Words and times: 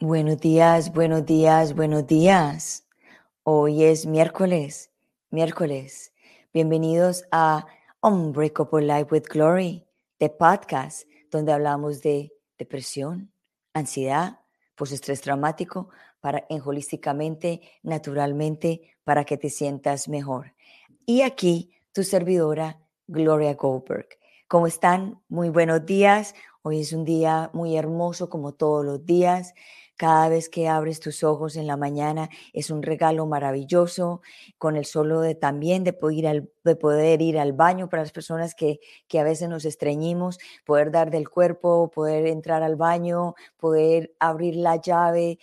Buenos 0.00 0.38
días, 0.40 0.92
buenos 0.92 1.26
días, 1.26 1.74
buenos 1.74 2.06
días. 2.06 2.86
Hoy 3.42 3.84
es 3.84 4.06
miércoles, 4.06 4.90
miércoles. 5.30 6.12
Bienvenidos 6.54 7.24
a 7.30 7.66
Unbreakable 8.00 8.86
Life 8.86 9.08
with 9.10 9.24
Glory, 9.28 9.86
de 10.18 10.30
podcast, 10.30 11.08
donde 11.30 11.52
hablamos 11.52 12.00
de 12.00 12.32
depresión, 12.58 13.32
ansiedad, 13.74 14.40
postestrés 14.76 15.20
traumático, 15.20 15.88
para 16.20 16.46
en 16.48 16.62
holísticamente, 16.64 17.60
naturalmente, 17.82 18.96
para 19.04 19.24
que 19.24 19.36
te 19.36 19.50
sientas 19.50 20.08
mejor. 20.08 20.54
Y 21.06 21.22
aquí 21.22 21.72
tu 21.92 22.04
servidora, 22.04 22.80
Gloria 23.06 23.54
Goldberg. 23.54 24.08
¿Cómo 24.46 24.66
están? 24.66 25.20
Muy 25.28 25.48
buenos 25.48 25.84
días. 25.84 26.34
Hoy 26.62 26.80
es 26.80 26.92
un 26.92 27.04
día 27.04 27.50
muy 27.52 27.76
hermoso 27.76 28.28
como 28.28 28.52
todos 28.52 28.84
los 28.84 29.04
días. 29.04 29.54
Cada 29.96 30.28
vez 30.28 30.48
que 30.48 30.68
abres 30.68 31.00
tus 31.00 31.24
ojos 31.24 31.56
en 31.56 31.66
la 31.66 31.76
mañana 31.76 32.28
es 32.52 32.70
un 32.70 32.82
regalo 32.82 33.26
maravilloso, 33.26 34.20
con 34.56 34.76
el 34.76 34.84
solo 34.84 35.20
de 35.20 35.34
también 35.34 35.82
de 35.82 35.92
poder 35.92 36.18
ir 36.18 36.28
al, 36.28 36.50
de 36.62 36.76
poder 36.76 37.20
ir 37.20 37.38
al 37.38 37.52
baño 37.52 37.88
para 37.88 38.02
las 38.02 38.12
personas 38.12 38.54
que, 38.54 38.78
que 39.08 39.18
a 39.18 39.24
veces 39.24 39.48
nos 39.48 39.64
estreñimos, 39.64 40.38
poder 40.64 40.92
dar 40.92 41.10
del 41.10 41.28
cuerpo, 41.28 41.90
poder 41.90 42.26
entrar 42.26 42.62
al 42.62 42.76
baño, 42.76 43.34
poder 43.56 44.14
abrir 44.20 44.54
la 44.56 44.76
llave, 44.76 45.40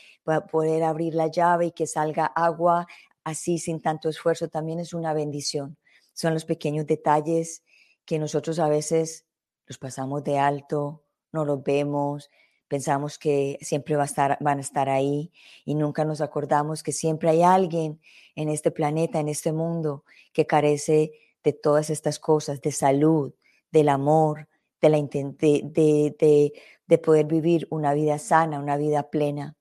poder 0.52 0.84
abrir 0.84 1.16
la 1.16 1.28
llave 1.28 1.66
y 1.68 1.72
que 1.72 1.86
salga 1.86 2.26
agua 2.26 2.88
así 3.26 3.58
sin 3.58 3.82
tanto 3.82 4.08
esfuerzo, 4.08 4.48
también 4.48 4.80
es 4.80 4.94
una 4.94 5.14
bendición. 5.14 5.78
Son 6.16 6.34
los 6.34 6.46
pequeños 6.46 6.88
detalles 6.88 7.62
que 8.06 8.18
nosotros 8.18 8.58
a 8.58 8.68
veces 8.68 9.28
los 9.68 9.78
pasamos 9.78 10.24
de 10.24 10.40
alto, 10.40 11.04
no 11.32 11.46
los 11.46 11.64
vemos, 11.64 12.32
pensamos 12.68 13.20
que 13.20 13.60
siempre 13.62 13.96
va 13.96 14.04
a 14.04 14.06
estar, 14.08 14.38
van 14.42 14.58
a 14.58 14.62
estar 14.62 14.90
ahí 14.90 15.32
y 15.66 15.76
nunca 15.76 16.04
nos 16.06 16.22
acordamos 16.22 16.82
que 16.82 16.92
siempre 16.92 17.30
hay 17.30 17.44
alguien 17.44 18.02
en 18.36 18.50
este 18.50 18.72
planeta, 18.72 19.20
en 19.20 19.30
este 19.30 19.52
mundo, 19.52 20.04
que 20.34 20.48
carece 20.48 21.12
de 21.44 21.54
todas 21.54 21.90
estas 21.90 22.20
cosas, 22.20 22.62
de 22.62 22.72
salud, 22.72 23.34
del 23.72 23.90
amor, 23.90 24.48
de, 24.82 24.90
la, 24.90 24.98
de, 24.98 26.52
de, 26.88 26.98
poder 26.98 27.26
vivir 27.26 27.68
una 27.70 27.94
vida 27.94 28.18
sana, 28.20 28.60
una 28.60 28.78
vida 28.78 29.10
plena. 29.10 29.56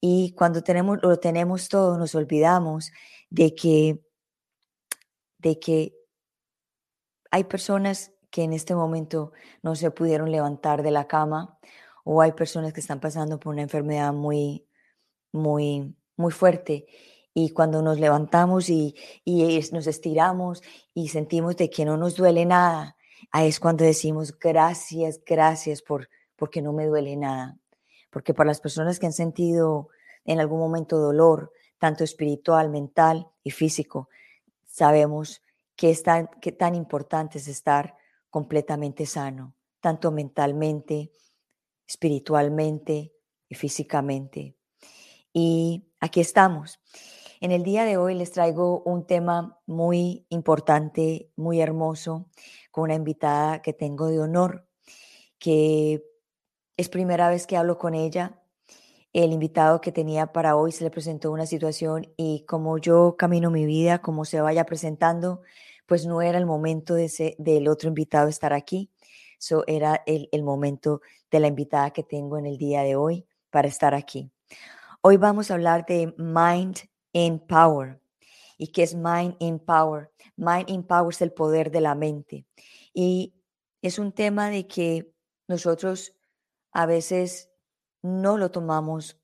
Y 0.00 0.32
cuando 0.32 0.62
tenemos, 0.62 0.98
lo 1.02 1.18
tenemos 1.18 1.68
todo, 1.68 1.96
nos 1.96 2.14
olvidamos 2.14 2.92
de 3.30 3.54
que, 3.54 4.00
de 5.42 5.58
que 5.58 5.94
hay 7.30 7.44
personas 7.44 8.12
que 8.30 8.44
en 8.44 8.52
este 8.52 8.74
momento 8.74 9.32
no 9.62 9.74
se 9.74 9.90
pudieron 9.90 10.30
levantar 10.30 10.82
de 10.82 10.90
la 10.90 11.06
cama 11.06 11.58
o 12.04 12.22
hay 12.22 12.32
personas 12.32 12.72
que 12.72 12.80
están 12.80 13.00
pasando 13.00 13.38
por 13.38 13.52
una 13.52 13.62
enfermedad 13.62 14.12
muy, 14.12 14.66
muy, 15.32 15.94
muy 16.16 16.32
fuerte. 16.32 16.86
Y 17.34 17.50
cuando 17.50 17.82
nos 17.82 17.98
levantamos 17.98 18.68
y, 18.70 18.94
y 19.24 19.60
nos 19.72 19.86
estiramos 19.86 20.62
y 20.94 21.08
sentimos 21.08 21.56
de 21.56 21.70
que 21.70 21.84
no 21.84 21.96
nos 21.96 22.16
duele 22.16 22.44
nada, 22.44 22.96
ahí 23.30 23.48
es 23.48 23.60
cuando 23.60 23.84
decimos 23.84 24.38
gracias, 24.38 25.20
gracias 25.24 25.82
por 25.82 26.08
porque 26.36 26.62
no 26.62 26.72
me 26.72 26.86
duele 26.86 27.16
nada. 27.16 27.56
Porque 28.10 28.34
para 28.34 28.48
las 28.48 28.60
personas 28.60 28.98
que 28.98 29.06
han 29.06 29.12
sentido 29.12 29.88
en 30.24 30.40
algún 30.40 30.58
momento 30.58 30.98
dolor, 30.98 31.52
tanto 31.78 32.04
espiritual, 32.04 32.68
mental 32.68 33.28
y 33.42 33.50
físico, 33.50 34.08
sabemos 34.72 35.42
que, 35.76 35.90
es 35.90 36.02
tan, 36.02 36.30
tan 36.58 36.74
importante 36.74 37.38
es 37.38 37.46
estar 37.46 37.94
completamente 38.30 39.06
sano, 39.06 39.54
tanto 39.80 40.10
mentalmente, 40.10 41.12
espiritualmente 41.86 43.12
y 43.48 43.54
físicamente. 43.54 44.56
Y 45.32 45.84
aquí 46.00 46.20
estamos. 46.20 46.80
En 47.40 47.52
el 47.52 47.64
día 47.64 47.84
de 47.84 47.96
hoy 47.96 48.14
les 48.14 48.32
traigo 48.32 48.82
un 48.84 49.06
tema 49.06 49.60
muy 49.66 50.26
importante, 50.30 51.30
muy 51.36 51.60
hermoso, 51.60 52.30
con 52.70 52.84
una 52.84 52.94
invitada 52.94 53.60
que 53.60 53.72
tengo 53.72 54.06
de 54.06 54.20
honor, 54.20 54.66
que 55.38 56.02
es 56.76 56.88
primera 56.88 57.28
vez 57.28 57.46
que 57.46 57.56
hablo 57.56 57.76
con 57.76 57.94
ella. 57.94 58.41
El 59.12 59.32
invitado 59.32 59.82
que 59.82 59.92
tenía 59.92 60.32
para 60.32 60.56
hoy 60.56 60.72
se 60.72 60.84
le 60.84 60.90
presentó 60.90 61.30
una 61.32 61.44
situación 61.44 62.10
y 62.16 62.44
como 62.46 62.78
yo 62.78 63.16
camino 63.18 63.50
mi 63.50 63.66
vida, 63.66 64.00
como 64.00 64.24
se 64.24 64.40
vaya 64.40 64.64
presentando, 64.64 65.42
pues 65.84 66.06
no 66.06 66.22
era 66.22 66.38
el 66.38 66.46
momento 66.46 66.94
de 66.94 67.04
ese, 67.04 67.36
del 67.38 67.68
otro 67.68 67.88
invitado 67.88 68.28
estar 68.28 68.54
aquí. 68.54 68.90
Eso 69.38 69.64
era 69.66 70.02
el, 70.06 70.30
el 70.32 70.42
momento 70.42 71.02
de 71.30 71.40
la 71.40 71.48
invitada 71.48 71.90
que 71.90 72.02
tengo 72.02 72.38
en 72.38 72.46
el 72.46 72.56
día 72.56 72.82
de 72.82 72.96
hoy 72.96 73.26
para 73.50 73.68
estar 73.68 73.94
aquí. 73.94 74.30
Hoy 75.02 75.18
vamos 75.18 75.50
a 75.50 75.54
hablar 75.54 75.84
de 75.84 76.14
Mind 76.16 76.78
in 77.12 77.38
Power. 77.38 78.00
¿Y 78.56 78.68
qué 78.68 78.82
es 78.82 78.94
Mind 78.94 79.36
in 79.40 79.58
Power? 79.58 80.10
Mind 80.36 80.70
in 80.70 80.84
Power 80.84 81.12
es 81.12 81.20
el 81.20 81.32
poder 81.32 81.70
de 81.70 81.82
la 81.82 81.94
mente. 81.94 82.46
Y 82.94 83.34
es 83.82 83.98
un 83.98 84.12
tema 84.12 84.48
de 84.48 84.66
que 84.66 85.12
nosotros 85.48 86.16
a 86.72 86.86
veces 86.86 87.51
no 88.02 88.38
lo 88.38 88.50
tomamos 88.50 89.18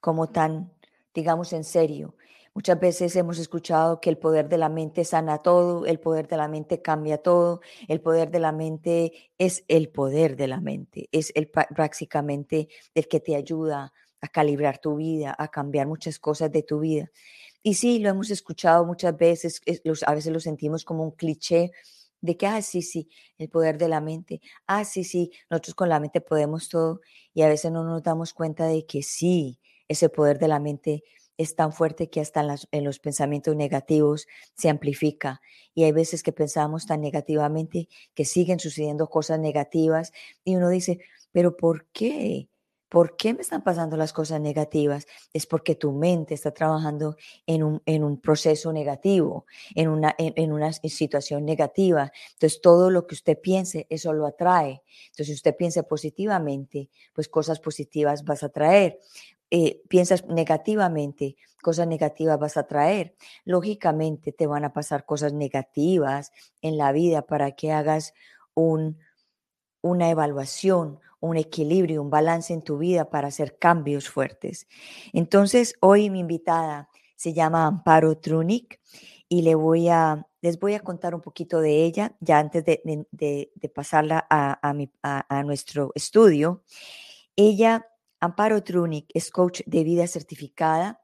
como 0.00 0.28
tan, 0.28 0.72
digamos, 1.14 1.52
en 1.52 1.64
serio. 1.64 2.14
Muchas 2.54 2.80
veces 2.80 3.14
hemos 3.14 3.38
escuchado 3.38 4.00
que 4.00 4.10
el 4.10 4.18
poder 4.18 4.48
de 4.48 4.58
la 4.58 4.68
mente 4.68 5.04
sana 5.04 5.38
todo, 5.38 5.86
el 5.86 6.00
poder 6.00 6.26
de 6.26 6.36
la 6.36 6.48
mente 6.48 6.82
cambia 6.82 7.18
todo, 7.18 7.60
el 7.86 8.00
poder 8.00 8.30
de 8.30 8.40
la 8.40 8.52
mente 8.52 9.12
es 9.38 9.64
el 9.68 9.90
poder 9.90 10.36
de 10.36 10.48
la 10.48 10.60
mente, 10.60 11.08
es 11.12 11.30
el 11.36 11.48
prácticamente 11.48 12.68
el 12.94 13.06
que 13.06 13.20
te 13.20 13.36
ayuda 13.36 13.92
a 14.20 14.28
calibrar 14.28 14.78
tu 14.78 14.96
vida, 14.96 15.34
a 15.38 15.48
cambiar 15.48 15.86
muchas 15.86 16.18
cosas 16.18 16.50
de 16.50 16.62
tu 16.64 16.80
vida. 16.80 17.10
Y 17.62 17.74
sí, 17.74 17.98
lo 17.98 18.08
hemos 18.08 18.30
escuchado 18.30 18.84
muchas 18.84 19.16
veces, 19.16 19.60
a 20.06 20.14
veces 20.14 20.32
lo 20.32 20.40
sentimos 20.40 20.84
como 20.84 21.04
un 21.04 21.12
cliché 21.12 21.70
de 22.20 22.36
que, 22.36 22.46
ah, 22.46 22.62
sí, 22.62 22.82
sí, 22.82 23.08
el 23.38 23.48
poder 23.48 23.78
de 23.78 23.88
la 23.88 24.00
mente, 24.00 24.40
ah, 24.66 24.84
sí, 24.84 25.04
sí, 25.04 25.30
nosotros 25.50 25.74
con 25.74 25.88
la 25.88 26.00
mente 26.00 26.20
podemos 26.20 26.68
todo 26.68 27.00
y 27.38 27.42
a 27.42 27.48
veces 27.48 27.70
no 27.70 27.84
nos 27.84 28.02
damos 28.02 28.34
cuenta 28.34 28.66
de 28.66 28.84
que 28.84 29.04
sí, 29.04 29.60
ese 29.86 30.08
poder 30.08 30.40
de 30.40 30.48
la 30.48 30.58
mente 30.58 31.04
es 31.36 31.54
tan 31.54 31.72
fuerte 31.72 32.10
que 32.10 32.20
hasta 32.20 32.44
en, 32.72 32.82
los 32.82 32.98
pensamientos 32.98 33.54
negativos 33.54 34.26
se 34.56 34.68
amplifica. 34.68 35.40
Y 35.72 35.84
hay 35.84 35.92
veces 35.92 36.24
que 36.24 36.32
pensamos 36.32 36.86
tan 36.86 37.00
negativamente 37.00 37.88
que 38.16 38.24
siguen 38.24 38.58
sucediendo 38.58 39.08
cosas 39.08 39.38
negativas 39.38 40.10
y 40.42 40.56
uno 40.56 40.68
dice, 40.68 40.98
pero 41.30 41.56
¿por 41.56 41.86
qué? 41.92 42.48
¿Por 42.88 43.16
qué 43.16 43.34
me 43.34 43.42
están 43.42 43.62
pasando 43.62 43.96
las 43.96 44.12
cosas 44.12 44.40
negativas? 44.40 45.06
Es 45.32 45.46
porque 45.46 45.74
tu 45.74 45.92
mente 45.92 46.34
está 46.34 46.52
trabajando 46.52 47.16
en 47.46 47.62
un, 47.62 47.82
en 47.84 48.02
un 48.02 48.20
proceso 48.20 48.72
negativo, 48.72 49.44
en 49.74 49.88
una, 49.88 50.14
en, 50.16 50.52
una 50.52 50.72
situación 50.72 51.44
negativa. 51.44 52.10
Entonces, 52.32 52.60
todo 52.62 52.90
lo 52.90 53.06
que 53.06 53.14
usted 53.14 53.38
piense, 53.38 53.86
eso 53.90 54.12
lo 54.14 54.26
atrae. 54.26 54.82
Entonces, 55.08 55.26
si 55.26 55.32
usted 55.34 55.54
piensa 55.54 55.82
positivamente, 55.82 56.88
pues 57.12 57.28
cosas 57.28 57.60
positivas 57.60 58.24
vas 58.24 58.42
a 58.42 58.48
traer. 58.48 58.98
Eh, 59.50 59.82
piensas 59.88 60.26
negativamente, 60.26 61.36
cosas 61.62 61.86
negativas 61.86 62.38
vas 62.38 62.56
a 62.56 62.66
traer. 62.66 63.14
Lógicamente 63.44 64.32
te 64.32 64.46
van 64.46 64.64
a 64.64 64.72
pasar 64.72 65.04
cosas 65.04 65.34
negativas 65.34 66.32
en 66.62 66.78
la 66.78 66.92
vida 66.92 67.22
para 67.22 67.52
que 67.52 67.72
hagas 67.72 68.14
un, 68.54 68.98
una 69.82 70.10
evaluación, 70.10 71.00
un 71.20 71.36
equilibrio, 71.36 72.02
un 72.02 72.10
balance 72.10 72.52
en 72.52 72.62
tu 72.62 72.78
vida 72.78 73.10
para 73.10 73.28
hacer 73.28 73.58
cambios 73.58 74.08
fuertes. 74.08 74.66
Entonces, 75.12 75.74
hoy 75.80 76.10
mi 76.10 76.20
invitada 76.20 76.88
se 77.16 77.32
llama 77.32 77.66
Amparo 77.66 78.18
Trunic 78.18 78.80
y 79.28 79.42
le 79.42 79.54
voy 79.54 79.88
a, 79.88 80.26
les 80.40 80.58
voy 80.58 80.74
a 80.74 80.80
contar 80.80 81.14
un 81.14 81.20
poquito 81.20 81.60
de 81.60 81.84
ella, 81.84 82.16
ya 82.20 82.38
antes 82.38 82.64
de, 82.64 82.80
de, 83.10 83.68
pasarla 83.74 84.26
a, 84.30 84.58
a, 85.02 85.38
a 85.38 85.42
nuestro 85.42 85.92
estudio. 85.94 86.62
Ella 87.36 87.86
Amparo 88.20 88.62
Trunic 88.62 89.06
es 89.14 89.30
coach 89.30 89.60
de 89.66 89.84
vida 89.84 90.06
certificada, 90.06 91.02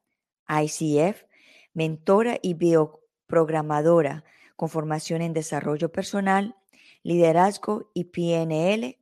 ICF, 0.48 1.24
mentora 1.72 2.38
y 2.42 2.54
bioprogramadora 2.54 4.24
con 4.56 4.68
formación 4.68 5.22
en 5.22 5.32
desarrollo 5.32 5.90
personal, 5.92 6.56
liderazgo 7.02 7.90
y 7.94 8.04
PNL. 8.04 8.98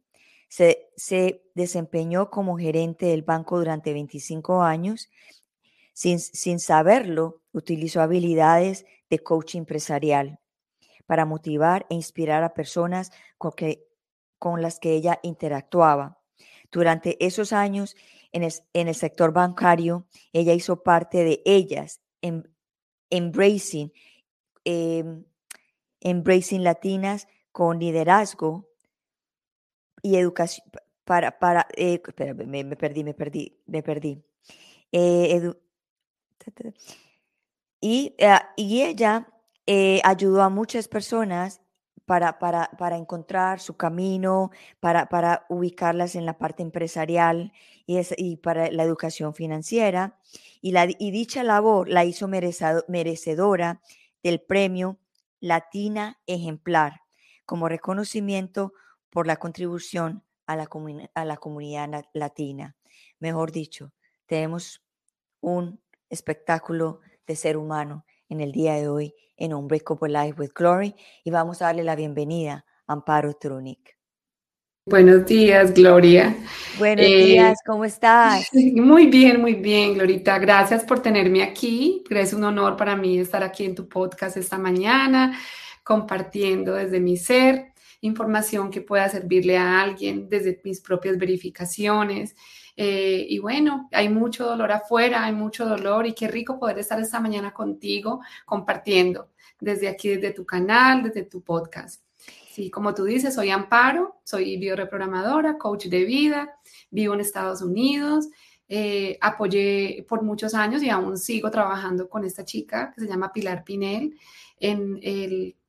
Se, 0.53 0.91
se, 0.99 1.43
desempeñó 1.55 2.29
como 2.29 2.59
gerente 2.59 3.07
del 3.07 3.23
banco 3.23 3.57
durante 3.57 3.95
25 3.95 4.61
años. 4.61 5.09
Sin, 5.95 6.21
sin 6.21 6.61
saberlo, 6.61 7.41
utilizó 7.53 8.03
habilidades 8.03 8.85
de 9.09 9.19
coaching 9.21 9.61
empresarial 9.61 10.41
para 11.07 11.25
motivar 11.25 11.87
e 11.89 11.95
inspirar 11.95 12.45
a 12.45 12.53
personas 12.53 13.13
con, 13.39 13.53
que, 13.53 13.89
con 14.39 14.61
las 14.61 14.79
que 14.79 14.93
ella 14.93 15.21
interactuaba. 15.23 16.21
Durante 16.71 17.25
esos 17.25 17.55
años 17.55 17.97
en 18.31 18.43
el, 18.43 18.95
sector 18.95 19.33
bancario, 19.33 20.07
ella 20.35 20.53
hizo 20.53 20.83
parte 20.83 21.25
de 21.25 21.43
ellas, 21.47 22.03
en, 22.21 22.55
embracing, 23.09 23.91
em, 24.65 25.25
Embracing 26.01 26.63
Latinas 26.63 27.27
con 27.53 27.79
liderazgo 27.79 28.69
y 30.03 30.17
educación 30.17 30.67
para, 31.05 31.39
para, 31.39 31.67
eh, 31.77 32.01
me, 32.47 32.77
perdí, 32.77 33.05
me 33.05 33.15
perdí, 33.15 33.59
me 33.67 33.83
perdí. 33.83 34.23
Eh, 34.93 35.53
y, 37.81 38.15
eh, 38.19 38.39
y, 38.57 38.83
ella 38.83 39.29
ayudó 40.05 40.43
a 40.43 40.49
muchas 40.49 40.89
personas 40.89 41.61
para, 42.05 42.39
para, 42.39 42.71
para, 42.79 42.97
encontrar 42.97 43.61
su 43.61 43.77
camino, 43.77 44.51
para, 44.81 45.09
para 45.09 45.47
ubicarlas 45.49 46.15
en 46.15 46.27
la 46.27 46.39
parte 46.39 46.63
empresarial 46.63 47.53
y, 47.87 48.01
y 48.17 48.37
para 48.37 48.71
la 48.71 48.83
educación 48.83 49.35
financiera. 49.35 50.19
Y, 50.61 50.73
la, 50.73 50.87
y 50.87 51.11
dicha 51.11 51.43
labor 51.43 51.89
la 51.89 52.05
hizo 52.05 52.29
merecedora 52.29 53.81
del 54.23 54.41
premio 54.41 54.99
Latina 55.41 56.21
Ejemplar 56.27 57.03
como 57.45 57.69
reconocimiento 57.69 58.73
por 59.13 59.27
la 59.27 59.37
contribución 59.37 60.25
a 60.47 60.57
la, 60.57 60.69
a 61.15 61.25
la 61.25 61.37
comunidad 61.37 62.05
latina. 62.15 62.77
Mejor 63.21 63.53
dicho, 63.53 63.93
tenemos 64.27 64.83
un 65.41 65.81
espectáculo 66.09 67.01
de 67.27 67.37
ser 67.37 67.57
humano 67.57 68.05
en 68.29 68.41
el 68.41 68.53
día 68.53 68.75
de 68.75 68.89
hoy 68.89 69.15
en 69.37 69.55
Unbreakable 69.55 70.09
Life 70.09 70.41
with 70.41 70.53
Glory 70.55 70.95
y 71.25 71.31
vamos 71.31 71.61
a 71.61 71.67
darle 71.67 71.85
la 71.85 71.95
bienvenida 71.95 72.65
a 72.87 72.95
Amparo 72.95 73.35
Trunic. 73.35 73.97
Buenos 74.87 75.27
días, 75.27 75.75
Gloria. 75.75 76.35
Buenos 76.79 77.07
eh, 77.07 77.25
días, 77.25 77.59
¿cómo 77.65 77.85
estás? 77.85 78.49
Muy 78.53 79.07
bien, 79.07 79.41
muy 79.41 79.55
bien, 79.55 79.95
Glorita. 79.95 80.39
Gracias 80.41 80.83
por 80.83 81.01
tenerme 81.01 81.43
aquí. 81.43 82.03
Es 82.11 82.33
un 82.33 82.43
honor 82.43 82.77
para 82.77 82.97
mí 82.97 83.19
estar 83.19 83.45
aquí 83.45 83.65
en 83.65 83.77
tu 83.77 83.89
podcast 83.89 84.37
esta 84.37 84.59
mañana, 84.59 85.39
compartiendo 85.85 86.75
desde 86.75 86.99
mi 86.99 87.17
ser 87.17 87.72
información 88.03 88.71
que 88.71 88.83
pueda 88.83 89.09
servirle 89.09 89.57
a 89.57 89.81
alguien 89.81 90.29
desde 90.29 90.61
mis 90.65 90.81
propias 90.81 91.17
verificaciones. 91.17 92.37
Eh, 92.77 93.27
y 93.29 93.39
bueno, 93.39 93.89
hay 93.93 94.09
mucho 94.09 94.45
dolor 94.45 94.73
afuera, 94.73 95.25
hay 95.25 95.33
mucho 95.33 95.67
dolor 95.67 96.07
y 96.07 96.13
qué 96.13 96.29
rico 96.29 96.59
poder 96.59 96.79
estar 96.79 97.01
esta 97.01 97.21
mañana 97.21 97.53
contigo 97.53 98.21
compartiendo 98.45 99.31
desde 99.61 99.89
aquí, 99.89 100.09
desde 100.11 100.33
tu 100.33 100.45
canal, 100.45 101.03
desde 101.03 101.23
tu 101.23 101.43
podcast. 101.43 102.03
Sí, 102.51 102.71
como 102.71 102.93
tú 102.93 103.05
dices, 103.05 103.35
soy 103.35 103.51
Amparo, 103.51 104.21
soy 104.25 104.59
bioreprogramadora, 104.59 105.57
coach 105.57 105.87
de 105.87 106.05
vida, 106.05 106.55
vivo 106.91 107.15
en 107.15 107.21
Estados 107.21 107.63
Unidos. 107.63 108.29
Eh, 108.69 109.19
apoyé 109.21 110.05
por 110.09 110.23
muchos 110.23 110.55
años 110.55 110.83
y 110.83 110.89
aún 110.89 111.19
sigo 111.19 111.51
trabajando 111.51 112.09
con 112.09 112.25
esta 112.25 112.45
chica 112.45 112.93
que 112.95 113.03
se 113.03 113.09
llama 113.09 113.33
Pilar 113.33 113.65
Pinel. 113.65 114.17
En 114.59 115.01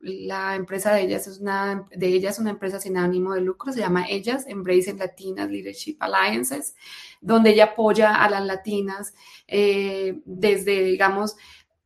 la 0.04 0.56
empresa 0.56 0.94
de 0.94 1.04
ellas 1.04 1.28
es 1.28 1.40
una 1.40 1.88
de 1.90 2.08
ellas 2.08 2.38
una 2.38 2.50
empresa 2.50 2.80
sin 2.80 2.98
ánimo 2.98 3.34
de 3.34 3.42
lucro 3.42 3.72
se 3.72 3.80
llama 3.80 4.06
ellas 4.10 4.46
Embracing 4.48 5.00
Latinas 5.00 5.50
Leadership 5.50 5.98
Alliances 6.00 6.76
donde 7.22 7.52
ella 7.52 7.66
apoya 7.66 8.16
a 8.16 8.30
las 8.30 8.46
latinas 8.46 9.14
eh, 9.48 10.22
desde 10.26 10.84
digamos 10.84 11.38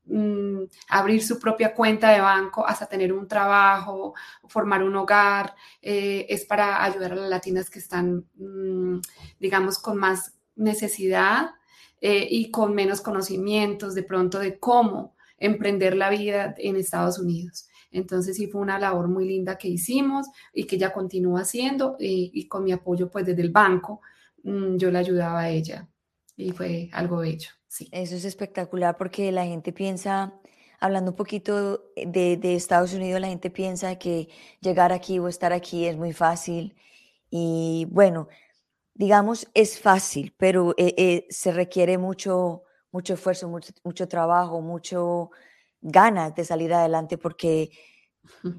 mm, 0.05 0.63
abrir 0.89 1.23
su 1.23 1.39
propia 1.39 1.75
cuenta 1.75 2.11
de 2.11 2.21
banco 2.21 2.65
hasta 2.65 2.87
tener 2.87 3.13
un 3.13 3.27
trabajo 3.27 4.15
formar 4.47 4.83
un 4.83 4.95
hogar 4.95 5.55
eh, 5.81 6.25
es 6.27 6.45
para 6.45 6.83
ayudar 6.83 7.11
a 7.13 7.15
las 7.15 7.29
latinas 7.29 7.69
que 7.69 7.79
están 7.79 8.25
mm, 8.35 8.99
digamos 9.39 9.77
con 9.77 9.97
más 9.97 10.36
necesidad 10.57 11.51
eh, 12.01 12.27
y 12.29 12.51
con 12.51 12.75
menos 12.75 13.01
conocimientos 13.01 13.95
de 13.95 14.03
pronto 14.03 14.39
de 14.39 14.59
cómo 14.59 15.15
emprender 15.37 15.95
la 15.95 16.09
vida 16.09 16.53
en 16.57 16.75
Estados 16.75 17.19
Unidos. 17.19 17.67
Entonces 17.91 18.35
sí 18.35 18.47
fue 18.47 18.61
una 18.61 18.79
labor 18.79 19.07
muy 19.07 19.27
linda 19.27 19.57
que 19.57 19.67
hicimos 19.67 20.27
y 20.53 20.65
que 20.65 20.75
ella 20.75 20.93
continúa 20.93 21.41
haciendo 21.41 21.95
y, 21.99 22.47
con 22.47 22.63
mi 22.63 22.71
apoyo 22.71 23.09
pues 23.09 23.25
desde 23.25 23.41
el 23.41 23.51
banco 23.51 24.01
mm, 24.43 24.77
yo 24.77 24.91
la 24.91 24.99
ayudaba 24.99 25.41
a 25.41 25.49
ella 25.49 25.87
y 26.35 26.51
fue 26.51 26.89
algo 26.91 27.17
bello. 27.17 27.49
Sí. 27.67 27.87
Eso 27.91 28.15
es 28.15 28.25
espectacular 28.25 28.97
porque 28.97 29.31
la 29.31 29.45
gente 29.45 29.71
piensa, 29.71 30.33
hablando 30.79 31.11
un 31.11 31.17
poquito 31.17 31.85
de, 31.95 32.37
de, 32.37 32.55
Estados 32.55 32.93
Unidos, 32.93 33.21
la 33.21 33.27
gente 33.27 33.49
piensa 33.49 33.97
que 33.97 34.29
llegar 34.61 34.93
aquí 34.93 35.19
o 35.19 35.27
estar 35.27 35.53
aquí 35.53 35.85
es 35.85 35.97
muy 35.97 36.13
fácil 36.13 36.75
y 37.29 37.87
bueno, 37.89 38.27
digamos 38.97 39.47
es 39.53 39.79
fácil, 39.79 40.33
pero 40.37 40.73
eh, 40.77 40.93
eh, 40.97 41.27
se 41.29 41.51
requiere 41.51 41.97
mucho 41.97 42.63
mucho 42.91 43.13
esfuerzo, 43.13 43.47
mucho, 43.83 44.07
trabajo, 44.07 44.61
mucho 44.61 45.29
ganas 45.81 46.33
de 46.33 46.45
salir 46.45 46.73
adelante 46.73 47.17
porque 47.17 47.69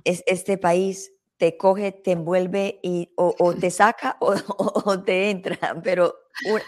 es, 0.05 0.23
este 0.27 0.59
país 0.59 1.13
te 1.39 1.57
coge, 1.57 1.93
te 1.93 2.13
envuelve 2.13 2.79
y 2.83 3.13
o, 3.17 3.55
te 3.55 3.71
saca 3.71 4.17
o, 4.21 5.03
te 5.03 5.31
entra, 5.31 5.81
pero 5.83 6.15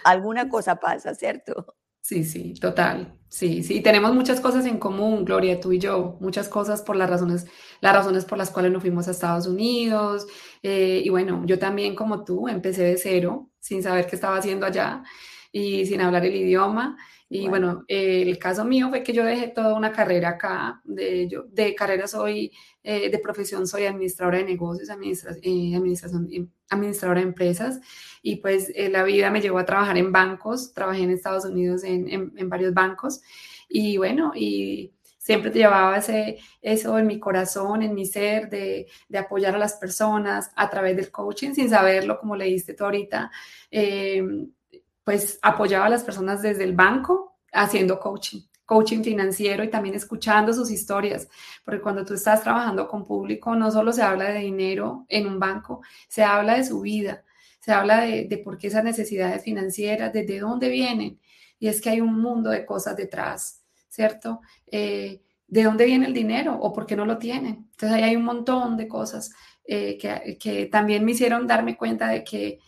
alguna 0.05 0.49
cosa 0.49 0.77
pasa, 0.77 1.15
¿cierto? 1.15 1.77
Sí, 2.01 2.25
sí, 2.25 2.55
total. 2.55 3.20
Sí, 3.33 3.63
sí, 3.63 3.81
tenemos 3.81 4.13
muchas 4.13 4.41
cosas 4.41 4.67
en 4.67 4.79
común, 4.79 5.25
Gloria, 5.25 5.61
tú 5.61 5.71
y 5.73 5.79
yo, 5.79 6.17
muchas 6.21 6.49
cosas 6.49 6.83
por 6.83 6.97
las 6.97 7.09
razones, 7.09 7.47
las 7.81 7.95
razones 7.95 8.25
por 8.25 8.37
las 8.39 8.51
cuales 8.51 8.73
nos 8.73 8.83
fuimos 8.83 9.07
a 9.07 9.13
Estados 9.13 9.47
Unidos. 9.47 10.27
Eh, 10.65 11.01
y 11.05 11.09
bueno, 11.11 11.45
yo 11.47 11.57
también 11.61 11.95
como 11.95 12.25
tú 12.25 12.49
empecé 12.49 12.83
de 12.83 12.97
cero, 12.99 13.49
sin 13.61 13.85
saber 13.85 14.09
qué 14.09 14.17
estaba 14.17 14.37
haciendo 14.37 14.67
allá 14.67 15.05
y 15.53 15.87
sin 15.87 16.01
hablar 16.01 16.25
el 16.25 16.35
idioma. 16.35 16.97
Y 17.33 17.49
bueno, 17.49 17.85
el 17.87 18.37
caso 18.39 18.65
mío 18.65 18.89
fue 18.89 19.05
que 19.05 19.13
yo 19.13 19.25
dejé 19.25 19.47
toda 19.47 19.75
una 19.75 19.93
carrera 19.93 20.31
acá, 20.31 20.81
de, 20.83 21.29
yo, 21.29 21.45
de 21.45 21.77
carrera 21.77 22.09
soy, 22.09 22.51
eh, 22.83 23.09
de 23.09 23.19
profesión 23.21 23.69
soy 23.69 23.85
administradora 23.85 24.39
de 24.39 24.45
negocios, 24.45 24.89
eh, 24.89 25.77
administración, 25.77 26.29
administradora 26.69 27.21
de 27.21 27.29
empresas, 27.29 27.79
y 28.21 28.37
pues 28.39 28.73
eh, 28.75 28.89
la 28.89 29.05
vida 29.05 29.31
me 29.31 29.41
llevó 29.41 29.61
a 29.61 29.65
trabajar 29.65 29.97
en 29.97 30.11
bancos, 30.11 30.75
trabajé 30.75 31.03
en 31.03 31.13
Estados 31.13 31.45
Unidos 31.45 31.85
en, 31.85 32.33
en, 32.37 32.49
varios 32.49 32.75
bancos, 32.75 33.21
y 33.69 33.97
bueno, 33.97 34.33
y 34.35 34.93
siempre 35.17 35.53
te 35.53 35.61
llevaba 35.61 35.99
ese, 35.99 36.39
eso 36.61 36.99
en 36.99 37.07
mi 37.07 37.21
corazón, 37.21 37.83
en 37.83 37.95
mi 37.95 38.07
ser, 38.07 38.51
de, 38.51 38.89
de, 39.09 39.19
apoyar 39.19 39.55
a 39.55 39.59
las 39.59 39.75
personas 39.75 40.51
a 40.57 40.69
través 40.69 40.97
del 40.97 41.13
coaching, 41.13 41.53
sin 41.53 41.71
saberlo, 41.71 42.19
como 42.19 42.35
leíste 42.35 42.75
tú 42.75 42.87
ahorita 42.87 43.31
pues 45.05 45.39
apoyaba 45.43 45.87
a 45.87 45.91
las 45.91 46.05
personas 46.05 46.43
desde 46.43 46.65
el 46.65 46.75
banco 46.75 47.39
haciendo 47.53 47.99
coaching, 47.99 48.43
coaching 48.65 49.03
financiero 49.03 49.65
y 49.65 49.69
también 49.71 49.95
escuchando 49.95 50.53
sus 50.53 50.71
historias, 50.71 51.29
porque 51.65 51.81
cuando 51.81 52.05
tú 52.05 52.15
estás 52.15 52.43
trabajando 52.43 52.87
con 52.87 53.05
público 53.05 53.55
no 53.57 53.71
solo 53.71 53.93
se 53.93 54.03
habla 54.03 54.31
de 54.31 54.41
dinero 54.41 55.07
en 55.09 55.27
un 55.27 55.41
banco, 55.41 55.83
se 56.09 56.23
habla 56.23 56.55
de 56.55 56.65
su 56.65 56.81
vida, 56.81 57.25
se 57.59 57.73
habla 57.73 58.03
de, 58.03 58.41
por 58.45 58.59
qué 58.59 58.69
esas 58.69 58.85
necesidades 58.85 59.43
financieras, 59.43 60.13
desde 60.13 60.39
dónde 60.39 60.69
vienen, 60.69 61.21
y 61.59 61.69
es 61.69 61.81
que 61.81 61.91
hay 61.91 62.01
un 62.01 62.21
mundo 62.21 62.51
de 62.51 62.65
cosas 62.65 62.97
detrás, 62.97 63.63
¿cierto? 63.89 64.41
Eh, 64.71 65.21
¿De 65.47 65.65
dónde 65.65 65.85
viene 65.85 66.07
el 66.07 66.15
dinero 66.15 66.57
o 66.57 66.73
por 66.73 66.87
qué 66.87 66.95
no 66.95 67.05
lo 67.05 67.19
tienen? 67.19 67.69
Entonces 67.73 67.91
ahí 67.91 68.05
hay 68.05 68.17
un 68.17 68.25
montón 68.25 68.77
de 68.77 68.87
cosas 68.87 69.33
eh, 69.65 69.99
que, 69.99 70.39
que 70.39 70.67
también 70.67 71.05
me 71.05 71.11
hicieron 71.11 71.47
darme 71.47 71.77
cuenta 71.77 72.07
de 72.07 72.23
que 72.23 72.61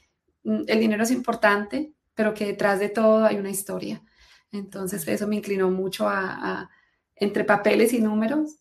mm, 0.42 0.62
el 0.66 0.80
dinero 0.80 1.04
es 1.04 1.12
importante, 1.12 1.92
pero 2.14 2.34
que 2.34 2.46
detrás 2.46 2.78
de 2.78 2.88
todo 2.88 3.24
hay 3.24 3.36
una 3.36 3.50
historia. 3.50 4.02
Entonces 4.50 5.06
eso 5.08 5.26
me 5.26 5.36
inclinó 5.36 5.70
mucho 5.70 6.08
a, 6.08 6.70
entre 7.16 7.44
papeles 7.44 7.92
y 7.92 8.00
números, 8.00 8.58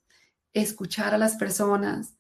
escuchar 0.54 1.14
a 1.14 1.18
las 1.18 1.36
personas, 1.36 2.16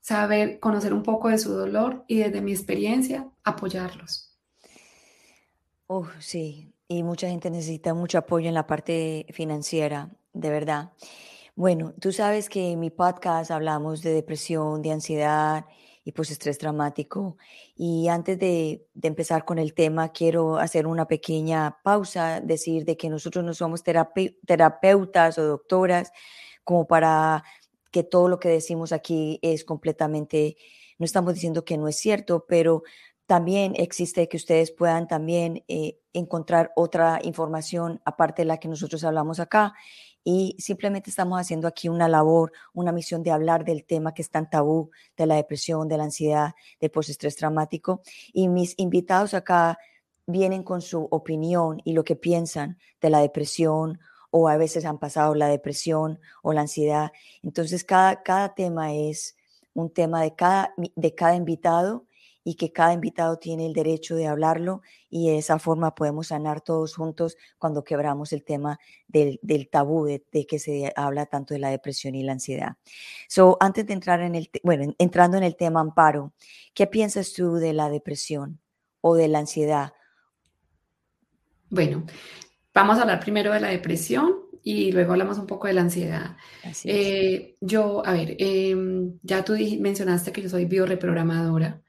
saber, 0.00 0.60
conocer 0.60 0.92
un 0.92 1.02
poco 1.02 1.28
de 1.28 1.38
su 1.38 1.52
dolor 1.52 2.04
y 2.08 2.18
desde 2.18 2.40
mi 2.40 2.52
experiencia 2.52 3.28
apoyarlos. 3.42 4.38
Oh, 5.86 6.08
sí, 6.18 6.74
y 6.88 7.02
mucha 7.02 7.28
gente 7.28 7.50
necesita 7.50 7.94
mucho 7.94 8.18
apoyo 8.18 8.48
en 8.48 8.54
la 8.54 8.66
parte 8.66 9.26
financiera, 9.30 10.10
de 10.32 10.50
verdad. 10.50 10.92
Bueno, 11.56 11.94
tú 12.00 12.12
sabes 12.12 12.48
que 12.48 12.72
en 12.72 12.80
mi 12.80 12.90
podcast 12.90 13.50
hablamos 13.50 14.02
de 14.02 14.12
depresión, 14.12 14.82
de 14.82 14.92
ansiedad 14.92 15.66
y 16.04 16.12
pues 16.12 16.30
estrés 16.30 16.58
dramático. 16.58 17.36
Y 17.74 18.08
antes 18.08 18.38
de, 18.38 18.86
empezar 19.02 19.44
con 19.44 19.58
el 19.58 19.72
tema, 19.74 20.10
quiero 20.12 20.58
hacer 20.58 20.86
una 20.86 21.06
pequeña 21.08 21.78
pausa, 21.82 22.40
decir 22.40 22.84
de 22.84 22.96
que 22.96 23.08
nosotros 23.08 23.44
no 23.44 23.54
somos 23.54 23.82
terapeutas 23.82 25.38
o 25.38 25.44
doctoras 25.44 26.12
como 26.62 26.86
para 26.86 27.42
que 27.90 28.02
todo 28.02 28.28
lo 28.28 28.38
que 28.38 28.48
decimos 28.48 28.92
aquí 28.92 29.38
es 29.42 29.64
completamente, 29.64 30.56
no 30.98 31.06
estamos 31.06 31.34
diciendo 31.34 31.64
que 31.64 31.78
no 31.78 31.88
es 31.88 31.96
cierto, 31.96 32.44
pero 32.46 32.82
también 33.26 33.72
existe 33.76 34.28
que 34.28 34.36
ustedes 34.36 34.70
puedan 34.70 35.08
también 35.08 35.64
eh, 35.68 35.98
encontrar 36.12 36.72
otra 36.76 37.20
información 37.22 38.00
aparte 38.04 38.42
de 38.42 38.46
la 38.46 38.58
que 38.58 38.68
nosotros 38.68 39.04
hablamos 39.04 39.40
acá 39.40 39.74
y 40.24 40.56
simplemente 40.58 41.10
estamos 41.10 41.38
haciendo 41.38 41.68
aquí 41.68 41.90
una 41.90 42.08
labor, 42.08 42.52
una 42.72 42.92
misión 42.92 43.22
de 43.22 43.30
hablar 43.30 43.64
del 43.64 43.84
tema 43.84 44.14
que 44.14 44.22
es 44.22 44.30
tan 44.30 44.48
tabú, 44.48 44.90
de 45.16 45.26
la 45.26 45.36
depresión, 45.36 45.86
de 45.86 45.98
la 45.98 46.04
ansiedad, 46.04 46.54
del 46.80 46.90
postestrés 46.90 47.36
traumático. 47.36 48.00
Y 48.32 48.48
mis 48.48 48.74
invitados 48.78 49.34
acá 49.34 49.78
vienen 50.26 50.62
con 50.62 50.80
su 50.80 51.06
opinión 51.10 51.82
y 51.84 51.92
lo 51.92 52.04
que 52.04 52.16
piensan 52.16 52.78
de 53.02 53.10
la 53.10 53.20
depresión 53.20 54.00
o 54.30 54.48
a 54.48 54.56
veces 54.56 54.86
han 54.86 54.98
pasado 54.98 55.34
la 55.34 55.48
depresión 55.48 56.18
o 56.42 56.54
la 56.54 56.62
ansiedad. 56.62 57.12
Entonces, 57.42 57.84
cada, 57.84 58.22
cada 58.22 58.54
tema 58.54 58.94
es 58.94 59.36
un 59.74 59.90
tema 59.90 60.22
de 60.22 60.34
cada, 60.34 60.74
de 60.76 61.14
cada 61.14 61.36
invitado 61.36 62.06
y 62.44 62.56
que 62.56 62.72
cada 62.72 62.92
invitado 62.92 63.38
tiene 63.38 63.64
el 63.66 63.72
derecho 63.72 64.14
de 64.14 64.26
hablarlo 64.26 64.82
y 65.08 65.30
de 65.30 65.38
esa 65.38 65.58
forma 65.58 65.94
podemos 65.94 66.28
sanar 66.28 66.60
todos 66.60 66.94
juntos 66.94 67.36
cuando 67.58 67.82
quebramos 67.82 68.32
el 68.34 68.44
tema 68.44 68.78
del, 69.08 69.40
tabú 69.70 70.04
de, 70.04 70.22
que 70.46 70.58
se 70.58 70.92
habla 70.94 71.26
tanto 71.26 71.54
de 71.54 71.60
la 71.60 71.70
depresión 71.70 72.14
y 72.14 72.22
la 72.22 72.32
ansiedad. 72.32 72.76
So, 73.28 73.56
antes 73.60 73.86
de 73.86 73.94
entrar 73.94 74.20
en 74.20 74.34
el, 74.34 74.50
bueno, 74.62 74.94
entrando 74.98 75.38
en 75.38 75.42
el 75.42 75.56
tema 75.56 75.80
amparo, 75.80 76.34
¿qué 76.74 76.86
piensas 76.86 77.32
tú 77.32 77.54
de 77.54 77.72
la 77.72 77.88
depresión 77.88 78.60
o 79.00 79.14
de 79.14 79.28
la 79.28 79.38
ansiedad? 79.38 79.94
Bueno, 81.70 82.04
vamos 82.74 82.98
a 82.98 83.02
hablar 83.02 83.20
primero 83.20 83.52
de 83.52 83.60
la 83.60 83.68
depresión 83.68 84.44
y 84.62 84.92
luego 84.92 85.12
hablamos 85.12 85.38
un 85.38 85.46
poco 85.46 85.66
de 85.66 85.74
la 85.74 85.82
ansiedad. 85.82 86.36
Eh, 86.84 87.56
yo, 87.60 88.04
a 88.04 88.12
ver, 88.12 88.36
em, 88.38 89.18
ya 89.22 89.44
tú 89.44 89.54
mencionaste 89.80 90.32
que 90.32 90.42
yo 90.42 90.48
soy 90.48 90.64
bioreprogramadora. 90.64 91.82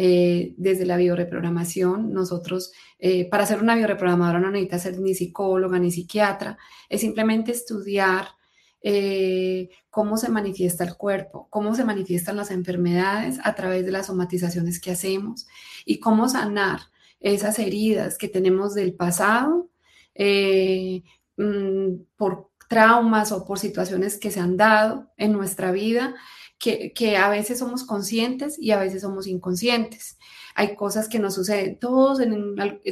Eh, 0.00 0.54
desde 0.56 0.86
la 0.86 0.96
bioreprogramación. 0.96 2.12
Nosotros, 2.12 2.70
eh, 3.00 3.28
para 3.28 3.44
ser 3.46 3.60
una 3.60 3.74
bioreprogramadora 3.74 4.38
no 4.38 4.48
necesita 4.48 4.78
ser 4.78 5.00
ni 5.00 5.12
psicóloga 5.12 5.80
ni 5.80 5.90
psiquiatra, 5.90 6.56
es 6.88 7.00
simplemente 7.00 7.50
estudiar 7.50 8.28
eh, 8.80 9.70
cómo 9.90 10.16
se 10.16 10.28
manifiesta 10.28 10.84
el 10.84 10.94
cuerpo, 10.94 11.48
cómo 11.50 11.74
se 11.74 11.84
manifiestan 11.84 12.36
las 12.36 12.52
enfermedades 12.52 13.40
a 13.42 13.56
través 13.56 13.84
de 13.84 13.90
las 13.90 14.06
somatizaciones 14.06 14.80
que 14.80 14.92
hacemos 14.92 15.48
y 15.84 15.98
cómo 15.98 16.28
sanar 16.28 16.78
esas 17.18 17.58
heridas 17.58 18.18
que 18.18 18.28
tenemos 18.28 18.76
del 18.76 18.94
pasado 18.94 19.68
mm, 21.36 21.88
por 22.16 22.50
traumas 22.68 23.32
o 23.32 23.44
por 23.44 23.58
situaciones 23.58 24.16
que 24.16 24.30
se 24.30 24.38
han 24.38 24.56
dado 24.56 25.10
en 25.16 25.32
nuestra 25.32 25.72
vida 25.72 26.14
que, 26.58 27.16
a 27.16 27.28
veces 27.28 27.58
somos 27.58 27.84
conscientes 27.84 28.58
y 28.58 28.72
a 28.72 28.78
veces 28.78 29.02
somos 29.02 29.26
inconscientes. 29.26 30.18
Hay 30.54 30.74
cosas 30.74 31.08
que 31.08 31.18
nos 31.18 31.34
suceden. 31.34 31.78
Todos, 31.78 32.18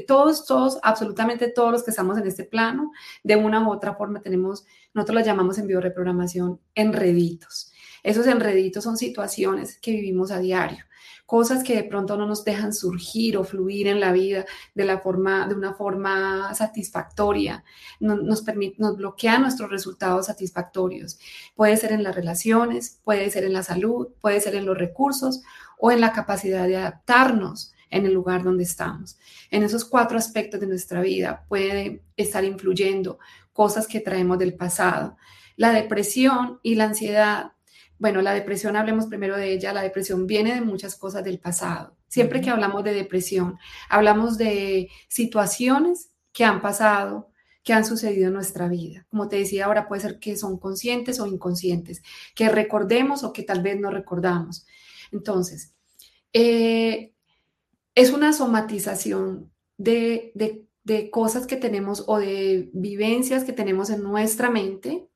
todos, 0.07 0.47
todos, 0.47 0.79
absolutamente 0.83 1.49
todos 1.49 1.73
los 1.73 1.83
que 1.83 1.91
estamos 1.91 2.17
en 2.19 2.27
este 2.27 2.45
plano, 2.45 2.93
de 3.25 3.37
una 3.37 3.67
u 3.67 3.73
otra 3.73 3.95
forma 3.97 4.21
tenemos, 4.21 4.65
nosotros 4.95 5.21
lo 5.21 5.25
llamamos 5.25 5.59
en 5.59 5.67
bioreprogramación, 5.67 6.61
enreditos. 6.75 7.73
Esos 8.03 8.27
enreditos 8.29 8.85
son 8.85 8.97
situaciones 8.97 9.79
que 9.79 9.91
vivimos 9.91 10.31
a 10.31 10.39
diario 10.39 10.85
cosas 11.27 11.65
que 11.65 11.75
de 11.75 11.85
pronto 11.85 12.17
no 12.17 12.27
nos 12.27 12.45
dejan 12.45 12.73
surgir 12.73 13.37
o 13.37 13.45
fluir 13.45 13.89
en 13.89 14.01
la 14.01 14.13
vida 14.13 14.47
de, 14.75 14.85
la 14.85 15.01
forma, 15.01 15.47
de 15.49 15.55
una 15.55 15.75
forma 15.75 16.55
satisfactoria, 16.55 17.65
nos, 17.99 18.43
permite, 18.43 18.77
nos 18.79 18.97
bloquea 18.97 19.39
nuestros 19.39 19.69
resultados 19.69 20.27
satisfactorios. 20.27 21.19
Puede 21.57 21.77
ser 21.77 21.93
en 21.93 22.05
las 22.05 22.15
relaciones, 22.15 23.01
puede 23.05 23.29
ser 23.31 23.45
en 23.45 23.53
la 23.53 23.65
salud, 23.65 24.09
puede 24.21 24.41
ser 24.41 24.55
en 24.55 24.65
los 24.65 24.79
recursos 24.79 25.43
o 25.79 25.91
en 25.91 26.01
la 26.01 26.13
capacidad 26.13 26.67
de 26.67 26.77
adaptarnos 26.77 27.73
en 27.91 28.07
el 28.07 28.15
lugar 28.15 28.45
donde 28.45 28.65
estamos. 28.65 29.19
En 29.51 29.63
esos 29.63 29.85
cuatro 29.85 30.19
aspectos 30.19 30.61
de 30.61 30.67
nuestra 30.67 31.01
vida 31.01 31.45
puede 31.49 32.03
estar 32.17 32.45
influyendo 32.45 33.19
cosas 33.53 33.87
que 33.89 34.01
traemos 34.01 34.39
del 34.39 34.55
pasado. 34.55 35.17
La 35.57 35.73
depresión 35.73 36.61
y 36.63 36.75
la 36.75 36.85
ansiedad 36.85 37.53
bueno, 37.99 38.21
la 38.21 38.35
depresión, 38.35 38.77
hablemos 38.77 39.07
primero 39.07 39.37
de 39.37 39.53
ella, 39.53 39.73
la 39.73 39.83
depresión 39.83 40.27
viene 40.27 40.55
de 40.55 40.61
muchas 40.61 40.97
cosas 40.97 41.25
del 41.25 41.39
pasado. 41.39 41.97
Siempre 42.09 42.41
que 42.41 42.51
hablamos 42.51 42.85
de 42.85 42.93
depresión, 42.93 43.59
hablamos 43.89 44.37
de 44.39 44.91
situaciones 45.09 46.11
que 46.33 46.45
han 46.45 46.61
pasado, 46.61 47.31
que 47.63 47.73
han 47.73 47.85
sucedido 47.85 48.29
en 48.29 48.35
nuestra 48.35 48.69
vida. 48.69 49.07
Como 49.11 49.29
te 49.29 49.37
decía, 49.37 49.65
ahora 49.65 49.89
puede 49.89 50.03
ser 50.03 50.19
que 50.19 50.37
son 50.37 50.59
conscientes 50.59 51.19
o 51.21 51.27
inconscientes, 51.27 52.03
que 52.35 52.49
recordemos 52.49 53.25
o 53.25 53.33
que 53.33 53.43
tal 53.43 53.63
vez 53.63 53.81
no 53.81 53.91
recordamos. 53.91 54.67
Entonces, 55.11 55.75
eh, 56.33 57.13
es 57.95 58.13
una 58.13 58.33
somatización 58.33 59.51
de, 59.79 60.33
de 60.85 61.11
cosas 61.11 61.47
que 61.47 61.57
tenemos 61.57 62.05
o 62.07 62.19
de 62.19 62.71
vivencias 62.73 63.43
que 63.43 63.53
tenemos 63.53 63.91
en 63.91 64.03
nuestra 64.03 64.51
mente 64.51 65.09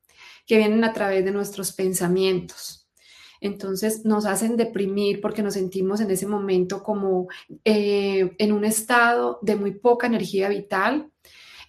que 0.51 0.57
vienen 0.57 0.83
a 0.83 0.91
través 0.91 1.23
de 1.23 1.31
nuestros 1.31 1.71
pensamientos. 1.71 2.85
Entonces 3.39 4.03
nos 4.03 4.25
hacen 4.25 4.57
deprimir 4.57 5.21
porque 5.21 5.41
nos 5.41 5.53
sentimos 5.53 6.01
en 6.01 6.11
ese 6.11 6.27
momento 6.27 6.83
como 6.83 7.29
eh, 7.63 8.35
en 8.37 8.51
un 8.51 8.65
estado 8.65 9.39
de 9.43 9.55
muy 9.55 9.71
poca 9.71 10.07
energía 10.07 10.49
vital. 10.49 11.09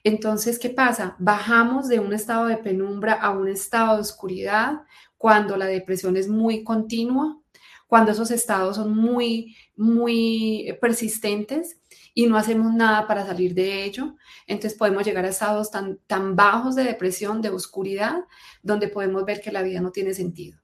Entonces, 0.03 0.59
¿qué 0.59 0.69
pasa? 0.69 1.15
Bajamos 1.21 1.87
de 1.87 2.01
un 2.01 2.13
estado 2.13 2.47
de 2.47 2.57
penumbra 2.57 3.13
a 3.13 3.31
un 3.31 3.47
estado 3.47 3.95
de 3.95 4.01
oscuridad 4.01 4.81
cuando 5.17 5.57
la 5.57 5.67
depresión 5.67 6.17
es 6.17 6.27
muy 6.27 6.65
continua, 6.65 7.41
cuando 7.87 8.11
esos 8.11 8.33
estados 8.33 8.75
son 8.75 8.97
muy, 8.97 9.57
muy 9.77 10.77
persistentes 10.81 11.79
y 12.15 12.27
no 12.27 12.37
hacemos 12.37 12.73
nada 12.75 13.07
para 13.07 13.27
salir 13.27 13.55
de 13.55 13.85
ello. 13.85 14.17
Entonces 14.47 14.79
podemos 14.79 15.05
llegar 15.05 15.25
a 15.25 15.29
estados 15.29 15.71
tan, 15.71 15.99
tan 16.07 16.37
bajos 16.37 16.75
de 16.75 16.85
depresión, 16.85 17.41
de 17.41 17.51
oscuridad, 17.51 18.25
donde 18.63 18.89
podemos 18.89 19.25
ver 19.25 19.41
que 19.41 19.53
la 19.53 19.63
vida 19.63 19.81
no 19.81 19.91
tiene 19.91 20.15
sentido. 20.15 20.59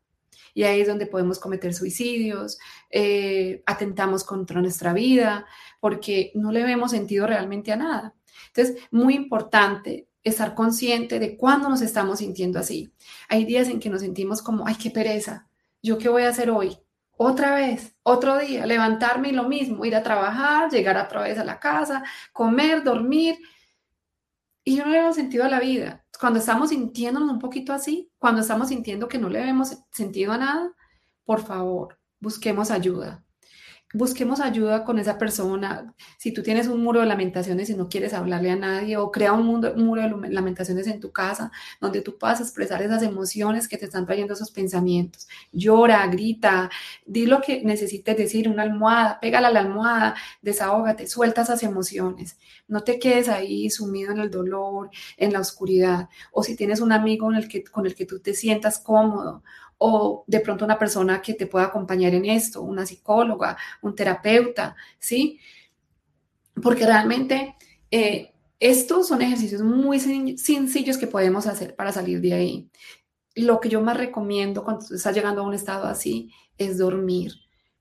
Y 0.55 0.65
ahí 0.65 0.81
es 0.81 0.89
donde 0.89 1.07
podemos 1.07 1.39
cometer 1.39 1.73
suicidios, 1.73 2.59
eh, 2.91 3.63
atentamos 3.67 4.25
contra 4.25 4.61
nuestra 4.61 4.93
vida, 4.93 5.47
porque 5.81 6.33
no 6.35 6.53
le 6.53 6.65
vemos 6.65 6.91
sentido 6.91 7.27
realmente 7.27 7.73
a 7.73 7.77
nada. 7.77 8.15
Entonces, 8.49 8.83
muy 8.91 9.15
importante 9.15 10.09
estar 10.23 10.55
consciente 10.55 11.19
de 11.19 11.37
cuándo 11.37 11.69
nos 11.69 11.81
estamos 11.81 12.19
sintiendo 12.19 12.59
así. 12.59 12.93
Hay 13.29 13.45
días 13.45 13.69
en 13.69 13.81
que 13.81 13.91
nos 13.91 14.01
sentimos 14.01 14.43
como, 14.43 14.67
ay, 14.67 14.75
qué 14.75 14.91
pereza, 14.91 15.49
¿yo 15.83 15.99
qué 15.99 16.09
voy 16.09 16.23
a 16.23 16.31
hacer 16.31 16.51
hoy? 16.51 16.79
Otra 17.19 17.55
vez, 17.55 17.97
otro 18.05 18.39
día, 18.39 18.65
levantarme 18.65 19.29
y 19.29 19.33
lo 19.33 19.49
mismo, 19.49 19.85
ir 19.85 19.95
a 19.97 20.03
trabajar, 20.03 20.71
llegar 20.71 20.97
otra 20.97 21.23
vez 21.23 21.39
a 21.39 21.45
la 21.45 21.59
casa, 21.61 22.03
comer, 22.33 22.83
dormir. 22.83 23.39
Y 24.65 24.77
yo 24.77 24.85
no 24.85 24.93
le 24.93 25.01
veo 25.01 25.13
sentido 25.13 25.45
a 25.45 25.49
la 25.49 25.61
vida. 25.61 26.05
Cuando 26.19 26.39
estamos 26.39 26.71
sintiéndonos 26.71 27.31
un 27.31 27.39
poquito 27.39 27.73
así, 27.73 28.11
cuando 28.19 28.41
estamos 28.41 28.69
sintiendo 28.69 29.09
que 29.09 29.19
no 29.19 29.29
le 29.29 29.41
vemos 29.41 29.77
sentido 29.91 30.33
a 30.33 30.39
nada, 30.39 30.73
por 31.25 31.41
favor, 31.45 31.99
busquemos 32.21 32.71
ayuda 32.71 33.25
busquemos 33.95 34.41
ayuda 34.41 34.85
con 34.85 34.99
esa 34.99 35.17
persona. 35.19 35.95
Si 36.19 36.33
tú 36.33 36.43
tienes 36.43 36.67
un 36.67 36.83
muro 36.83 37.01
de 37.01 37.07
lamentaciones 37.07 37.71
y 37.71 37.75
no 37.75 37.89
quieres 37.89 38.13
hablarle 38.13 38.51
a 38.51 38.57
nadie, 38.57 38.97
o 38.97 39.11
crea 39.11 39.33
un, 39.33 39.47
muro 39.47 40.03
de 40.03 40.31
lamentaciones 40.31 40.87
en 40.87 41.01
tu 41.01 41.11
casa 41.11 41.51
donde 41.81 42.03
tú 42.03 42.19
puedas 42.19 42.41
expresar 42.41 42.83
esas 42.83 43.03
emociones 43.03 43.67
que 43.69 43.79
te 43.79 43.87
están 43.87 44.07
trayendo 44.07 44.35
esos 44.35 44.51
pensamientos. 44.51 45.27
Llora, 45.53 46.07
grita, 46.09 46.71
di 47.07 47.27
lo 47.27 47.41
que 47.41 47.63
necesites 47.63 48.17
decir, 48.17 48.49
una 48.49 48.63
almohada, 48.63 49.21
pégala 49.21 49.49
a 49.49 49.53
la 49.53 49.61
almohada, 49.61 50.15
desahógate, 50.43 51.07
suelta 51.07 51.43
esas 51.43 51.63
emociones. 51.63 52.37
No 52.67 52.83
te 52.83 52.99
quedes 52.99 53.29
ahí 53.29 53.71
sumido 53.71 54.13
en 54.13 54.19
el 54.19 54.31
dolor, 54.31 54.91
en 55.17 55.33
la 55.33 55.41
oscuridad. 55.41 56.09
O 56.33 56.43
si 56.43 56.57
tienes 56.57 56.81
un 56.81 56.93
amigo 56.93 57.29
con 57.73 57.87
el 57.87 57.95
que 57.95 58.07
tú 58.07 58.21
te 58.21 58.35
sientas 58.35 58.79
cómodo 58.79 59.43
o 59.79 60.25
de 60.27 60.41
pronto 60.41 60.65
una 60.65 60.79
persona 60.79 61.23
que 61.23 61.35
te 61.35 61.47
pueda 61.47 61.67
acompañar 61.67 62.15
en 62.15 62.27
esto, 62.27 62.63
una 62.63 62.85
psicóloga, 62.85 63.57
un 63.83 63.95
terapeuta, 63.95 64.77
¿sí? 64.99 65.39
Porque 66.61 66.85
realmente 66.85 67.57
eh, 67.91 68.35
estos 68.61 69.09
son 69.09 69.23
ejercicios 69.23 69.63
muy 69.63 70.01
sencillos 70.01 70.99
que 70.99 71.07
podemos 71.07 71.47
hacer 71.47 71.77
para 71.77 71.93
salir 71.93 72.21
de 72.21 72.35
ahí. 72.35 72.71
Lo 73.37 73.61
que 73.61 73.69
yo 73.69 73.81
más 73.81 73.97
recomiendo 73.97 74.65
cuando 74.65 74.85
estás 74.95 75.15
llegando 75.15 75.43
a 75.43 75.47
un 75.47 75.55
estado 75.55 75.87
así 75.87 76.33
es 76.57 76.77
dormir. 76.77 77.35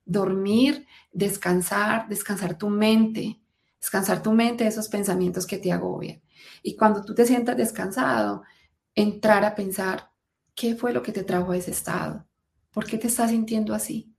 Dormir, 0.06 0.86
descansar, 1.12 2.08
descansar 2.08 2.58
tu 2.58 2.70
mente, 2.70 3.42
descansar 3.82 4.22
tu 4.22 4.32
mente 4.32 4.64
de 4.64 4.70
esos 4.70 4.88
pensamientos 4.88 5.48
que 5.48 5.58
te 5.58 5.72
agobian. 5.72 6.22
Y 6.62 6.76
cuando 6.76 7.04
tú 7.04 7.16
te 7.16 7.26
sientas 7.26 7.58
descansado, 7.58 8.44
entrar 8.94 9.44
a 9.44 9.56
pensar, 9.56 10.12
¿Qué 10.58 10.76
fue 10.76 10.92
lo 10.92 11.04
que 11.04 11.12
te 11.12 11.24
trajo 11.24 11.52
a 11.52 11.58
ese 11.58 11.70
estado? 11.70 12.26
¿Por 12.74 12.88
qué 12.88 12.98
te 12.98 13.06
estás 13.06 13.30
sintiendo 13.30 13.76
así? 13.76 14.12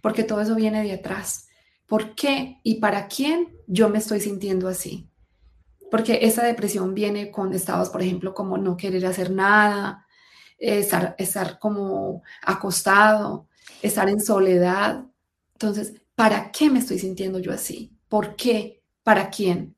Porque 0.00 0.24
todo 0.24 0.40
eso 0.40 0.54
viene 0.54 0.82
de 0.82 0.94
atrás. 0.94 1.48
¿Por 1.86 2.14
qué 2.14 2.60
y 2.62 2.76
para 2.76 3.08
quién 3.08 3.54
yo 3.66 3.90
me 3.90 3.98
estoy 3.98 4.20
sintiendo 4.20 4.68
así? 4.68 5.10
Porque 5.90 6.20
esa 6.22 6.44
depresión 6.44 6.94
viene 6.94 7.30
con 7.30 7.52
estados, 7.52 7.90
por 7.90 8.00
ejemplo, 8.00 8.32
como 8.32 8.56
no 8.56 8.78
querer 8.78 9.04
hacer 9.04 9.30
nada, 9.30 10.06
estar, 10.56 11.14
estar 11.18 11.58
como 11.58 12.22
acostado, 12.40 13.48
estar 13.82 14.08
en 14.08 14.20
soledad. 14.20 15.04
Entonces, 15.52 15.92
¿para 16.14 16.50
qué 16.52 16.70
me 16.70 16.78
estoy 16.78 17.00
sintiendo 17.00 17.38
yo 17.38 17.52
así? 17.52 17.94
¿Por 18.08 18.34
qué? 18.34 18.82
¿Para 19.02 19.28
quién? 19.28 19.76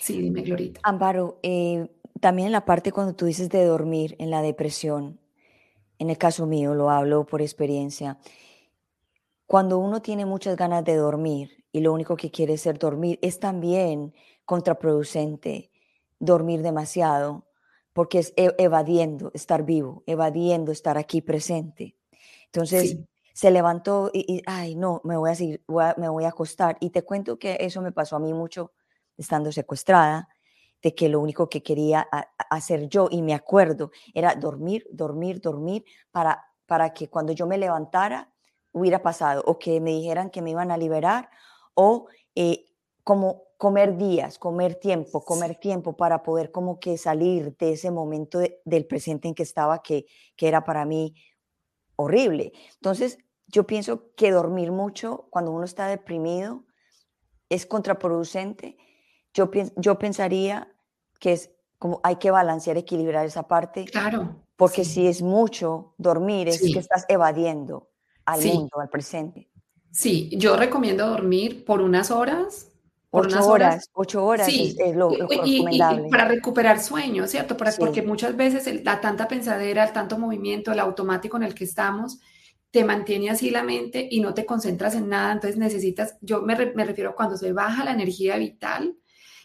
Sí, 0.00 0.20
dime, 0.20 0.42
Glorita. 0.42 0.78
Amparo, 0.84 1.40
eh, 1.42 1.90
también 2.20 2.46
en 2.46 2.52
la 2.52 2.64
parte 2.64 2.92
cuando 2.92 3.16
tú 3.16 3.24
dices 3.24 3.48
de 3.48 3.64
dormir, 3.64 4.14
en 4.20 4.30
la 4.30 4.42
depresión, 4.42 5.19
en 6.00 6.08
el 6.08 6.16
caso 6.16 6.46
mío, 6.46 6.74
lo 6.74 6.90
hablo 6.90 7.26
por 7.26 7.42
experiencia, 7.42 8.18
cuando 9.46 9.78
uno 9.78 10.00
tiene 10.00 10.24
muchas 10.24 10.56
ganas 10.56 10.82
de 10.82 10.96
dormir 10.96 11.64
y 11.72 11.80
lo 11.80 11.92
único 11.92 12.16
que 12.16 12.30
quiere 12.30 12.54
es 12.54 12.66
dormir, 12.78 13.18
es 13.20 13.38
también 13.38 14.14
contraproducente 14.46 15.70
dormir 16.18 16.62
demasiado, 16.62 17.46
porque 17.92 18.20
es 18.20 18.32
e, 18.36 18.54
evadiendo 18.58 19.30
estar 19.34 19.62
vivo, 19.62 20.02
evadiendo 20.06 20.72
estar 20.72 20.96
aquí 20.96 21.20
presente. 21.20 21.96
Entonces 22.46 22.96
se 23.34 23.50
levantó 23.50 24.10
y, 24.14 24.42
ay, 24.46 24.76
no, 24.76 25.02
me 25.04 25.18
voy 25.18 25.30
a, 25.30 25.34
seguir, 25.34 25.62
me 25.98 26.08
voy 26.08 26.24
a 26.24 26.28
acostar. 26.28 26.78
Y 26.80 26.90
te 26.90 27.02
cuento 27.02 27.38
que 27.38 27.58
eso 27.60 27.82
me 27.82 27.92
pasó 27.92 28.16
a 28.16 28.20
mí 28.20 28.32
mucho 28.32 28.72
estando 29.18 29.52
secuestrada, 29.52 30.28
de 30.82 30.94
que 30.94 31.08
lo 31.08 31.20
único 31.20 31.48
que 31.48 31.62
quería 31.62 32.08
hacer 32.50 32.88
yo, 32.88 33.08
y 33.10 33.22
me 33.22 33.34
acuerdo, 33.34 33.90
era 34.14 34.34
dormir, 34.34 34.86
dormir, 34.90 35.40
dormir, 35.40 35.84
para, 36.10 36.44
para 36.66 36.92
que 36.92 37.08
cuando 37.08 37.32
yo 37.32 37.46
me 37.46 37.58
levantara 37.58 38.32
hubiera 38.72 39.02
pasado, 39.02 39.42
o 39.46 39.58
que 39.58 39.80
me 39.80 39.90
dijeran 39.90 40.30
que 40.30 40.42
me 40.42 40.50
iban 40.50 40.70
a 40.70 40.78
liberar, 40.78 41.28
o 41.74 42.06
eh, 42.34 42.66
como 43.04 43.42
comer 43.56 43.96
días, 43.96 44.38
comer 44.38 44.76
tiempo, 44.76 45.24
comer 45.24 45.56
tiempo 45.56 45.96
para 45.96 46.22
poder 46.22 46.50
como 46.50 46.80
que 46.80 46.96
salir 46.96 47.56
de 47.58 47.72
ese 47.72 47.90
momento 47.90 48.40
del 48.64 48.86
presente 48.86 49.28
en 49.28 49.34
que 49.34 49.42
estaba, 49.42 49.82
que, 49.82 50.06
que 50.36 50.48
era 50.48 50.64
para 50.64 50.84
mí 50.84 51.14
horrible. 51.96 52.52
Entonces, 52.76 53.18
yo 53.46 53.66
pienso 53.66 54.14
que 54.14 54.30
dormir 54.30 54.72
mucho 54.72 55.26
cuando 55.30 55.50
uno 55.50 55.64
está 55.64 55.88
deprimido 55.88 56.64
es 57.50 57.66
contraproducente. 57.66 58.78
Yo, 59.34 59.50
yo 59.76 59.98
pensaría 59.98 60.72
que 61.18 61.32
es 61.32 61.50
como 61.78 62.00
hay 62.02 62.16
que 62.16 62.30
balancear, 62.30 62.76
equilibrar 62.76 63.24
esa 63.26 63.48
parte. 63.48 63.84
Claro. 63.86 64.36
Porque 64.56 64.84
si 64.84 65.06
es 65.06 65.22
mucho 65.22 65.94
dormir, 65.96 66.48
es 66.48 66.60
que 66.60 66.78
estás 66.78 67.06
evadiendo 67.08 67.90
al 68.26 68.44
mundo, 68.44 68.80
al 68.80 68.90
presente. 68.90 69.48
Sí, 69.90 70.30
yo 70.36 70.56
recomiendo 70.56 71.08
dormir 71.08 71.64
por 71.64 71.80
unas 71.80 72.10
horas 72.10 72.70
ocho 73.10 73.46
horas, 73.46 73.90
ocho 73.92 74.24
horas 74.24 74.48
es, 74.48 74.76
lo, 74.94 75.10
recomendable. 75.10 76.06
Y, 76.06 76.10
para 76.10 76.26
recuperar 76.26 76.80
sueño, 76.80 77.26
¿cierto? 77.26 77.56
Porque 77.56 78.02
muchas 78.02 78.36
veces 78.36 78.84
la 78.84 79.00
tanta 79.00 79.28
pensadera, 79.28 79.84
el 79.84 79.92
tanto 79.92 80.18
movimiento, 80.18 80.72
el 80.72 80.78
automático 80.78 81.36
en 81.36 81.42
el 81.42 81.54
que 81.54 81.64
estamos, 81.64 82.20
te 82.70 82.84
mantiene 82.84 83.30
así 83.30 83.50
la 83.50 83.64
mente 83.64 84.06
y 84.10 84.20
no 84.20 84.32
te 84.32 84.46
concentras 84.46 84.94
en 84.94 85.08
nada. 85.08 85.32
Entonces 85.32 85.58
necesitas, 85.58 86.16
yo 86.20 86.42
me, 86.42 86.54
refiero 86.54 87.14
cuando 87.16 87.36
se 87.36 87.52
baja 87.52 87.84
la 87.84 87.92
energía 87.92 88.36
vital, 88.36 88.96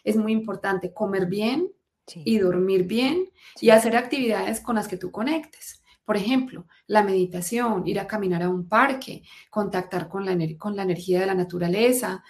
es 0.06 0.16
muy 0.16 0.32
importante 0.32 0.94
comer 0.94 1.26
bien 1.26 1.72
y 2.14 2.38
dormir 2.38 2.84
bien 2.84 3.28
y 3.60 3.70
hacer 3.70 3.96
actividades 3.96 4.60
con 4.60 4.76
las 4.76 4.86
que 4.86 4.96
tú 4.96 5.10
conectes. 5.10 5.82
Por 6.04 6.16
ejemplo, 6.16 6.66
la 6.86 7.02
meditación, 7.02 7.84
ir 7.88 7.98
a 7.98 8.06
caminar 8.06 8.44
a 8.44 8.48
un 8.48 8.68
parque, 8.68 9.24
contactar 9.50 10.08
con 10.08 10.24
la, 10.24 10.38
con 10.56 10.76
la 10.76 10.84
energía 10.84 11.18
de 11.18 11.26
la 11.26 11.34
naturaleza, 11.34 12.22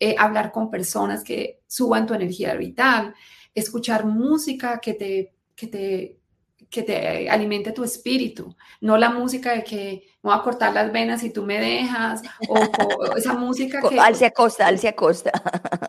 eh, 0.00 0.16
hablar 0.18 0.50
con 0.50 0.72
personas 0.72 1.22
que 1.22 1.60
suban 1.68 2.04
tu 2.04 2.14
energía 2.14 2.56
vital, 2.56 3.14
escuchar 3.54 4.04
música 4.04 4.80
que 4.80 4.94
te, 4.94 5.32
que 5.54 5.68
te, 5.68 6.19
que 6.70 6.84
te 6.84 7.28
alimente 7.28 7.72
tu 7.72 7.82
espíritu, 7.82 8.56
no 8.80 8.96
la 8.96 9.10
música 9.10 9.52
de 9.52 9.64
que 9.64 10.04
me 10.22 10.30
voy 10.30 10.38
a 10.38 10.42
cortar 10.42 10.72
las 10.72 10.92
venas 10.92 11.24
y 11.24 11.30
tú 11.30 11.42
me 11.42 11.58
dejas, 11.58 12.22
o, 12.48 13.16
esa 13.16 13.34
música 13.34 13.82
que... 13.88 13.98
Al 13.98 14.14
se 14.14 14.26
acosta, 14.26 14.66
al 14.66 14.78
se 14.78 14.88
acosta. 14.88 15.32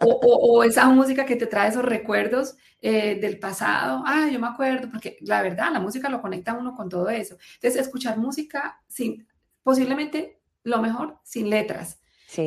O, 0.02 0.64
esa 0.64 0.88
música 0.88 1.26
que 1.26 1.36
te 1.36 1.46
trae 1.46 1.70
esos 1.70 1.86
recuerdos 1.86 2.56
eh, 2.82 3.20
del 3.22 3.38
pasado, 3.38 4.02
ah, 4.08 4.28
yo 4.32 4.40
me 4.40 4.48
acuerdo, 4.48 4.90
porque 4.90 5.18
la 5.22 5.44
verdad, 5.44 5.72
la 5.72 5.80
música 5.80 6.10
lo 6.10 6.20
conecta 6.20 6.54
uno 6.54 6.76
con 6.76 6.90
todo 6.90 7.10
eso. 7.10 7.38
Entonces, 7.56 7.80
escuchar 7.82 8.18
música 8.18 8.82
sin, 8.88 9.28
posiblemente 9.62 10.40
lo 10.64 10.82
mejor, 10.82 11.20
sin 11.24 11.50
letras, 11.50 12.00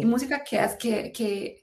música 0.03 0.43
que, 0.43 1.13
que, 1.13 1.63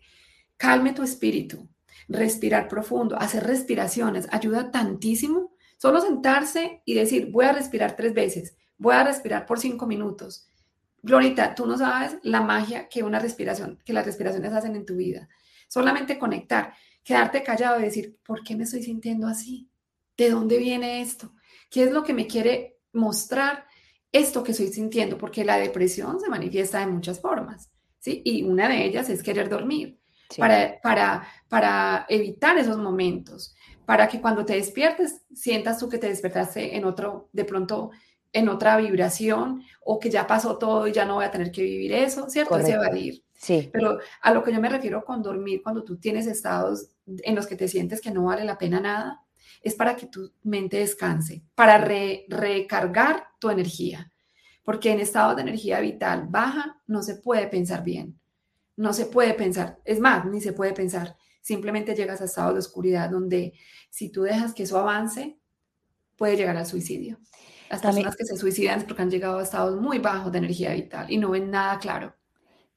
calme 0.58 0.94
tu 0.94 1.02
espíritu, 1.04 1.68
respirar 2.08 2.68
profundo, 2.68 3.18
hacer 3.18 3.44
respiraciones, 3.44 4.28
ayuda 4.32 4.72
tantísimo. 4.72 5.52
Solo 5.82 6.00
sentarse 6.00 6.84
y 6.86 6.94
decir, 6.94 7.32
voy 7.32 7.46
a 7.46 7.54
respirar 7.54 7.96
tres 7.96 8.14
veces, 8.14 8.56
voy 8.78 8.94
a 8.94 9.04
respirar 9.04 9.48
por 9.48 9.60
cinco 9.60 9.88
minutos. 9.88 10.48
Glorita, 11.02 11.56
tú 11.56 11.66
no 11.66 11.76
sabes 11.76 12.18
la 12.22 12.42
magia 12.42 12.88
que 12.88 13.02
una 13.02 13.18
respiración, 13.18 13.80
que 13.84 13.92
las 13.92 14.06
respiraciones 14.06 14.54
hacen 14.54 14.76
en 14.76 14.86
tu 14.86 14.96
vida. 14.96 15.28
Solamente 15.68 16.20
conectar, 16.20 16.76
quedarte 17.04 17.42
callado 17.42 17.80
y 17.80 17.84
decir, 17.86 18.20
¿por 18.24 18.44
qué 18.44 18.56
me 18.56 18.66
estoy 18.66 18.84
sintiendo 18.84 19.26
así? 19.26 19.72
¿De 20.16 20.30
dónde 20.30 20.60
viene 20.60 21.02
esto? 21.02 21.34
¿Qué 21.72 21.86
es 21.86 21.92
lo 21.92 22.04
que 22.04 22.14
me 22.14 22.28
quiere 22.28 22.78
mostrar 22.94 23.66
esto 24.12 24.44
que 24.44 24.52
estoy 24.52 24.68
sintiendo? 24.68 25.18
Porque 25.18 25.44
la 25.44 25.58
depresión 25.58 26.20
se 26.20 26.30
manifiesta 26.30 26.80
de 26.80 26.92
muchas 26.92 27.20
formas. 27.20 27.72
¿sí? 27.98 28.22
Y 28.24 28.44
una 28.44 28.70
de 28.70 28.86
ellas 28.86 29.10
es 29.10 29.24
querer 29.24 29.50
dormir, 29.50 30.00
para, 30.38 30.80
para, 30.80 31.28
para 31.50 32.06
evitar 32.08 32.56
esos 32.60 32.78
momentos, 32.78 33.56
para 33.86 34.08
que 34.08 34.22
cuando 34.22 34.46
te 34.46 34.54
despiertes 34.54 35.22
sientas 35.34 35.80
tú 35.80 35.90
que 35.90 35.98
te 35.98 36.08
despertaste 36.08 36.76
en 36.76 36.86
otro, 36.86 37.30
de 37.34 37.46
pronto 37.46 37.92
en 38.34 38.48
otra 38.50 38.78
vibración 38.78 39.64
o 39.84 40.00
que 40.00 40.10
ya 40.10 40.26
pasó 40.26 40.58
todo 40.58 40.88
y 40.88 40.94
ya 40.94 41.06
no 41.06 41.16
voy 41.16 41.26
a 41.26 41.32
tener 41.32 41.52
que 41.52 41.64
vivir 41.64 41.94
eso, 41.94 42.30
¿cierto? 42.30 42.58
Es 42.58 42.70
evadir. 42.70 43.24
Sí. 43.34 43.70
Pero 43.74 44.00
a 44.22 44.34
lo 44.34 44.44
que 44.44 44.54
yo 44.54 44.62
me 44.62 44.70
refiero 44.70 45.04
con 45.04 45.22
dormir, 45.22 45.62
cuando 45.64 45.84
tú 45.84 45.98
tienes 45.98 46.28
estados 46.28 46.88
en 47.06 47.36
los 47.36 47.48
que 47.48 47.56
te 47.56 47.68
sientes 47.68 48.00
que 48.00 48.12
no 48.12 48.26
vale 48.26 48.46
la 48.46 48.58
pena 48.58 48.80
nada, 48.80 49.22
es 49.62 49.76
para 49.76 49.96
que 49.96 50.08
tu 50.08 50.32
mente 50.44 50.78
descanse, 50.78 51.44
para 51.56 51.78
recargar 51.78 53.28
tu 53.40 53.50
energía 53.50 54.12
porque 54.64 54.92
en 54.92 55.00
estado 55.00 55.36
de 55.36 55.42
energía 55.42 55.80
vital 55.80 56.28
baja 56.30 56.82
no 56.88 57.02
se 57.02 57.16
puede 57.16 57.48
pensar 57.48 57.84
bien, 57.84 58.20
no 58.76 58.94
se 58.94 59.06
puede 59.06 59.34
pensar, 59.34 59.80
es 59.86 60.00
más, 60.00 60.26
ni 60.26 60.42
se 60.42 60.54
puede 60.54 60.74
pensar, 60.74 61.18
simplemente 61.42 61.96
llegas 61.96 62.22
a 62.22 62.26
estado 62.26 62.54
de 62.54 62.60
oscuridad 62.60 63.10
donde 63.10 63.54
si 63.90 64.10
tú 64.10 64.24
dejas 64.24 64.54
que 64.54 64.64
eso 64.64 64.78
avance, 64.80 65.38
puede 66.16 66.38
llegar 66.38 66.56
al 66.56 66.66
suicidio. 66.66 67.20
Las 67.70 67.82
personas 67.82 68.16
que 68.16 68.26
se 68.26 68.36
suicidan 68.36 68.80
es 68.80 68.86
porque 68.86 69.02
han 69.02 69.10
llegado 69.10 69.40
a 69.40 69.44
estados 69.44 69.80
muy 69.80 70.00
bajos 70.00 70.32
de 70.32 70.40
energía 70.40 70.74
vital 70.74 71.10
y 71.10 71.18
no 71.18 71.32
ven 71.32 71.50
nada 71.50 71.80
claro. 71.80 72.14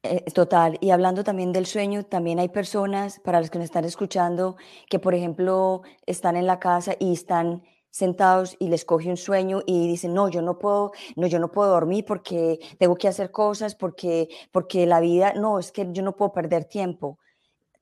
Eh, 0.03 0.23
total, 0.33 0.77
y 0.81 0.91
hablando 0.91 1.25
también 1.25 1.53
del 1.53 1.67
sueño, 1.67 2.05
también 2.05 2.39
hay 2.39 2.51
personas, 2.51 3.21
para 3.21 3.41
los 3.41 3.51
que 3.51 3.59
nos 3.59 3.65
están 3.65 3.85
escuchando, 3.85 4.57
que 4.91 4.99
por 4.99 5.15
ejemplo 5.15 5.83
están 6.05 6.37
en 6.37 6.47
la 6.47 6.61
casa 6.61 6.95
y 7.01 7.15
están 7.15 7.63
sentados 7.91 8.57
y 8.59 8.69
les 8.69 8.85
coge 8.85 9.09
un 9.09 9.17
sueño 9.17 9.63
y 9.67 9.89
dicen, 9.89 10.15
no, 10.15 10.29
yo 10.29 10.43
no 10.43 10.59
puedo, 10.59 10.93
no, 11.17 11.27
yo 11.27 11.39
no 11.39 11.51
puedo 11.51 11.71
dormir 11.71 12.05
porque 12.05 12.59
tengo 12.79 12.97
que 12.97 13.09
hacer 13.09 13.31
cosas, 13.31 13.75
porque, 13.75 14.29
porque 14.53 14.85
la 14.85 15.01
vida, 15.01 15.33
no, 15.35 15.59
es 15.59 15.73
que 15.73 15.89
yo 15.91 16.03
no 16.03 16.17
puedo 16.17 16.33
perder 16.33 16.65
tiempo. 16.65 17.19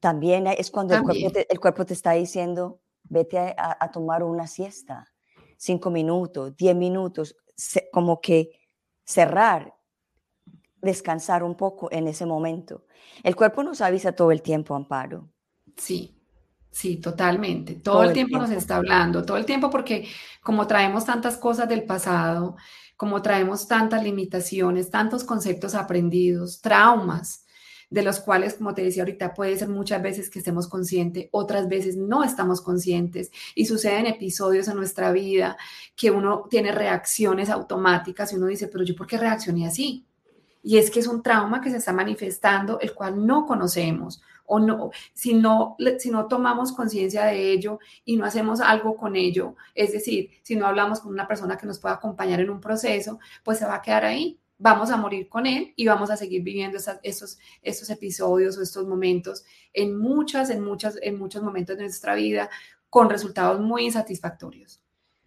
También 0.02 0.48
es 0.48 0.72
cuando 0.72 0.96
El, 0.96 1.60
cuerpo 1.60 1.86
te, 1.86 1.94
está 1.94 2.10
diciendo, 2.10 2.80
vete 3.04 3.38
a, 3.38 3.88
tomar 3.92 4.24
una 4.24 4.48
siesta, 4.48 5.06
cinco 5.56 5.90
minutos, 5.90 6.56
diez 6.56 6.74
minutos, 6.74 7.36
como 7.92 8.20
que 8.20 8.50
cerrar, 9.04 9.76
descansar 10.80 11.44
un 11.44 11.54
poco 11.54 11.88
en 11.92 12.08
ese 12.08 12.26
momento. 12.26 12.84
El 13.22 13.36
cuerpo 13.36 13.62
nos 13.62 13.80
avisa 13.80 14.10
todo 14.10 14.32
el 14.32 14.42
tiempo, 14.42 14.74
Amparo. 14.74 15.28
Sí, 15.76 16.18
Sí, 16.72 16.96
totalmente. 16.96 17.74
Todo, 17.74 18.02
el 18.02 18.14
tiempo, 18.14 18.38
nos 18.38 18.50
está 18.50 18.76
hablando, 18.76 19.26
todo 19.26 19.36
el 19.36 19.44
tiempo 19.44 19.68
porque 19.68 20.08
como 20.42 20.66
traemos 20.66 21.04
tantas 21.04 21.36
cosas 21.36 21.68
del 21.68 21.84
pasado, 21.84 22.56
como 22.96 23.20
traemos 23.20 23.68
tantas 23.68 24.02
limitaciones, 24.02 24.90
tantos 24.90 25.22
conceptos 25.22 25.74
aprendidos, 25.74 26.62
traumas, 26.62 27.41
de 27.92 28.02
los 28.02 28.20
cuales, 28.20 28.54
como 28.54 28.72
te 28.72 28.82
decía 28.82 29.02
ahorita, 29.02 29.34
puede 29.34 29.54
ser 29.58 29.68
muchas 29.68 30.02
veces 30.02 30.30
que 30.30 30.38
estemos 30.38 30.66
conscientes, 30.66 31.28
otras 31.30 31.68
veces 31.68 31.94
no 31.94 32.24
estamos 32.24 32.62
conscientes 32.62 33.30
y 33.54 33.66
suceden 33.66 34.06
episodios 34.06 34.66
en 34.68 34.76
nuestra 34.76 35.12
vida 35.12 35.58
que 35.94 36.10
uno 36.10 36.46
tiene 36.48 36.72
reacciones 36.72 37.50
automáticas 37.50 38.32
y 38.32 38.36
uno 38.36 38.46
dice, 38.46 38.68
pero 38.68 38.82
yo 38.82 38.96
por 38.96 39.06
qué 39.06 39.18
reaccioné 39.18 39.66
así? 39.66 40.06
Y 40.62 40.78
es 40.78 40.90
que 40.90 41.00
es 41.00 41.06
un 41.06 41.22
trauma 41.22 41.60
que 41.60 41.70
se 41.70 41.76
está 41.76 41.92
manifestando, 41.92 42.80
el 42.80 42.94
cual 42.94 43.26
no 43.26 43.44
conocemos 43.44 44.22
o 44.46 44.58
no, 44.58 44.90
si 45.12 45.34
no, 45.34 45.76
si 45.98 46.10
no 46.10 46.28
tomamos 46.28 46.72
conciencia 46.72 47.26
de 47.26 47.52
ello 47.52 47.78
y 48.06 48.16
no 48.16 48.24
hacemos 48.24 48.60
algo 48.62 48.96
con 48.96 49.16
ello, 49.16 49.54
es 49.74 49.92
decir, 49.92 50.30
si 50.42 50.56
no 50.56 50.66
hablamos 50.66 51.00
con 51.00 51.12
una 51.12 51.28
persona 51.28 51.58
que 51.58 51.66
nos 51.66 51.78
pueda 51.78 51.96
acompañar 51.96 52.40
en 52.40 52.48
un 52.48 52.60
proceso, 52.60 53.18
pues 53.44 53.58
se 53.58 53.66
va 53.66 53.76
a 53.76 53.82
quedar 53.82 54.06
ahí. 54.06 54.38
Vamos 54.62 54.90
a 54.90 54.96
morir 54.96 55.28
con 55.28 55.44
él 55.44 55.72
y 55.74 55.86
vamos 55.86 56.08
a 56.10 56.16
seguir 56.16 56.44
viviendo 56.44 56.78
esos, 57.02 57.38
esos 57.62 57.90
episodios 57.90 58.56
o 58.56 58.62
estos 58.62 58.86
momentos 58.86 59.44
en 59.72 59.98
muchas, 59.98 60.50
en 60.50 60.62
muchas, 60.62 60.96
en 61.02 61.18
muchos 61.18 61.42
momentos 61.42 61.76
de 61.76 61.82
nuestra 61.82 62.14
vida 62.14 62.48
con 62.88 63.10
resultados 63.10 63.60
muy 63.60 63.86
insatisfactorios. 63.86 64.80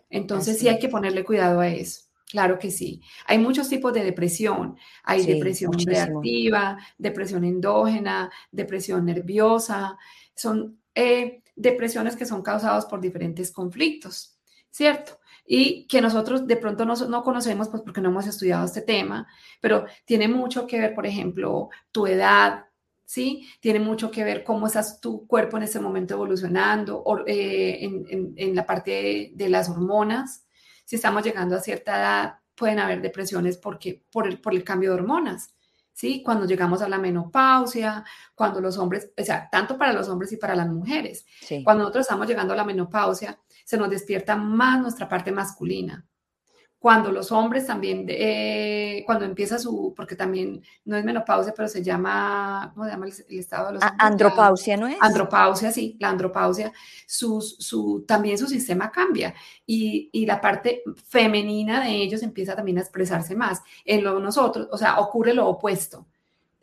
Entonces 0.09 0.57
sí 0.57 0.69
hay 0.69 0.79
que 0.79 0.87
ponerle 0.87 1.25
cuidado 1.25 1.59
a 1.59 1.67
eso. 1.67 2.03
Claro 2.31 2.57
que 2.57 2.71
sí. 2.71 3.01
Hay 3.27 3.37
muchos 3.37 3.67
tipos 3.67 3.91
de 3.91 4.05
depresión. 4.05 4.77
Hay 5.03 5.25
depresión 5.25 5.73
reactiva, 5.85 6.77
depresión 6.97 7.43
endógena, 7.43 8.31
depresión 8.51 9.05
nerviosa. 9.05 9.97
Son 10.33 10.79
eh, 10.93 11.43
depresiones 11.57 12.15
que 12.15 12.25
son 12.25 12.41
causadas 12.41 12.85
por 12.85 13.01
diferentes 13.01 13.51
conflictos, 13.51 14.37
¿cierto? 14.71 15.19
Y 15.45 15.85
que 15.87 16.01
nosotros 16.01 16.47
de 16.47 16.57
pronto 16.57 16.85
no, 16.85 16.95
no 16.95 17.23
conocemos 17.23 17.69
pues 17.69 17.83
porque 17.83 18.01
no 18.01 18.09
hemos 18.09 18.25
estudiado 18.25 18.65
este 18.65 18.81
tema, 18.81 19.27
pero 19.61 19.85
tiene 20.03 20.27
mucho 20.27 20.65
que 20.65 20.79
ver, 20.79 20.95
por 20.95 21.05
ejemplo, 21.05 21.69
tu 21.91 22.07
edad, 22.07 22.65
¿sí? 23.05 23.47
Tiene 23.59 23.79
mucho 23.79 24.11
que 24.11 24.23
ver 24.23 24.43
cómo 24.43 24.67
estás 24.67 24.99
tu 24.99 25.25
cuerpo 25.27 25.57
en 25.57 25.63
ese 25.63 25.79
momento 25.79 26.15
evolucionando, 26.15 27.03
eh, 27.27 27.79
en, 27.81 28.55
la 28.55 28.65
parte 28.65 29.31
de, 29.33 29.49
las 29.49 29.69
hormonas. 29.69 30.45
Si 30.83 30.95
estamos 30.95 31.23
llegando 31.23 31.55
a 31.55 31.61
cierta 31.61 31.97
edad, 31.97 32.39
pueden 32.55 32.79
haber 32.79 33.01
depresiones 33.01 33.57
porque, 33.57 34.03
por, 34.11 34.27
el, 34.27 34.41
por 34.41 34.53
el 34.53 34.63
cambio 34.63 34.89
de 34.89 34.95
hormonas. 34.95 35.51
¿Sí? 35.93 36.21
Cuando 36.21 36.45
llegamos 36.45 36.81
a 36.81 36.89
la 36.89 36.97
menopausia, 36.97 38.03
cuando 38.33 38.59
los 38.59 38.77
hombres, 38.77 39.11
o 39.17 39.23
sea, 39.23 39.49
tanto 39.49 39.77
para 39.77 39.93
los 39.93 40.09
hombres 40.09 40.29
y 40.33 40.35
para 40.35 40.53
las 40.53 40.67
mujeres. 40.67 41.25
Cuando 41.63 41.83
nosotros 41.83 42.01
estamos 42.01 42.27
llegando 42.27 42.53
a 42.53 42.57
la 42.57 42.65
menopausia, 42.65 43.39
se 43.65 43.77
nos 43.77 43.89
despierta 43.89 44.37
más 44.37 44.79
nuestra 44.79 45.09
parte 45.09 45.33
masculina 45.33 46.05
cuando 46.85 47.11
los 47.11 47.31
hombres 47.31 47.65
también, 47.65 48.05
eh, 48.07 49.01
cuando 49.07 49.25
empieza 49.25 49.57
su, 49.57 49.91
porque 49.97 50.15
también 50.15 50.61
no 50.83 50.95
es 50.95 51.03
menopausia, 51.03 51.51
pero 51.51 51.67
se 51.67 51.81
llama, 51.81 52.69
¿cómo 52.75 52.85
se 52.85 52.91
llama 52.91 53.07
el, 53.07 53.39
estado 53.39 53.65
de 53.65 53.73
los 53.73 53.83
hombres? 53.83 53.99
Andropausia, 53.99 54.77
¿no 54.77 54.87
es? 54.87 54.97
Andropausia, 55.01 55.71
sí, 55.71 55.97
la 55.99 56.09
andropausia, 56.09 56.71
su, 57.07 57.41
su, 57.41 58.05
también 58.07 58.37
su 58.37 58.45
sistema 58.45 58.91
cambia 58.91 59.33
y, 59.65 60.11
y, 60.13 60.27
la 60.27 60.39
parte 60.39 60.83
femenina 61.07 61.83
de 61.83 61.89
ellos 61.89 62.21
empieza 62.21 62.55
también 62.55 62.77
a 62.77 62.81
expresarse 62.81 63.35
más. 63.35 63.63
En 63.83 64.03
lo 64.03 64.19
nosotros, 64.19 64.67
o 64.71 64.77
sea, 64.77 64.99
ocurre 64.99 65.33
lo 65.33 65.47
opuesto. 65.47 66.05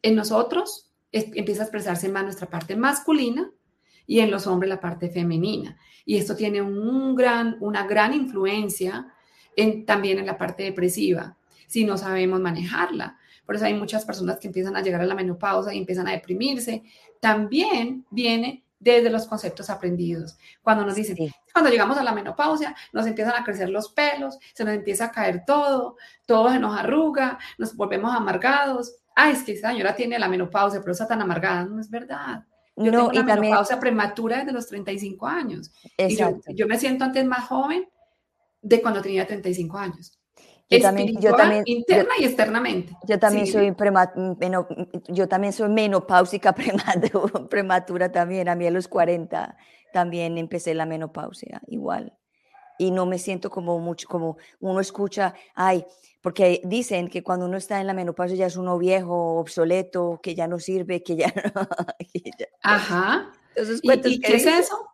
En 0.03 0.15
nosotros 0.15 0.93
empieza 1.11 1.63
a 1.63 1.65
expresarse 1.65 2.09
más 2.09 2.23
nuestra 2.23 2.49
parte 2.49 2.77
masculina 2.77 3.51
y 4.13 4.21
en 4.21 4.31
los 4.31 4.47
hombres 4.47 4.69
la 4.69 4.79
parte 4.79 5.09
femenina. 5.09 5.79
Y 6.05 6.19
esto 6.19 6.37
tiene 6.37 6.61
un 6.61 7.15
gran, 7.15 7.57
una 7.61 7.87
gran 7.87 8.13
influencia 8.13 9.11
también 9.87 10.19
en 10.19 10.27
la 10.27 10.37
parte 10.37 10.65
depresiva, 10.65 11.39
si 11.67 11.87
no 11.87 11.97
sabemos 11.97 12.39
manejarla. 12.39 13.17
Por 13.47 13.57
eso 13.57 13.65
hay 13.65 13.73
muchas 13.73 14.05
personas 14.05 14.39
que 14.39 14.49
empiezan 14.49 14.77
a 14.77 14.83
llegar 14.83 15.01
a 15.01 15.07
la 15.07 15.15
menopausa 15.15 15.73
y 15.73 15.79
empiezan 15.79 16.09
a 16.09 16.13
deprimirse. 16.13 16.83
También 17.21 18.05
viene 18.11 18.63
desde 18.79 19.09
los 19.09 19.27
conceptos 19.27 19.71
aprendidos. 19.71 20.37
Cuando 20.61 20.85
nos 20.85 20.95
dicen, 20.95 21.17
cuando 21.51 21.71
llegamos 21.71 21.97
a 21.97 22.05
la 22.05 22.13
menopausia, 22.13 22.77
nos 22.93 23.07
empiezan 23.07 23.41
a 23.41 23.45
crecer 23.45 23.71
los 23.71 23.89
pelos, 23.93 24.39
se 24.53 24.63
nos 24.63 24.75
empieza 24.75 25.07
a 25.07 25.11
caer 25.11 25.45
todo, 25.47 25.97
todo 26.27 26.51
se 26.51 26.59
nos 26.59 26.79
arruga, 26.79 27.39
nos 27.57 27.75
volvemos 27.75 28.15
amargados. 28.15 28.95
Ay, 29.17 29.33
es 29.33 29.43
que 29.43 29.53
esa 29.53 29.71
señora 29.71 29.97
tiene 29.97 30.19
la 30.19 30.29
menopausia, 30.29 30.81
pero 30.81 30.93
está 30.93 31.09
tan 31.09 31.23
amargada. 31.23 31.65
No 31.65 31.81
es 31.81 31.89
verdad. 31.89 32.45
Yo 32.77 32.91
no, 32.91 33.11
tengo 33.11 33.23
una 33.23 33.37
y 33.37 33.41
menopausia 33.41 33.79
prematura 33.79 34.39
desde 34.39 34.53
los 34.53 34.67
35 34.67 35.27
años. 35.27 35.73
Y 35.97 36.17
yo, 36.17 36.41
yo, 36.55 36.67
me 36.67 36.79
siento 36.79 37.05
antes 37.05 37.25
más 37.27 37.47
joven 37.47 37.87
de 38.63 38.81
cuando 38.81 39.03
tenía 39.03 39.27
35 39.27 39.79
años. 39.79 40.19
Yo 40.71 40.81
también, 40.81 41.21
yo 41.21 41.35
también, 41.35 41.63
interna 41.67 42.15
y 42.19 42.25
externamente. 42.25 42.97
Yo 43.07 43.19
también 43.19 43.47
soy 43.47 43.75
yo 45.09 45.29
también 45.29 45.53
soy 45.53 45.69
menopáusica 45.69 46.55
prematura, 46.55 47.49
prematura 47.49 48.13
también. 48.13 48.49
A 48.49 48.55
mí 48.55 48.67
a 48.67 48.71
los 48.71 48.89
40 48.89 49.57
también 49.93 50.39
empecé 50.39 50.73
la 50.73 50.87
menopausia, 50.87 51.61
igual. 51.67 52.17
Y 52.83 52.91
no 52.91 53.07
me 53.07 53.17
siento 53.17 53.49
como 53.49 53.79
mucho, 53.79 54.09
como 54.09 54.39
uno 54.59 54.81
escucha, 54.81 55.35
ay, 55.55 55.85
porque 56.21 56.61
dicen 56.65 57.07
que 57.07 57.23
cuando 57.23 57.47
uno 57.47 57.57
está 57.57 57.81
en 57.81 57.87
la 57.87 57.95
menopausia 57.95 58.37
ya 58.37 58.47
es 58.47 58.57
uno 58.57 58.77
viejo, 58.77 59.37
obsoleto, 59.39 60.19
que 60.21 60.35
ya 60.35 60.49
no 60.49 60.59
sirve, 60.59 61.01
que 61.01 61.15
ya 61.15 61.33
no. 61.55 61.69
Ajá. 62.61 63.31
¿Y, 63.83 64.21
qué 64.21 64.35
es 64.35 64.47
eso? 64.47 64.89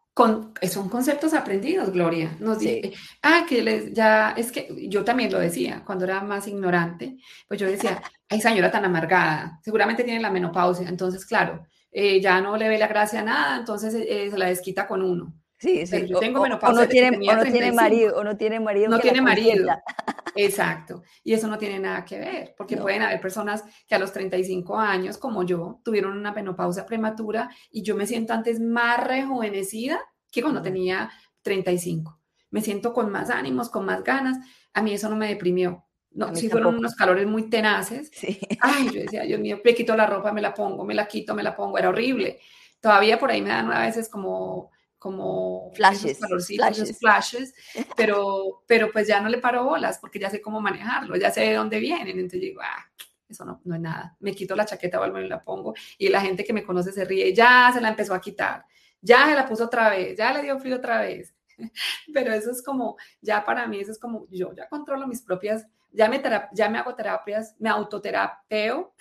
son 0.69 0.89
conceptos 0.91 1.33
aprendidos, 1.33 1.91
Gloria. 1.91 2.37
Nos 2.41 2.59
dice, 2.59 2.93
ah, 3.23 3.47
que 3.49 3.63
les, 3.63 3.95
ya, 3.95 4.35
es 4.37 4.53
que 4.53 4.69
yo 4.91 5.03
también 5.03 5.33
lo 5.33 5.39
decía 5.39 5.83
cuando 5.87 6.05
era 6.05 6.21
más 6.21 6.47
ignorante, 6.47 7.17
pues 7.47 7.59
yo 7.59 7.69
decía, 7.69 8.03
ay, 8.29 8.43
señora 8.43 8.71
tan 8.71 8.85
amargada, 8.85 9.61
seguramente 9.65 10.05
tiene 10.05 10.21
la 10.21 10.31
menopausia, 10.31 10.87
entonces, 10.91 11.25
claro, 11.25 11.65
eh, 11.91 12.21
ya 12.21 12.39
no 12.43 12.59
le 12.59 12.69
ve 12.69 12.79
la 12.79 12.89
gracia 12.89 13.21
a 13.21 13.25
nada, 13.25 13.57
entonces 13.57 13.95
eh, 13.95 14.29
se 14.31 14.37
la 14.37 14.47
desquita 14.47 14.87
con 14.87 15.03
uno. 15.03 15.33
Sí, 15.59 15.87
sí. 15.87 16.07
yo 16.07 16.21
tengo 16.21 16.41
menopausia. 16.41 16.83
O 16.83 16.85
no 16.85 16.89
tiene, 16.89 17.31
o 17.31 17.37
no 17.37 17.43
tiene 17.43 17.73
marido, 17.73 18.17
o 18.17 18.25
no 18.25 18.37
tiene 18.37 18.61
marido. 18.61 18.89
No 18.89 19.01
tiene 19.01 19.21
marido. 19.21 19.67
Exacto. 20.37 21.03
Y 21.25 21.33
eso 21.33 21.49
no 21.49 21.59
tiene 21.59 21.81
nada 21.81 22.05
que 22.05 22.19
ver, 22.19 22.55
porque 22.57 22.77
pueden 22.77 23.03
haber 23.03 23.21
personas 23.21 23.65
que 23.87 23.95
a 23.95 23.99
los 23.99 24.13
35 24.13 24.79
años, 24.79 25.19
como 25.19 25.43
yo, 25.43 25.81
tuvieron 25.83 26.17
una 26.17 26.33
menopausia 26.33 26.87
prematura 26.87 27.51
y 27.71 27.83
yo 27.83 27.97
me 27.97 28.07
siento 28.07 28.33
antes 28.33 28.61
más 28.61 29.05
rejuvenecida 29.05 30.01
que 30.31 30.43
cuando 30.43 30.63
tenía 30.63 31.11
35. 31.43 32.21
Me 32.51 32.61
siento 32.61 32.93
con 32.93 33.11
más 33.11 33.31
ánimos, 33.31 33.69
con 33.69 33.85
más 33.85 34.05
ganas. 34.05 34.39
A 34.73 34.83
mí 34.83 34.93
eso 34.93 35.09
no 35.09 35.17
me 35.17 35.29
deprimió. 35.29 35.85
No, 36.13 36.35
sí 36.35 36.49
fueron 36.49 36.77
unos 36.77 36.95
calores 36.95 37.27
muy 37.27 37.51
tenaces. 37.51 38.11
Sí. 38.13 38.39
Ay, 38.61 38.91
yo 38.91 39.01
decía, 39.01 39.23
Dios 39.23 39.41
mío, 39.41 39.61
me 39.65 39.75
quito 39.75 39.97
la 39.97 40.07
ropa, 40.07 40.33
me 40.33 40.41
la 40.41 40.55
pongo, 40.55 40.85
me 40.85 40.95
la 40.95 41.07
quito, 41.07 41.35
me 41.35 41.43
la 41.43 41.55
pongo. 41.55 41.79
Era 41.79 41.89
horrible. 41.89 42.39
Todavía 42.81 43.19
por 43.19 43.31
ahí 43.31 43.43
me 43.43 43.49
dan 43.51 43.73
a 43.73 43.81
veces 43.81 44.09
como 44.09 44.71
como 44.99 45.71
flashes, 45.75 46.19
flashes. 46.19 46.99
flashes, 46.99 47.55
pero, 47.97 48.63
pero 48.67 48.91
pues 48.91 49.07
ya 49.07 49.21
no 49.21 49.29
le 49.29 49.39
paro 49.39 49.65
bolas 49.65 49.99
porque 49.99 50.19
ya 50.19 50.31
sé 50.31 50.41
cómo 50.41 50.61
manejarlo, 50.61 51.17
ya 51.17 51.31
sé 51.31 51.43
de 51.43 51.55
dónde 51.55 51.79
vienen, 51.79 52.19
entonces 52.19 52.41
digo, 52.41 52.61
ah, 52.63 52.85
eso 53.29 53.45
no, 53.45 53.61
no 53.65 53.75
es 53.75 53.81
nada, 53.81 54.17
me 54.21 54.35
quito 54.35 54.57
la 54.57 54.65
chaqueta, 54.65 54.99
vuelvo 54.99 55.21
y 55.21 55.29
la 55.29 55.43
pongo, 55.43 55.75
y 55.97 56.09
la 56.09 56.21
gente 56.21 56.45
que 56.45 56.53
me 56.53 56.65
conoce 56.65 56.93
se 56.93 57.05
ríe, 57.05 57.33
ya 57.35 57.71
se 57.73 57.81
la 57.81 57.89
empezó 57.89 58.15
a 58.15 58.21
quitar, 58.21 58.65
ya 59.01 59.27
se 59.27 59.35
la 59.35 59.47
puso 59.47 59.65
otra 59.65 59.91
vez, 59.91 60.17
ya 60.19 60.33
le 60.33 60.43
dio 60.43 60.59
frío 60.59 60.77
otra 60.77 61.01
vez, 61.01 61.35
pero 62.13 62.33
eso 62.33 62.51
es 62.51 62.63
como, 62.63 62.97
ya 63.21 63.45
para 63.45 63.67
mí 63.67 63.81
eso 63.81 63.93
es 63.93 63.99
como, 63.99 64.27
yo 64.31 64.53
ya 64.55 64.69
controlo 64.69 65.07
mis 65.07 65.23
propias, 65.23 65.67
ya 65.91 66.09
me, 66.09 66.23
ya 66.53 66.69
me 66.69 66.79
hago 66.79 66.95
terapias, 66.95 67.57
me 67.59 67.71
autoterapeo. 67.71 68.95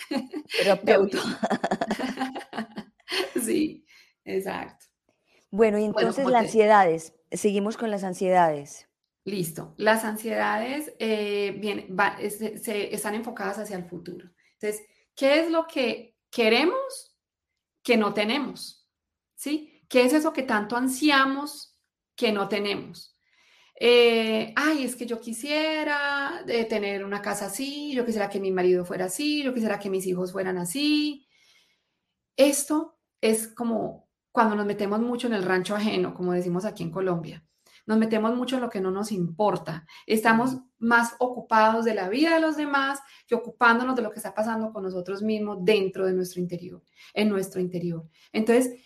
Terapeuta. 0.58 1.18
sí, 3.44 3.86
exacto. 4.24 4.86
Bueno, 5.50 5.78
y 5.80 5.86
entonces 5.86 6.26
las 6.26 6.44
ansiedades, 6.44 7.14
seguimos 7.32 7.78
con 7.78 7.92
las 7.92 8.04
ansiedades. 8.04 8.88
Listo. 9.24 9.74
Las 9.78 10.06
ansiedades 10.06 10.94
eh, 11.00 11.86
se, 12.62 12.94
están 12.94 13.16
enfocadas 13.16 13.60
hacia 13.60 13.76
el 13.76 13.86
futuro. 13.86 14.30
Entonces, 14.54 14.86
¿qué 15.16 15.42
es 15.42 15.52
lo 15.52 15.68
que 15.68 16.16
queremos 16.30 17.18
que 17.84 17.98
no 17.98 18.14
tenemos? 18.14 18.90
¿Sí? 19.36 19.84
¿Qué 19.90 20.06
es 20.06 20.14
eso 20.14 20.34
que 20.34 20.44
tanto 20.44 20.76
ansiamos 20.76 21.78
que 22.16 22.32
no 22.32 22.48
tenemos? 22.48 23.18
Eh, 23.80 24.54
ay, 24.56 24.86
es 24.86 24.96
que 24.96 25.06
yo 25.06 25.20
quisiera 25.20 26.44
eh, 26.48 26.66
tener 26.66 27.04
una 27.06 27.22
casa 27.22 27.46
así, 27.48 27.94
yo 27.94 28.06
quisiera 28.06 28.30
que 28.30 28.40
mi 28.40 28.52
marido 28.52 28.86
fuera 28.86 29.06
así, 29.06 29.44
yo 29.44 29.54
quisiera 29.54 29.78
que 29.78 29.90
mis 29.90 30.08
hijos 30.08 30.32
fueran 30.32 30.58
así. 30.58 31.28
Esto 32.36 32.98
es 33.22 33.48
como 33.50 34.07
cuando 34.38 34.56
nos 34.56 34.68
metemos 34.68 35.00
mucho 35.00 35.26
en 35.26 35.34
el 35.34 35.42
rancho 35.42 35.76
ajeno, 35.76 36.14
como 36.14 36.32
decimos 36.32 36.64
aquí 36.64 36.84
en 36.84 36.92
Colombia. 36.92 37.44
Nos 37.88 37.98
metemos 37.98 38.36
mucho 38.36 38.58
en 38.58 38.62
lo 38.62 38.70
que 38.70 38.80
no 38.80 38.92
nos 38.92 39.12
importa. 39.12 39.88
Estamos 40.06 40.58
más 40.78 41.16
ocupados 41.18 41.86
de 41.86 41.96
la 41.96 42.08
vida 42.08 42.36
de 42.36 42.40
los 42.40 42.56
demás 42.56 43.00
que 43.26 43.34
ocupándonos 43.34 43.96
de 43.96 44.04
lo 44.04 44.12
que 44.12 44.18
está 44.18 44.36
pasando 44.36 44.72
con 44.72 44.84
nosotros 44.84 45.24
mismos 45.24 45.58
dentro 45.62 46.06
de 46.06 46.14
nuestro 46.14 46.40
interior, 46.40 46.84
en 47.16 47.30
nuestro 47.30 47.60
interior. 47.60 48.08
Entonces, 48.32 48.80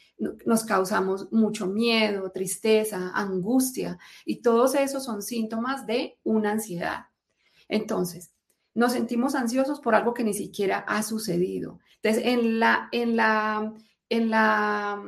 nos 0.45 0.63
causamos 0.63 1.29
mucho 1.33 1.67
miedo, 1.67 2.31
tristeza, 2.31 3.11
angustia 3.13 3.99
y 4.23 4.41
todos 4.41 4.73
esos 4.75 5.03
son 5.03 5.21
síntomas 5.21 5.85
de 5.85 6.17
una 6.23 6.51
ansiedad. 6.51 7.07
Entonces, 7.67 8.31
nos 8.73 8.93
sentimos 8.93 9.35
ansiosos 9.35 9.81
por 9.81 9.95
algo 9.95 10.13
que 10.13 10.23
ni 10.23 10.33
siquiera 10.33 10.77
ha 10.87 11.03
sucedido. 11.03 11.81
Entonces, 12.01 12.23
en 12.25 12.57
la, 12.57 12.87
en 12.93 13.17
la, 13.17 13.73
en 14.07 14.29
la 14.29 15.03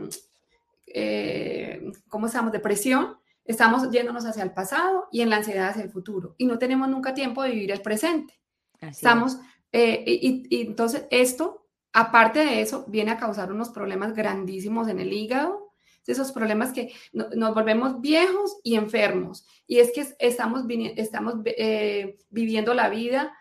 eh, 0.93 1.91
¿cómo 2.07 2.27
estamos? 2.27 2.51
Depresión, 2.51 3.17
estamos 3.43 3.89
yéndonos 3.89 4.25
hacia 4.25 4.43
el 4.43 4.53
pasado 4.53 5.07
y 5.11 5.21
en 5.21 5.29
la 5.29 5.37
ansiedad 5.37 5.69
hacia 5.69 5.83
el 5.83 5.89
futuro. 5.89 6.35
Y 6.37 6.45
no 6.45 6.57
tenemos 6.59 6.87
nunca 6.87 7.13
tiempo 7.13 7.43
de 7.43 7.51
vivir 7.51 7.71
el 7.71 7.81
presente. 7.81 8.39
estamos, 8.79 9.39
eh, 9.71 10.03
y, 10.05 10.61
entonces 10.61 11.05
esto, 11.09 11.67
aparte 11.91 12.39
de 12.39 12.61
eso, 12.61 12.85
viene 12.87 13.11
a 13.11 13.17
causar 13.17 13.51
unos 13.51 13.69
problemas 13.69 14.13
grandísimos 14.13 14.87
en 14.87 14.99
el 14.99 15.11
hígado, 15.11 15.71
esos 16.05 16.33
problemas 16.33 16.73
que 16.73 16.93
nos 17.13 17.53
volvemos 17.53 18.01
viejos 18.01 18.57
y 18.61 18.75
enfermos. 18.75 19.47
Y 19.65 19.79
es 19.79 19.93
que 19.93 20.05
estamos, 20.19 20.65
estamos 20.97 21.35
eh, 21.45 22.17
viviendo 22.29 22.73
la 22.73 22.89
vida 22.89 23.33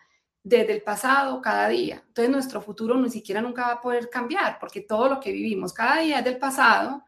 desde 0.45 0.73
el 0.73 0.83
pasado 0.83 1.41
cada 1.41 1.69
día. 1.69 2.05
Entonces 2.07 2.31
nuestro 2.31 2.61
futuro 2.61 2.97
ni 2.97 3.11
siquiera 3.11 3.41
nunca 3.41 3.63
va 3.63 3.73
a 3.75 3.81
poder 3.81 4.09
cambiar, 4.11 4.59
porque 4.61 4.81
todo 4.81 5.09
lo 5.09 5.21
que 5.21 5.33
vivimos 5.33 5.73
cada 5.73 6.01
día 6.01 6.21
es 6.21 6.25
del 6.25 6.39
pasado 6.39 7.05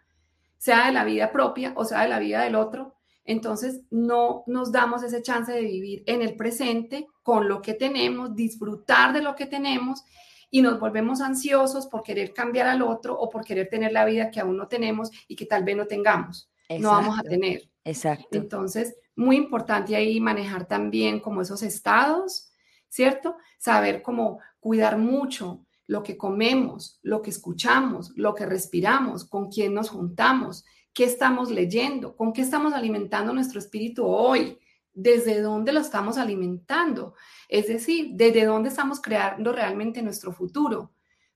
sea 0.64 0.86
de 0.86 0.92
la 0.92 1.04
vida 1.04 1.30
propia 1.30 1.74
o 1.76 1.84
sea 1.84 2.00
de 2.00 2.08
la 2.08 2.18
vida 2.18 2.42
del 2.42 2.54
otro. 2.54 2.94
Entonces, 3.26 3.82
no 3.90 4.44
nos 4.46 4.72
damos 4.72 5.02
ese 5.02 5.20
chance 5.20 5.52
de 5.52 5.60
vivir 5.60 6.02
en 6.06 6.22
el 6.22 6.36
presente 6.36 7.06
con 7.22 7.48
lo 7.48 7.60
que 7.60 7.74
tenemos, 7.74 8.34
disfrutar 8.34 9.12
de 9.12 9.20
lo 9.20 9.34
que 9.34 9.44
tenemos 9.44 10.04
y 10.50 10.62
nos 10.62 10.80
volvemos 10.80 11.20
ansiosos 11.20 11.86
por 11.86 12.02
querer 12.02 12.32
cambiar 12.32 12.66
al 12.66 12.80
otro 12.80 13.14
o 13.14 13.28
por 13.28 13.44
querer 13.44 13.68
tener 13.68 13.92
la 13.92 14.06
vida 14.06 14.30
que 14.30 14.40
aún 14.40 14.56
no 14.56 14.66
tenemos 14.66 15.10
y 15.28 15.36
que 15.36 15.44
tal 15.44 15.64
vez 15.64 15.76
no 15.76 15.86
tengamos, 15.86 16.50
no 16.80 16.92
vamos 16.92 17.18
a 17.18 17.22
tener. 17.22 17.68
Exacto. 17.84 18.38
Entonces, 18.38 18.96
muy 19.16 19.36
importante 19.36 19.94
ahí 19.94 20.18
manejar 20.18 20.66
también 20.66 21.20
como 21.20 21.42
esos 21.42 21.62
estados, 21.62 22.50
¿cierto? 22.88 23.36
Saber 23.58 24.00
cómo 24.00 24.38
cuidar 24.60 24.96
mucho 24.96 25.66
lo 25.86 26.02
que 26.02 26.16
comemos, 26.16 26.98
lo 27.02 27.20
que 27.20 27.30
escuchamos, 27.30 28.12
lo 28.16 28.34
que 28.34 28.46
respiramos, 28.46 29.24
con 29.24 29.50
quién 29.50 29.74
nos 29.74 29.90
juntamos, 29.90 30.64
qué 30.92 31.04
estamos 31.04 31.50
leyendo, 31.50 32.16
con 32.16 32.32
qué 32.32 32.42
estamos 32.42 32.72
alimentando 32.72 33.32
nuestro 33.32 33.58
espíritu 33.58 34.06
hoy, 34.06 34.58
desde 34.94 35.40
dónde 35.40 35.72
lo 35.72 35.80
estamos 35.80 36.18
alimentando, 36.18 37.14
es 37.48 37.66
decir, 37.66 38.10
desde 38.12 38.44
dónde 38.44 38.68
estamos 38.68 39.00
creando 39.00 39.52
realmente 39.52 40.00
nuestro 40.02 40.32
futuro. 40.32 40.92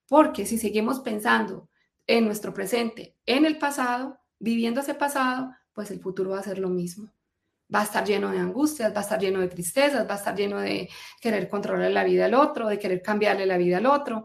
Porque 0.07 0.47
si 0.47 0.59
seguimos 0.59 1.01
pensando 1.01 1.69
en 2.07 2.25
nuestro 2.25 2.55
presente, 2.55 3.17
en 3.27 3.45
el 3.45 3.59
pasado, 3.59 4.19
viviendo 4.39 4.81
ese 4.81 4.95
pasado, 4.95 5.53
pues 5.73 5.91
el 5.91 6.01
futuro 6.01 6.31
va 6.31 6.39
a 6.39 6.45
ser 6.45 6.59
lo 6.59 6.69
mismo. 6.69 7.11
Va 7.75 7.81
a 7.81 7.85
estar 7.85 8.07
lleno 8.07 8.31
de 8.31 8.39
angustias, 8.39 8.95
va 8.95 9.01
a 9.01 9.03
estar 9.03 9.21
lleno 9.21 9.41
de 9.41 9.49
tristezas, 9.49 10.09
va 10.09 10.15
a 10.15 10.19
estar 10.19 10.35
lleno 10.35 10.61
de 10.61 10.89
querer 11.21 11.49
controlar 11.51 11.91
la 11.91 12.05
vida 12.05 12.25
del 12.25 12.35
otro, 12.35 12.69
de 12.69 12.79
querer 12.79 13.03
cambiarle 13.03 13.45
la 13.45 13.59
vida 13.59 13.77
al 13.79 13.87
otro 13.87 14.25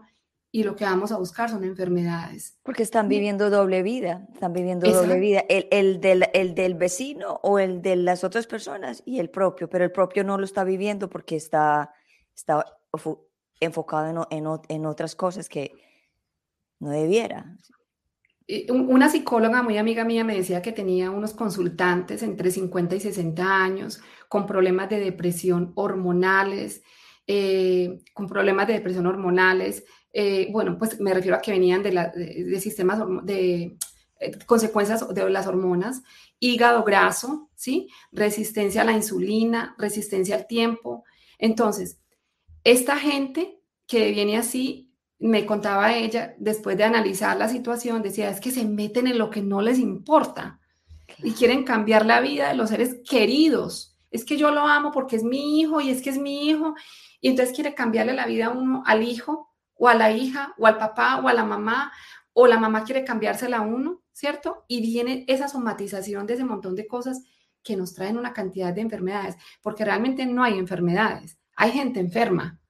y 0.54 0.62
lo 0.62 0.76
que 0.76 0.84
vamos 0.84 1.10
a 1.10 1.16
buscar 1.16 1.50
son 1.50 1.64
enfermedades. 1.64 2.56
Porque 2.62 2.84
están 2.84 3.08
viviendo 3.08 3.50
doble 3.50 3.82
vida, 3.82 4.28
están 4.32 4.52
viviendo 4.52 4.88
doble 4.88 5.18
vida, 5.18 5.44
el, 5.48 5.66
el, 5.72 6.00
del, 6.00 6.28
el 6.32 6.54
del 6.54 6.74
vecino 6.74 7.40
o 7.42 7.58
el 7.58 7.82
de 7.82 7.96
las 7.96 8.22
otras 8.22 8.46
personas 8.46 9.02
y 9.04 9.18
el 9.18 9.30
propio, 9.30 9.68
pero 9.68 9.82
el 9.82 9.90
propio 9.90 10.22
no 10.22 10.38
lo 10.38 10.44
está 10.44 10.62
viviendo 10.62 11.10
porque 11.10 11.34
está, 11.34 11.92
está 12.36 12.64
enfocado 13.58 14.26
en, 14.30 14.44
en, 14.44 14.60
en 14.68 14.86
otras 14.86 15.16
cosas 15.16 15.48
que 15.48 15.72
no 16.78 16.90
debiera. 16.90 17.56
Una 18.68 19.08
psicóloga 19.08 19.60
muy 19.64 19.76
amiga 19.76 20.04
mía 20.04 20.22
me 20.22 20.36
decía 20.36 20.62
que 20.62 20.70
tenía 20.70 21.10
unos 21.10 21.34
consultantes 21.34 22.22
entre 22.22 22.52
50 22.52 22.94
y 22.94 23.00
60 23.00 23.42
años 23.42 24.00
con 24.28 24.46
problemas 24.46 24.88
de 24.88 25.00
depresión 25.00 25.72
hormonales, 25.74 26.84
eh, 27.26 28.00
con 28.12 28.26
problemas 28.26 28.66
de 28.66 28.74
depresión 28.74 29.06
hormonales, 29.06 29.84
eh, 30.12 30.48
bueno, 30.52 30.78
pues 30.78 31.00
me 31.00 31.12
refiero 31.12 31.36
a 31.36 31.40
que 31.40 31.50
venían 31.50 31.82
de, 31.82 31.90
de, 31.90 32.60
sistemas 32.60 33.00
de 33.24 33.76
eh, 34.20 34.38
consecuencias 34.46 35.12
de 35.12 35.30
las 35.30 35.46
hormonas, 35.46 36.02
hígado 36.38 36.84
graso, 36.84 37.50
¿sí? 37.54 37.88
Resistencia 38.12 38.82
a 38.82 38.84
la 38.84 38.92
insulina, 38.92 39.74
resistencia 39.78 40.36
al 40.36 40.46
tiempo. 40.46 41.04
Entonces, 41.38 41.98
esta 42.62 42.96
gente 42.96 43.60
que 43.86 44.12
viene 44.12 44.36
así, 44.36 44.94
me 45.18 45.46
contaba 45.46 45.94
ella, 45.94 46.34
después 46.38 46.76
de 46.76 46.84
analizar 46.84 47.36
la 47.36 47.48
situación, 47.48 48.02
decía, 48.02 48.30
es 48.30 48.40
que 48.40 48.50
se 48.50 48.64
meten 48.64 49.06
en 49.06 49.18
lo 49.18 49.30
que 49.30 49.42
no 49.42 49.62
les 49.62 49.78
importa 49.78 50.60
y 51.22 51.32
quieren 51.32 51.64
cambiar 51.64 52.04
la 52.04 52.20
vida 52.20 52.48
de 52.48 52.54
los 52.54 52.70
seres 52.70 52.96
queridos. 53.08 53.96
Es 54.10 54.24
que 54.24 54.36
yo 54.36 54.50
lo 54.50 54.60
amo 54.60 54.92
porque 54.92 55.16
es 55.16 55.24
mi 55.24 55.60
hijo 55.60 55.80
y 55.80 55.90
es 55.90 56.02
que 56.02 56.10
es 56.10 56.18
mi 56.18 56.48
hijo. 56.48 56.74
Y 57.24 57.30
entonces 57.30 57.54
quiere 57.54 57.72
cambiarle 57.74 58.12
la 58.12 58.26
vida 58.26 58.48
a 58.48 58.50
uno, 58.50 58.82
al 58.84 59.02
hijo 59.02 59.48
o 59.76 59.88
a 59.88 59.94
la 59.94 60.12
hija, 60.12 60.54
o 60.58 60.66
al 60.66 60.76
papá, 60.76 61.22
o 61.24 61.28
a 61.28 61.32
la 61.32 61.42
mamá, 61.42 61.90
o 62.34 62.46
la 62.46 62.58
mamá 62.58 62.84
quiere 62.84 63.02
cambiársela 63.02 63.56
a 63.56 63.60
uno, 63.62 64.02
¿cierto? 64.12 64.66
Y 64.68 64.82
viene 64.82 65.24
esa 65.26 65.48
somatización 65.48 66.26
de 66.26 66.34
ese 66.34 66.44
montón 66.44 66.76
de 66.76 66.86
cosas 66.86 67.24
que 67.62 67.78
nos 67.78 67.94
traen 67.94 68.18
una 68.18 68.34
cantidad 68.34 68.74
de 68.74 68.82
enfermedades, 68.82 69.36
porque 69.62 69.86
realmente 69.86 70.26
no 70.26 70.44
hay 70.44 70.58
enfermedades, 70.58 71.38
hay 71.56 71.72
gente 71.72 71.98
enferma. 71.98 72.60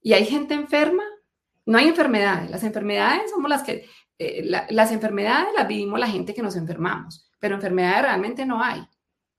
Y 0.00 0.12
hay 0.12 0.24
gente 0.24 0.54
enferma, 0.54 1.02
no 1.66 1.76
hay 1.76 1.88
enfermedades, 1.88 2.48
las 2.48 2.62
enfermedades 2.62 3.32
somos 3.32 3.50
las 3.50 3.64
que, 3.64 3.88
eh, 4.18 4.44
las 4.44 4.92
enfermedades 4.92 5.48
las 5.56 5.66
vivimos 5.66 5.98
la 5.98 6.06
gente 6.06 6.32
que 6.32 6.42
nos 6.42 6.54
enfermamos, 6.54 7.28
pero 7.40 7.56
enfermedades 7.56 8.02
realmente 8.02 8.46
no 8.46 8.62
hay. 8.62 8.86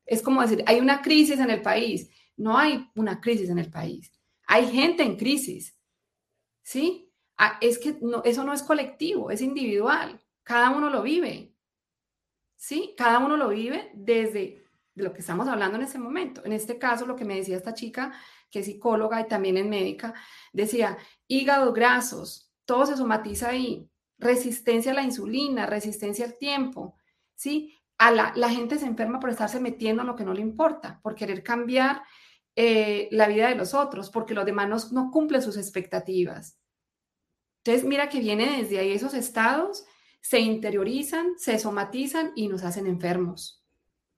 Es 0.05 0.21
como 0.21 0.41
decir, 0.41 0.61
hay 0.67 0.81
una 0.81 1.01
crisis 1.01 1.39
en 1.39 1.51
el 1.51 1.61
país, 1.61 2.09
no 2.35 2.57
hay 2.57 2.85
una 2.95 3.21
crisis 3.21 3.49
en 3.49 3.57
el 3.57 3.71
país, 3.71 4.11
hay 4.51 4.67
gente 4.67 5.03
en 5.03 5.15
crisis 5.15 5.81
¿sí? 6.61 7.11
Ah, 7.37 7.57
es 7.61 7.79
que 7.79 7.97
eso 8.25 8.43
no 8.43 8.53
es 8.53 8.63
colectivo, 8.63 9.31
es 9.31 9.41
individual, 9.41 10.21
cada 10.43 10.69
uno 10.69 10.89
lo 10.89 11.01
vive, 11.01 11.55
¿sí? 12.55 12.93
Cada 12.97 13.19
uno 13.19 13.37
lo 13.37 13.49
vive 13.49 13.91
desde 13.93 14.63
lo 14.95 15.13
que 15.13 15.21
estamos 15.21 15.47
hablando 15.47 15.77
en 15.77 15.83
este 15.83 15.97
momento. 15.97 16.43
En 16.45 16.53
este 16.53 16.77
caso, 16.77 17.05
lo 17.05 17.15
que 17.15 17.25
me 17.25 17.35
decía 17.35 17.57
esta 17.57 17.73
chica, 17.73 18.13
que 18.49 18.59
es 18.59 18.65
psicóloga 18.65 19.21
y 19.21 19.27
también 19.27 19.57
es 19.57 19.65
médica, 19.65 20.13
decía, 20.53 20.97
hígado 21.27 21.73
grasos, 21.73 22.53
todo 22.65 22.85
se 22.85 22.97
somatiza 22.97 23.49
ahí, 23.49 23.89
resistencia 24.17 24.91
a 24.91 24.95
la 24.95 25.03
insulina, 25.03 25.65
resistencia 25.65 26.25
al 26.25 26.37
tiempo, 26.37 26.97
¿sí? 27.35 27.75
A 27.97 28.11
la 28.11 28.49
gente 28.49 28.77
se 28.77 28.85
enferma 28.85 29.19
por 29.19 29.29
estarse 29.29 29.59
metiendo 29.59 30.01
en 30.01 30.07
lo 30.07 30.15
que 30.15 30.25
no 30.25 30.33
le 30.33 30.41
importa, 30.41 30.99
por 31.01 31.15
querer 31.15 31.43
cambiar 31.43 32.03
eh, 32.55 33.07
la 33.11 33.27
vida 33.27 33.49
de 33.49 33.55
los 33.55 33.73
otros, 33.73 34.09
porque 34.09 34.33
los 34.33 34.45
demás 34.45 34.91
no, 34.91 35.11
cumplen 35.11 35.41
sus 35.41 35.57
expectativas. 35.57 36.57
Entonces, 37.63 37.87
mira 37.87 38.09
que 38.09 38.19
viene 38.19 38.61
desde 38.61 38.79
ahí 38.79 38.91
esos 38.91 39.13
estados, 39.13 39.85
se 40.21 40.39
interiorizan, 40.39 41.37
se 41.37 41.57
somatizan 41.59 42.31
y 42.35 42.47
nos 42.47 42.63
hacen 42.63 42.87
enfermos. 42.87 43.63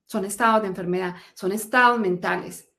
Son 0.06 0.26
estados 0.26 0.62
de 0.62 0.68
enfermedad, 0.70 1.16
son 1.34 1.52
estados 1.52 2.00
mentales. 2.00 2.70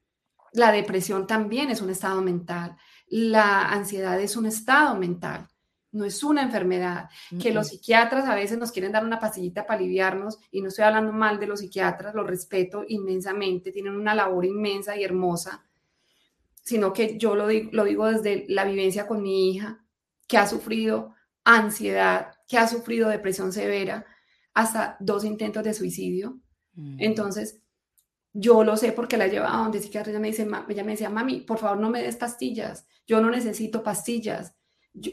La 0.53 0.73
depresión 0.73 1.27
también 1.27 1.71
es 1.71 1.81
un 1.81 1.91
estado 1.91 2.21
mental. 2.23 2.77
La 3.07 3.71
ansiedad 3.71 4.21
es 4.21 4.37
un 4.37 4.47
estado 4.47 4.95
mental 4.97 5.49
no 5.95 6.05
es 6.05 6.25
una 6.25 6.43
enfermedad, 6.43 7.09
que 7.41 7.53
los 7.53 7.69
psiquiatras 7.69 8.29
a 8.29 8.35
veces 8.35 8.59
nos 8.59 8.73
quieren 8.73 8.91
dar 8.91 9.05
una 9.05 9.21
pastillita 9.21 9.65
para 9.65 9.79
aliviarnos 9.79 10.41
y 10.51 10.61
no 10.61 10.69
estoy 10.69 10.85
hablando 10.85 11.13
mal 11.13 11.39
de 11.39 11.47
los 11.47 11.61
psiquiatras, 11.61 12.17
los 12.17 12.27
respeto 12.27 12.85
inmensamente, 12.89 13.71
tienen 13.71 13.95
una 13.95 14.13
labor 14.13 14.45
inmensa 14.45 14.97
y 14.97 15.05
hermosa, 15.05 15.65
sino 16.63 16.93
que 16.93 17.17
yo 17.17 17.37
lo 17.37 17.47
digo, 17.47 17.71
lo 17.73 17.85
digo 17.85 18.07
desde 18.07 18.45
la 18.49 18.65
vivencia 18.65 19.07
con 19.07 19.23
mi 19.23 19.53
hija, 19.53 19.85
que 20.27 20.37
ha 20.37 20.49
sufrido 20.49 21.15
ansiedad, 21.45 22.33
que 22.49 22.59
ha 22.59 22.67
sufrido 22.67 23.09
depresión 23.09 23.53
severa, 23.53 24.05
hasta 24.53 24.97
dos 24.99 25.25
intentos 25.25 25.63
de 25.63 25.75
suicidio. 25.75 26.41
Mm. 26.75 26.97
Entonces, 26.99 27.61
yo 28.33 28.65
lo 28.65 28.77
sé 28.77 28.91
porque 28.91 29.17
la 29.17 29.29
llevaba 29.29 29.61
a 29.61 29.63
donde 29.63 29.79
psiquiatra, 29.79 30.11
ella 30.11 30.19
me, 30.19 30.27
dice, 30.27 30.49
ella 30.69 30.85
me 30.85 30.93
decía, 30.93 31.09
mami, 31.09 31.43
por 31.43 31.59
favor 31.59 31.79
no 31.79 31.89
me 31.89 32.03
des 32.03 32.17
pastillas, 32.17 32.85
yo 33.07 33.21
no 33.21 33.31
necesito 33.31 33.85
pastillas 33.85 34.57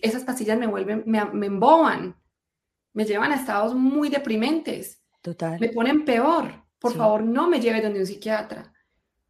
esas 0.02 0.24
pastillas 0.24 0.60
me 0.60 0.68
vuelven, 0.68 1.04
me, 1.06 1.26
me 1.26 1.48
emboban, 1.48 2.16
me 2.94 3.06
llevan 3.06 3.32
a 3.32 3.36
estados 3.36 3.76
muy 3.76 4.10
deprimentes. 4.10 5.02
Total. 5.22 5.60
Me 5.60 5.70
ponen 5.70 6.06
peor. 6.06 6.62
Por 6.80 6.94
favor, 6.96 7.24
no 7.24 7.48
me 7.48 7.60
lleve 7.60 7.82
donde 7.82 8.00
un 8.00 8.08
psiquiatra. 8.08 8.74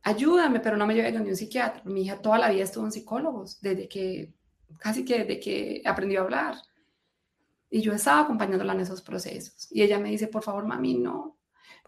Ayúdame, 0.03 0.61
pero 0.61 0.77
no 0.77 0.87
me 0.87 0.95
lleve 0.95 1.11
donde 1.11 1.31
un 1.31 1.35
psiquiatra. 1.35 1.81
Mi 1.85 2.03
hija 2.03 2.21
toda 2.21 2.39
la 2.39 2.49
vida 2.49 2.63
estuvo 2.63 2.85
en 2.85 2.93
psicólogos, 2.93 3.59
desde 3.59 3.89
que, 3.89 4.33
casi 4.79 5.03
que 5.03 5.19
desde 5.19 5.39
que 5.39 5.81
aprendió 5.85 6.21
a 6.21 6.23
hablar. 6.23 6.55
Y 7.69 7.81
yo 7.81 7.93
estaba 7.93 8.21
acompañándola 8.21 8.73
en 8.73 8.79
esos 8.79 9.01
procesos. 9.01 9.67
Y 9.69 9.81
ella 9.81 9.99
me 9.99 10.09
dice, 10.09 10.27
por 10.27 10.43
favor, 10.43 10.65
mami, 10.65 10.95
no. 10.95 11.37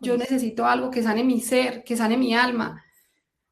Yo 0.02 0.15
pues 0.17 0.30
necesito 0.30 0.65
algo 0.65 0.91
que 0.91 1.02
sane 1.02 1.23
mi 1.23 1.39
ser, 1.39 1.84
que 1.84 1.95
sane 1.95 2.17
mi 2.17 2.36
alma. 2.36 2.84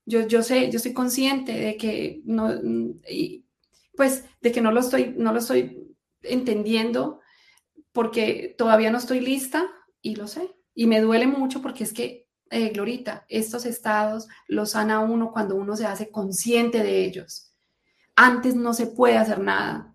Yo, 0.05 0.27
yo 0.27 0.43
sé, 0.43 0.69
yo 0.69 0.77
estoy 0.77 0.93
consciente 0.93 1.53
de 1.53 1.77
que 1.77 2.21
no, 2.25 2.53
y, 3.09 3.45
pues 4.01 4.25
de 4.41 4.51
que 4.51 4.61
no 4.61 4.71
lo 4.71 4.79
estoy, 4.79 5.13
no 5.15 5.31
lo 5.31 5.37
estoy 5.37 5.95
entendiendo 6.23 7.19
porque 7.91 8.55
todavía 8.57 8.89
no 8.89 8.97
estoy 8.97 9.19
lista 9.19 9.63
y 10.01 10.15
lo 10.15 10.27
sé. 10.27 10.55
Y 10.73 10.87
me 10.87 11.01
duele 11.01 11.27
mucho 11.27 11.61
porque 11.61 11.83
es 11.83 11.93
que, 11.93 12.27
eh, 12.49 12.69
Glorita, 12.69 13.27
estos 13.29 13.67
estados 13.67 14.27
los 14.47 14.71
sana 14.71 15.01
uno 15.01 15.31
cuando 15.31 15.53
uno 15.53 15.75
se 15.75 15.85
hace 15.85 16.09
consciente 16.09 16.81
de 16.81 17.05
ellos. 17.05 17.53
Antes 18.15 18.55
no 18.55 18.73
se 18.73 18.87
puede 18.87 19.17
hacer 19.17 19.37
nada. 19.37 19.93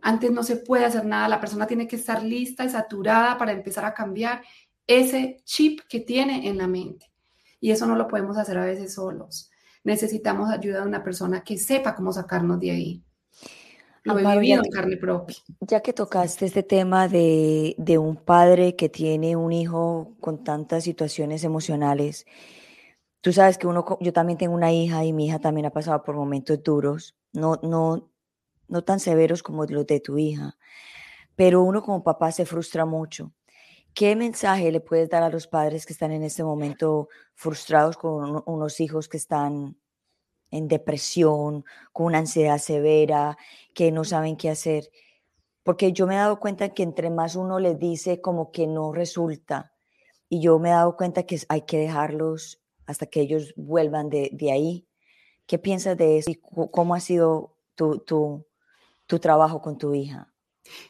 Antes 0.00 0.30
no 0.30 0.42
se 0.42 0.56
puede 0.56 0.86
hacer 0.86 1.04
nada. 1.04 1.28
La 1.28 1.40
persona 1.40 1.66
tiene 1.66 1.86
que 1.86 1.96
estar 1.96 2.22
lista 2.22 2.64
y 2.64 2.70
saturada 2.70 3.36
para 3.36 3.52
empezar 3.52 3.84
a 3.84 3.92
cambiar 3.92 4.42
ese 4.86 5.42
chip 5.44 5.80
que 5.86 6.00
tiene 6.00 6.48
en 6.48 6.56
la 6.56 6.66
mente. 6.66 7.12
Y 7.60 7.72
eso 7.72 7.84
no 7.84 7.94
lo 7.94 8.08
podemos 8.08 8.38
hacer 8.38 8.56
a 8.56 8.64
veces 8.64 8.94
solos. 8.94 9.50
Necesitamos 9.82 10.48
ayuda 10.48 10.80
de 10.80 10.86
una 10.86 11.04
persona 11.04 11.44
que 11.44 11.58
sepa 11.58 11.94
cómo 11.94 12.10
sacarnos 12.10 12.58
de 12.58 12.70
ahí. 12.70 13.04
Lo 14.04 14.18
he 14.18 14.38
vivido 14.38 14.62
en 14.62 14.70
carne 14.70 14.96
propia. 14.98 15.36
Ya 15.60 15.80
que 15.80 15.94
tocaste 15.94 16.44
este 16.44 16.62
tema 16.62 17.08
de, 17.08 17.74
de, 17.78 17.96
un 17.96 18.16
padre 18.16 18.76
que 18.76 18.90
tiene 18.90 19.34
un 19.34 19.50
hijo 19.52 20.14
con 20.20 20.44
tantas 20.44 20.84
situaciones 20.84 21.42
emocionales, 21.42 22.26
tú 23.22 23.32
sabes 23.32 23.56
que 23.56 23.66
uno, 23.66 23.98
yo 24.00 24.12
también 24.12 24.38
tengo 24.38 24.54
una 24.54 24.72
hija 24.72 25.04
y 25.04 25.14
mi 25.14 25.26
hija 25.26 25.38
también 25.38 25.66
ha 25.66 25.70
pasado 25.70 26.02
por 26.04 26.16
momentos 26.16 26.62
duros, 26.62 27.16
no, 27.32 27.58
no, 27.62 28.10
no 28.68 28.84
tan 28.84 29.00
severos 29.00 29.42
como 29.42 29.64
los 29.64 29.86
de 29.86 30.00
tu 30.00 30.18
hija, 30.18 30.58
pero 31.34 31.62
uno 31.62 31.82
como 31.82 32.04
papá 32.04 32.30
se 32.30 32.44
frustra 32.44 32.84
mucho. 32.84 33.32
¿Qué 33.94 34.16
mensaje 34.16 34.70
le 34.70 34.80
puedes 34.80 35.08
dar 35.08 35.22
a 35.22 35.30
los 35.30 35.46
padres 35.46 35.86
que 35.86 35.94
están 35.94 36.12
en 36.12 36.24
este 36.24 36.44
momento 36.44 37.08
frustrados 37.34 37.96
con 37.96 38.42
unos 38.44 38.80
hijos 38.80 39.08
que 39.08 39.16
están 39.16 39.76
en 40.50 40.68
depresión, 40.68 41.64
con 41.92 42.06
una 42.06 42.18
ansiedad 42.18 42.58
severa, 42.58 43.36
que 43.74 43.90
no 43.92 44.04
saben 44.04 44.36
qué 44.36 44.50
hacer. 44.50 44.90
Porque 45.62 45.92
yo 45.92 46.06
me 46.06 46.14
he 46.14 46.18
dado 46.18 46.38
cuenta 46.40 46.74
que 46.74 46.82
entre 46.82 47.10
más 47.10 47.36
uno 47.36 47.58
les 47.58 47.78
dice 47.78 48.20
como 48.20 48.52
que 48.52 48.66
no 48.66 48.92
resulta, 48.92 49.72
y 50.28 50.40
yo 50.40 50.58
me 50.58 50.68
he 50.68 50.72
dado 50.72 50.96
cuenta 50.96 51.24
que 51.24 51.40
hay 51.48 51.62
que 51.62 51.78
dejarlos 51.78 52.60
hasta 52.86 53.06
que 53.06 53.20
ellos 53.20 53.52
vuelvan 53.56 54.10
de, 54.10 54.30
ahí. 54.52 54.86
¿Qué 55.46 55.58
piensas 55.58 55.96
de 55.96 56.18
eso 56.18 56.30
y 56.30 56.40
cómo 56.70 56.94
ha 56.94 57.00
sido 57.00 57.56
tu, 57.74 57.98
tu, 58.00 58.46
tu 59.06 59.18
trabajo 59.18 59.60
con 59.60 59.78
tu 59.78 59.94
hija? 59.94 60.32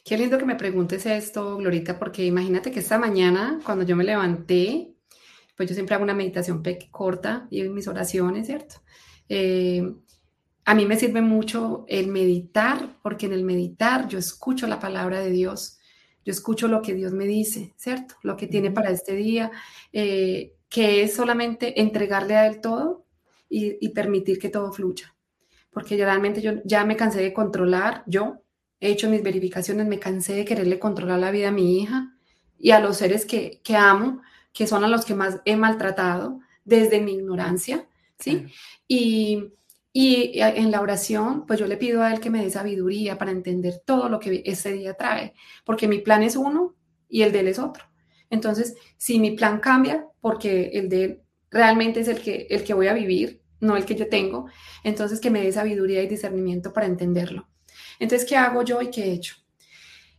Qué 0.04 0.16
lindo 0.16 0.38
que 0.38 0.44
me 0.44 0.54
preguntes 0.54 1.04
esto, 1.06 1.56
Glorita, 1.56 1.98
porque 1.98 2.24
imagínate 2.24 2.70
que 2.70 2.80
esta 2.80 2.98
mañana, 2.98 3.60
cuando 3.64 3.84
yo 3.84 3.96
me 3.96 4.04
levanté, 4.04 4.94
pues 5.56 5.68
yo 5.68 5.74
siempre 5.74 5.94
hago 5.94 6.04
una 6.04 6.14
meditación 6.14 6.62
corta 6.90 7.46
y 7.50 7.62
mis 7.64 7.88
oraciones, 7.88 8.46
¿cierto? 8.46 8.76
Eh, 9.28 9.94
a 10.64 10.74
mí 10.74 10.86
me 10.86 10.96
sirve 10.96 11.20
mucho 11.20 11.84
el 11.88 12.08
meditar, 12.08 12.96
porque 13.02 13.26
en 13.26 13.32
el 13.32 13.44
meditar 13.44 14.08
yo 14.08 14.18
escucho 14.18 14.66
la 14.66 14.80
palabra 14.80 15.20
de 15.20 15.30
Dios, 15.30 15.78
yo 16.24 16.32
escucho 16.32 16.68
lo 16.68 16.80
que 16.80 16.94
Dios 16.94 17.12
me 17.12 17.26
dice, 17.26 17.74
¿cierto? 17.76 18.14
Lo 18.22 18.36
que 18.36 18.46
tiene 18.46 18.70
para 18.70 18.90
este 18.90 19.14
día, 19.14 19.50
eh, 19.92 20.54
que 20.70 21.02
es 21.02 21.14
solamente 21.14 21.82
entregarle 21.82 22.36
a 22.36 22.46
Él 22.46 22.60
todo 22.60 23.04
y, 23.48 23.88
permitir 23.90 24.38
que 24.38 24.48
todo 24.48 24.72
fluya. 24.72 25.14
Porque 25.70 25.96
realmente 25.96 26.40
yo 26.40 26.54
ya 26.64 26.84
me 26.84 26.96
cansé 26.96 27.22
de 27.22 27.32
controlar, 27.32 28.02
yo 28.06 28.40
he 28.80 28.90
hecho 28.90 29.08
mis 29.08 29.22
verificaciones, 29.22 29.86
me 29.86 30.00
cansé 30.00 30.34
de 30.34 30.44
quererle 30.44 30.78
controlar 30.78 31.20
la 31.20 31.30
vida 31.30 31.48
a 31.48 31.52
mi 31.52 31.78
hija 31.80 32.16
y 32.58 32.70
a 32.70 32.80
los 32.80 32.96
seres 32.96 33.26
que, 33.26 33.60
que 33.62 33.76
amo, 33.76 34.22
que 34.52 34.66
son 34.66 34.82
a 34.82 34.88
los 34.88 35.04
que 35.04 35.14
más 35.14 35.40
he 35.44 35.56
maltratado 35.56 36.40
desde 36.64 37.00
mi 37.00 37.12
ignorancia, 37.12 37.86
¿sí? 38.18 38.46
Y 38.88 39.54
y 39.96 40.40
en 40.40 40.72
la 40.72 40.80
oración, 40.80 41.46
pues 41.46 41.60
yo 41.60 41.68
le 41.68 41.76
pido 41.76 42.02
a 42.02 42.12
Él 42.12 42.18
que 42.18 42.28
me 42.28 42.42
dé 42.42 42.50
sabiduría 42.50 43.16
para 43.16 43.30
entender 43.30 43.80
todo 43.86 44.08
lo 44.08 44.18
que 44.18 44.42
ese 44.44 44.72
día 44.72 44.94
trae, 44.94 45.34
porque 45.64 45.86
mi 45.86 45.98
plan 45.98 46.24
es 46.24 46.34
uno 46.34 46.74
y 47.08 47.22
el 47.22 47.30
de 47.30 47.40
Él 47.40 47.48
es 47.48 47.60
otro. 47.60 47.84
Entonces, 48.28 48.74
si 48.96 49.20
mi 49.20 49.30
plan 49.36 49.60
cambia, 49.60 50.04
porque 50.20 50.72
el 50.74 50.88
de 50.88 51.04
Él 51.04 51.22
realmente 51.48 52.00
es 52.00 52.08
el 52.08 52.20
que, 52.20 52.48
el 52.50 52.64
que 52.64 52.74
voy 52.74 52.88
a 52.88 52.92
vivir, 52.92 53.40
no 53.60 53.76
el 53.76 53.84
que 53.84 53.94
yo 53.94 54.08
tengo, 54.08 54.46
entonces 54.82 55.20
que 55.20 55.30
me 55.30 55.42
dé 55.44 55.52
sabiduría 55.52 56.02
y 56.02 56.08
discernimiento 56.08 56.72
para 56.72 56.86
entenderlo. 56.86 57.48
Entonces, 58.00 58.28
¿qué 58.28 58.36
hago 58.36 58.64
yo 58.64 58.82
y 58.82 58.90
qué 58.90 59.04
he 59.04 59.12
hecho? 59.12 59.36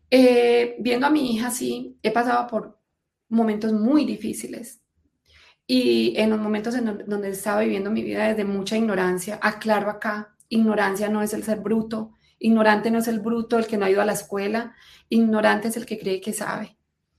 Eh, 0.10 0.78
viendo 0.80 1.06
a 1.06 1.10
mi 1.10 1.36
hija 1.36 1.48
así, 1.48 2.00
he 2.02 2.12
pasado 2.12 2.48
por 2.48 2.80
momentos 3.28 3.74
muy 3.74 4.06
difíciles, 4.06 4.80
y 5.68 6.14
en 6.18 6.30
los 6.30 6.40
momentos 6.40 6.76
en 6.76 7.04
donde 7.08 7.30
estaba 7.30 7.62
viviendo 7.62 7.90
mi 7.90 8.04
vida 8.04 8.28
desde 8.28 8.46
mucha 8.46 8.78
ignorancia, 8.78 9.40
aclaro 9.42 9.90
acá, 9.90 10.36
ignorancia 10.50 11.10
no 11.10 11.22
es 11.22 11.34
el 11.34 11.44
ser 11.44 11.60
bruto, 11.60 12.12
ignorante 12.40 12.92
no 12.92 13.00
es 13.00 13.08
el 13.08 13.20
bruto, 13.20 13.58
el 13.58 13.66
que 13.66 13.78
no 13.78 13.86
ha 13.86 13.90
ido 13.90 14.02
a 14.02 14.06
la 14.06 14.14
escuela, 14.14 14.76
ignorante 15.10 15.70
es 15.70 15.78
el 15.78 15.86
que 15.86 15.98
cree 15.98 16.22
que 16.22 16.34
sabe. 16.34 16.78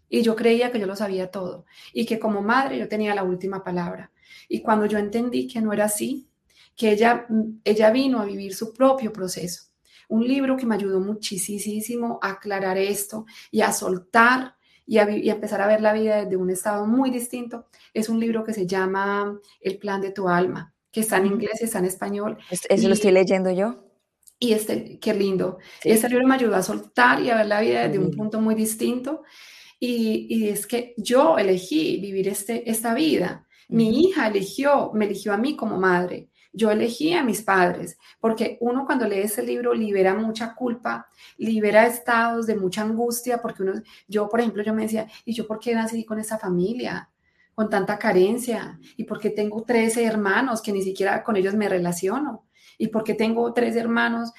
Y 0.08 0.22
yo 0.22 0.36
creía 0.36 0.70
que 0.70 0.78
yo 0.78 0.86
lo 0.86 0.94
sabía 0.94 1.30
todo 1.30 1.64
y 1.92 2.06
que 2.06 2.20
como 2.20 2.40
madre 2.40 2.78
yo 2.78 2.88
tenía 2.88 3.14
la 3.14 3.24
última 3.24 3.64
palabra. 3.64 4.12
Y 4.48 4.62
cuando 4.62 4.86
yo 4.86 4.98
entendí 4.98 5.48
que 5.48 5.60
no 5.60 5.72
era 5.72 5.86
así, 5.86 6.28
que 6.76 6.92
ella, 6.92 7.26
ella 7.64 7.90
vino 7.90 8.20
a 8.20 8.24
vivir 8.24 8.54
su 8.54 8.72
propio 8.72 9.12
proceso. 9.12 9.64
Un 10.08 10.26
libro 10.26 10.56
que 10.56 10.66
me 10.66 10.76
ayudó 10.76 11.00
muchísimo 11.00 12.20
a 12.22 12.32
aclarar 12.32 12.78
esto 12.78 13.26
y 13.50 13.62
a 13.62 13.72
soltar 13.72 14.55
y 14.86 14.98
a, 14.98 15.02
empezar 15.04 15.60
a 15.60 15.66
ver 15.66 15.80
la 15.80 15.92
vida 15.92 16.24
desde 16.24 16.36
un 16.36 16.50
estado 16.50 16.86
muy 16.86 17.10
distinto, 17.10 17.66
es 17.92 18.08
un 18.08 18.20
libro 18.20 18.44
que 18.44 18.54
se 18.54 18.66
llama 18.66 19.38
El 19.60 19.78
plan 19.78 20.00
de 20.00 20.12
tu 20.12 20.28
alma, 20.28 20.74
que 20.92 21.00
está 21.00 21.16
en 21.18 21.26
inglés 21.26 21.60
y 21.60 21.64
está 21.64 21.80
en 21.80 21.86
español. 21.86 22.38
Eso 22.50 22.88
lo 22.88 22.94
estoy 22.94 23.10
leyendo 23.10 23.50
yo. 23.50 23.82
Y 24.38 24.52
este, 24.52 24.98
qué 25.00 25.14
lindo. 25.14 25.58
Este 25.82 26.08
libro 26.08 26.26
me 26.26 26.34
ayudó 26.34 26.56
a 26.56 26.62
soltar 26.62 27.20
y 27.20 27.30
a 27.30 27.36
ver 27.36 27.46
la 27.46 27.60
vida 27.60 27.88
desde 27.88 27.98
un 27.98 28.10
punto 28.10 28.40
muy 28.40 28.54
distinto. 28.54 29.22
Y, 29.80 30.26
y, 30.30 30.48
es 30.48 30.66
que 30.66 30.94
yo 30.96 31.38
elegí 31.38 31.98
vivir 32.00 32.28
este, 32.28 32.70
esta 32.70 32.94
vida. 32.94 33.46
Mi 33.68 34.00
hija 34.00 34.28
eligió, 34.28 34.92
me 34.94 35.06
eligió 35.06 35.32
a 35.32 35.38
mí 35.38 35.56
como 35.56 35.78
madre. 35.78 36.30
Yo 36.56 36.70
elegí 36.70 37.12
a 37.12 37.22
mis 37.22 37.42
padres, 37.42 37.98
porque 38.18 38.56
uno 38.60 38.86
cuando 38.86 39.06
lee 39.06 39.18
ese 39.18 39.42
libro 39.42 39.74
libera 39.74 40.14
mucha 40.14 40.54
culpa, 40.54 41.08
libera 41.36 41.86
estados 41.86 42.46
de 42.46 42.56
mucha 42.56 42.82
angustia, 42.82 43.42
porque 43.42 43.62
uno, 43.62 43.74
yo 44.08 44.28
por 44.28 44.40
ejemplo, 44.40 44.62
yo 44.62 44.72
me 44.72 44.82
decía, 44.82 45.06
¿y 45.24 45.34
yo 45.34 45.46
por 45.46 45.58
qué 45.58 45.74
nací 45.74 46.04
con 46.04 46.18
esa 46.18 46.38
familia? 46.38 47.10
con 47.54 47.70
tanta 47.70 47.98
carencia 47.98 48.78
y 48.98 49.04
por 49.04 49.18
qué 49.18 49.30
tengo 49.30 49.62
13 49.62 50.04
hermanos 50.04 50.60
que 50.60 50.72
ni 50.72 50.82
siquiera 50.82 51.24
con 51.24 51.36
ellos 51.36 51.54
me 51.54 51.70
relaciono 51.70 52.46
y 52.78 52.88
por 52.88 53.04
qué 53.04 53.14
tengo 53.14 53.52
tres 53.52 53.76
hermanos, 53.76 54.32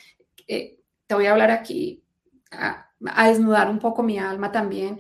eh, 0.48 0.80
te 1.06 1.16
voy 1.16 1.26
a 1.26 1.32
hablar 1.32 1.52
aquí 1.52 2.04
a, 2.52 2.92
a, 3.06 3.28
desnudar 3.30 3.70
un 3.70 3.80
poco 3.80 4.04
mi 4.04 4.20
alma 4.20 4.52
también, 4.52 5.00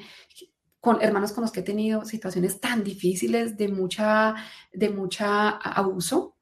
con 0.79 1.01
hermanos 1.01 1.31
con 1.31 1.41
los 1.41 1.51
que 1.51 1.61
he 1.61 1.63
tenido 1.63 2.05
situaciones 2.05 2.59
tan 2.59 2.83
difíciles 2.83 3.57
de 3.57 3.67
mucha, 3.67 4.35
de 4.73 4.89
mucha 4.89 5.49
abuso, 5.49 6.36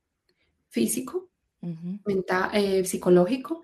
físico, 0.75 1.29
mental, 2.05 2.49
eh, 2.53 2.83
psicológico. 2.83 3.63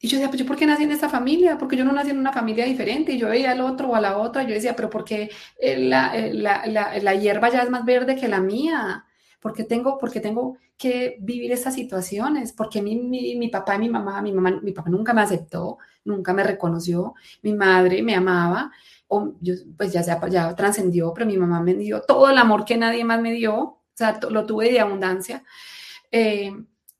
Y 0.00 0.06
yo 0.08 0.16
decía, 0.16 0.28
pues 0.28 0.40
yo 0.40 0.46
por 0.46 0.56
qué 0.56 0.66
nací 0.66 0.84
en 0.84 0.92
esta 0.92 1.08
familia, 1.08 1.58
porque 1.58 1.76
yo 1.76 1.84
no 1.84 1.92
nací 1.92 2.10
en 2.10 2.18
una 2.18 2.32
familia 2.32 2.64
diferente. 2.64 3.12
Y 3.12 3.18
yo 3.18 3.28
veía 3.28 3.50
al 3.50 3.60
otro 3.60 3.88
o 3.88 3.94
a 3.96 4.00
la 4.00 4.18
otra, 4.18 4.44
y 4.44 4.46
yo 4.46 4.54
decía, 4.54 4.76
pero 4.76 4.88
porque 4.88 5.30
eh, 5.58 5.78
la, 5.78 6.16
eh, 6.16 6.32
la, 6.32 6.64
la, 6.66 6.96
la, 6.98 7.14
hierba 7.14 7.48
ya 7.50 7.62
es 7.62 7.70
más 7.70 7.84
verde 7.84 8.14
que 8.14 8.28
la 8.28 8.40
mía. 8.40 9.04
porque 9.40 9.64
tengo, 9.64 9.98
porque 9.98 10.20
tengo 10.20 10.58
que 10.78 11.16
vivir 11.20 11.50
estas 11.52 11.74
situaciones? 11.74 12.52
Porque 12.52 12.80
mi, 12.82 12.94
mi, 12.96 13.34
mi, 13.36 13.48
papá 13.48 13.74
y 13.76 13.78
mi 13.80 13.88
mamá, 13.88 14.22
mi 14.22 14.32
mamá, 14.32 14.60
mi 14.62 14.72
papá 14.72 14.90
nunca 14.90 15.12
me 15.12 15.22
aceptó, 15.22 15.78
nunca 16.04 16.32
me 16.34 16.44
reconoció, 16.44 17.14
mi 17.42 17.52
madre 17.52 18.02
me 18.02 18.14
amaba, 18.14 18.70
o 19.08 19.34
yo, 19.40 19.54
pues 19.76 19.92
ya, 19.92 20.02
ya 20.28 20.54
trascendió, 20.54 21.12
pero 21.14 21.26
mi 21.26 21.36
mamá 21.36 21.60
me 21.60 21.74
dio 21.74 22.00
todo 22.02 22.30
el 22.30 22.38
amor 22.38 22.64
que 22.64 22.76
nadie 22.76 23.04
más 23.04 23.20
me 23.20 23.32
dio, 23.32 23.54
o 23.56 23.82
sea, 23.94 24.20
lo 24.30 24.44
tuve 24.46 24.70
de 24.70 24.80
abundancia. 24.80 25.42
Eh, 26.16 26.50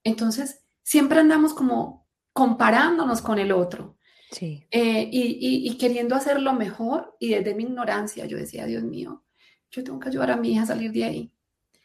entonces, 0.04 0.66
siempre 0.82 1.20
andamos 1.20 1.54
como 1.54 2.06
comparándonos 2.34 3.22
con 3.22 3.38
el 3.38 3.50
otro. 3.50 3.96
Sí. 4.30 4.66
Eh, 4.70 5.08
y, 5.10 5.70
y, 5.70 5.78
queriendo 5.78 6.14
hacerlo 6.14 6.52
mejor 6.52 7.16
y 7.18 7.30
desde 7.30 7.54
mi 7.54 7.62
ignorancia 7.62 8.26
yo 8.26 8.36
decía, 8.36 8.66
Dios 8.66 8.82
mío, 8.82 9.24
yo 9.70 9.82
tengo 9.82 9.98
que 9.98 10.08
ayudar 10.10 10.32
a 10.32 10.36
mi 10.36 10.52
hija 10.52 10.64
a 10.64 10.66
salir 10.66 10.92
de 10.92 11.04
ahí. 11.04 11.32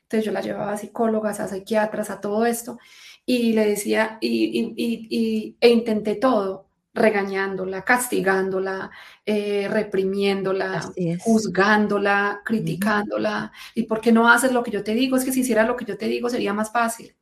Entonces 0.01 0.25
yo 0.25 0.33
la 0.33 0.41
llevaba 0.41 0.73
a 0.73 0.77
psicólogas, 0.77 1.39
a 1.39 1.47
psiquiatras, 1.47 2.09
a 2.09 2.19
todo 2.19 2.45
esto 2.45 2.79
y 3.25 3.53
le 3.53 3.65
decía, 3.65 4.17
y, 4.19 4.73
y 4.75 5.55
e 5.61 5.69
intenté 5.69 6.15
todo, 6.15 6.71
regañándola, 6.93 7.83
castigándola, 7.83 8.91
eh, 9.25 9.67
reprimiéndola, 9.69 10.91
juzgándola, 11.19 12.41
criticándola. 12.43 13.51
¿Y 13.75 13.83
por 13.83 14.01
qué 14.01 14.11
no 14.11 14.29
haces 14.29 14.51
lo 14.51 14.63
que 14.63 14.71
yo 14.71 14.83
te 14.83 14.93
digo? 14.93 15.15
Es 15.15 15.23
que 15.23 15.31
si 15.31 15.41
hiciera 15.41 15.65
lo 15.65 15.75
que 15.75 15.85
yo 15.85 15.97
te 15.97 16.07
digo 16.07 16.29
sería 16.29 16.53
más 16.53 16.71
fácil. 16.71 17.15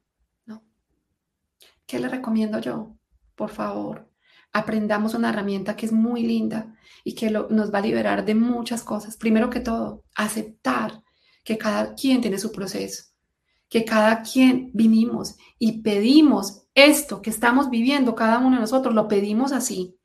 ¿Qué 1.89 1.97
le 1.97 2.07
recomiendo 2.07 2.59
yo? 2.59 2.95
Por 3.33 3.49
favor, 3.49 4.07
aprendamos 4.53 5.15
una 5.15 5.29
herramienta 5.29 5.75
que 5.75 5.87
es 5.87 5.91
muy 5.91 6.21
linda 6.21 6.75
y 7.03 7.15
que 7.15 7.31
nos 7.31 7.73
va 7.73 7.79
a 7.79 7.81
liberar 7.81 8.23
de 8.23 8.35
muchas 8.35 8.83
cosas. 8.83 9.17
Primero 9.17 9.49
que 9.49 9.59
todo, 9.59 10.03
aceptar 10.13 11.01
que 11.43 11.57
cada 11.57 11.95
quien 11.95 12.21
tiene 12.21 12.37
su 12.37 12.51
proceso, 12.51 13.05
que 13.67 13.85
cada 13.85 14.21
quien 14.21 14.69
vinimos 14.71 15.35
y 15.57 15.81
pedimos 15.81 16.67
esto 16.75 17.23
que 17.23 17.31
estamos 17.31 17.71
viviendo 17.71 18.13
cada 18.13 18.37
uno 18.37 18.57
de 18.57 18.61
nosotros, 18.61 18.93
lo 18.93 19.07
pedimos 19.07 19.51
así. 19.51 19.97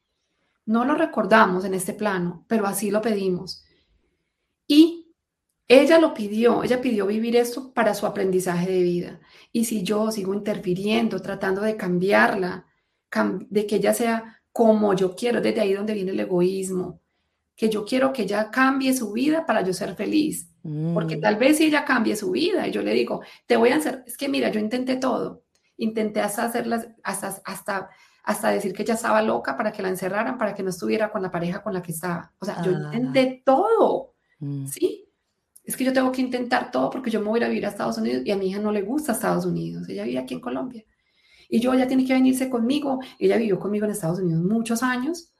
No 0.64 0.86
lo 0.86 0.94
recordamos 0.94 1.66
en 1.66 1.74
este 1.74 1.92
plano, 1.92 2.46
pero 2.48 2.66
así 2.66 2.90
lo 2.90 3.02
pedimos. 3.02 3.62
Y 4.66 5.14
ella 5.68 5.98
lo 5.98 6.14
pidió, 6.14 6.62
ella 6.62 6.80
pidió 6.80 7.06
vivir 7.06 7.36
esto 7.36 7.74
para 7.74 7.92
su 7.92 8.06
aprendizaje 8.06 8.70
de 8.70 8.82
vida. 8.82 9.20
Y 9.56 9.66
si 9.66 9.84
yo 9.84 10.10
sigo 10.10 10.34
interfiriendo, 10.34 11.20
tratando 11.20 11.60
de 11.60 11.76
cambiarla, 11.76 12.66
de 13.48 13.66
que 13.68 13.76
ella 13.76 13.94
sea 13.94 14.42
como 14.50 14.94
yo 14.94 15.14
quiero, 15.14 15.40
desde 15.40 15.60
ahí 15.60 15.74
donde 15.74 15.94
viene 15.94 16.10
el 16.10 16.18
egoísmo, 16.18 17.00
que 17.54 17.68
yo 17.68 17.84
quiero 17.84 18.12
que 18.12 18.22
ella 18.22 18.50
cambie 18.50 18.92
su 18.94 19.12
vida 19.12 19.46
para 19.46 19.62
yo 19.62 19.72
ser 19.72 19.94
feliz. 19.94 20.50
Porque 20.92 21.18
mm. 21.18 21.20
tal 21.20 21.36
vez 21.36 21.58
si 21.58 21.66
ella 21.66 21.84
cambie 21.84 22.16
su 22.16 22.32
vida 22.32 22.66
y 22.66 22.72
yo 22.72 22.82
le 22.82 22.94
digo, 22.94 23.20
te 23.46 23.56
voy 23.56 23.68
a 23.68 23.76
hacer, 23.76 24.02
es 24.08 24.16
que 24.16 24.28
mira, 24.28 24.48
yo 24.48 24.58
intenté 24.58 24.96
todo, 24.96 25.44
intenté 25.76 26.20
hasta 26.20 26.46
hacerlas, 26.46 26.88
hasta, 27.04 27.40
hasta, 27.44 27.90
hasta 28.24 28.48
decir 28.48 28.72
que 28.72 28.82
ella 28.82 28.94
estaba 28.94 29.22
loca 29.22 29.56
para 29.56 29.70
que 29.70 29.82
la 29.82 29.88
encerraran, 29.88 30.36
para 30.36 30.52
que 30.52 30.64
no 30.64 30.70
estuviera 30.70 31.12
con 31.12 31.22
la 31.22 31.30
pareja 31.30 31.62
con 31.62 31.74
la 31.74 31.80
que 31.80 31.92
estaba. 31.92 32.32
O 32.40 32.44
sea, 32.44 32.60
yo 32.60 32.72
ah. 32.72 32.90
intenté 32.92 33.40
todo, 33.44 34.14
mm. 34.40 34.66
¿sí? 34.66 35.12
Es 35.64 35.76
que 35.76 35.84
yo 35.84 35.92
tengo 35.92 36.12
que 36.12 36.20
intentar 36.20 36.70
todo 36.70 36.90
porque 36.90 37.10
yo 37.10 37.20
me 37.20 37.28
voy 37.28 37.38
a 37.38 37.42
ir 37.42 37.44
a 37.44 37.48
vivir 37.48 37.66
a 37.66 37.70
Estados 37.70 37.96
Unidos 37.96 38.22
y 38.24 38.30
a 38.30 38.36
mi 38.36 38.48
hija 38.48 38.60
no 38.60 38.70
le 38.70 38.82
gusta 38.82 39.12
Estados 39.12 39.46
Unidos, 39.46 39.88
ella 39.88 40.04
vive 40.04 40.18
aquí 40.18 40.34
en 40.34 40.40
Colombia. 40.40 40.84
Y 41.48 41.60
yo, 41.60 41.72
ella 41.72 41.86
tiene 41.86 42.04
que 42.04 42.12
venirse 42.12 42.50
conmigo, 42.50 43.00
ella 43.18 43.36
vivió 43.36 43.58
conmigo 43.58 43.84
en 43.84 43.92
Estados 43.92 44.18
Unidos 44.18 44.42
muchos 44.42 44.82
años. 44.82 45.32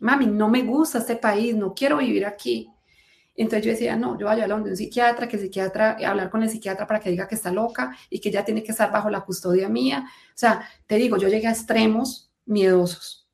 Mami, 0.00 0.26
no 0.26 0.48
me 0.48 0.62
gusta 0.62 0.98
este 0.98 1.16
país, 1.16 1.54
no 1.54 1.74
quiero 1.74 1.98
vivir 1.98 2.24
aquí. 2.24 2.68
Entonces 3.36 3.64
yo 3.64 3.70
decía, 3.72 3.96
no, 3.96 4.18
yo 4.18 4.26
voy 4.26 4.32
a 4.32 4.34
llevarla 4.36 4.54
a 4.56 4.58
un 4.58 4.76
psiquiatra, 4.76 5.28
que 5.28 5.36
el 5.36 5.42
psiquiatra, 5.42 5.96
hablar 6.06 6.30
con 6.30 6.42
el 6.42 6.50
psiquiatra 6.50 6.86
para 6.86 7.00
que 7.00 7.10
diga 7.10 7.28
que 7.28 7.34
está 7.34 7.52
loca 7.52 7.96
y 8.08 8.20
que 8.20 8.30
ella 8.30 8.44
tiene 8.44 8.62
que 8.62 8.72
estar 8.72 8.90
bajo 8.90 9.08
la 9.08 9.20
custodia 9.20 9.68
mía. 9.68 10.04
O 10.28 10.36
sea, 10.38 10.68
te 10.86 10.96
digo, 10.96 11.16
yo 11.16 11.28
llegué 11.28 11.46
a 11.46 11.52
extremos 11.52 12.32
miedosos 12.44 13.28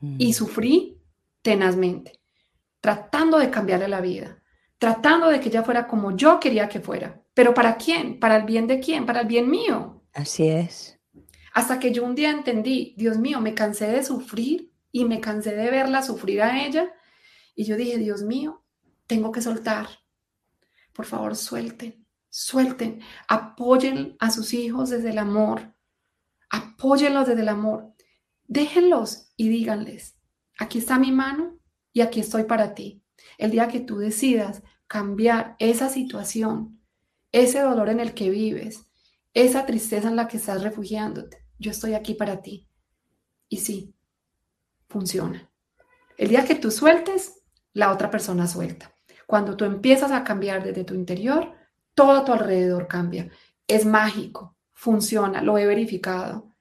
y 0.00 0.30
mm. 0.30 0.32
sufrí 0.32 0.98
tenazmente, 1.40 2.20
tratando 2.80 3.38
de 3.38 3.50
cambiarle 3.50 3.88
la 3.88 4.00
vida 4.00 4.41
tratando 4.82 5.28
de 5.28 5.38
que 5.38 5.48
ella 5.48 5.62
fuera 5.62 5.86
como 5.86 6.16
yo 6.16 6.40
quería 6.40 6.68
que 6.68 6.80
fuera. 6.80 7.22
¿Pero 7.34 7.54
para 7.54 7.76
quién? 7.76 8.18
¿Para 8.18 8.34
el 8.34 8.42
bien 8.42 8.66
de 8.66 8.80
quién? 8.80 9.06
Para 9.06 9.20
el 9.20 9.28
bien 9.28 9.48
mío. 9.48 10.02
Así 10.12 10.48
es. 10.48 10.98
Hasta 11.54 11.78
que 11.78 11.92
yo 11.92 12.02
un 12.02 12.16
día 12.16 12.30
entendí, 12.30 12.92
Dios 12.98 13.16
mío, 13.16 13.40
me 13.40 13.54
cansé 13.54 13.86
de 13.86 14.02
sufrir 14.02 14.72
y 14.90 15.04
me 15.04 15.20
cansé 15.20 15.54
de 15.54 15.70
verla 15.70 16.02
sufrir 16.02 16.42
a 16.42 16.66
ella. 16.66 16.92
Y 17.54 17.62
yo 17.62 17.76
dije, 17.76 17.96
Dios 17.96 18.24
mío, 18.24 18.64
tengo 19.06 19.30
que 19.30 19.40
soltar. 19.40 19.86
Por 20.92 21.06
favor, 21.06 21.36
suelten, 21.36 22.04
suelten, 22.28 23.02
apoyen 23.28 24.16
a 24.18 24.32
sus 24.32 24.52
hijos 24.52 24.90
desde 24.90 25.10
el 25.10 25.18
amor, 25.18 25.76
apóyenlos 26.50 27.28
desde 27.28 27.42
el 27.42 27.50
amor. 27.50 27.94
Déjenlos 28.48 29.32
y 29.36 29.48
díganles, 29.48 30.16
aquí 30.58 30.78
está 30.78 30.98
mi 30.98 31.12
mano 31.12 31.60
y 31.92 32.00
aquí 32.00 32.18
estoy 32.18 32.42
para 32.42 32.74
ti. 32.74 33.04
El 33.38 33.52
día 33.52 33.68
que 33.68 33.78
tú 33.78 33.98
decidas 33.98 34.64
cambiar 34.92 35.56
esa 35.58 35.88
situación, 35.88 36.78
ese 37.32 37.60
dolor 37.60 37.88
en 37.88 37.98
el 37.98 38.12
que 38.12 38.28
vives, 38.28 38.90
esa 39.32 39.64
tristeza 39.64 40.08
en 40.08 40.16
la 40.16 40.28
que 40.28 40.36
estás 40.36 40.62
refugiándote, 40.62 41.46
yo 41.58 41.70
estoy 41.70 41.94
aquí 41.94 42.12
para 42.12 42.42
ti. 42.42 42.68
Y 43.48 43.56
sí, 43.56 43.94
funciona. 44.90 45.50
El 46.18 46.28
día 46.28 46.44
que 46.44 46.56
tú 46.56 46.70
sueltes, 46.70 47.40
la 47.72 47.90
otra 47.90 48.10
persona 48.10 48.46
suelta. 48.46 48.94
Cuando 49.26 49.56
tú 49.56 49.64
empiezas 49.64 50.12
a 50.12 50.24
cambiar 50.24 50.62
desde 50.62 50.84
tu 50.84 50.92
interior, 50.92 51.54
todo 51.94 52.12
a 52.12 52.24
tu 52.26 52.34
alrededor 52.34 52.86
cambia. 52.86 53.30
Es 53.66 53.86
mágico, 53.86 54.58
funciona, 54.74 55.40
lo 55.40 55.56
he 55.56 55.64
verificado. 55.64 56.54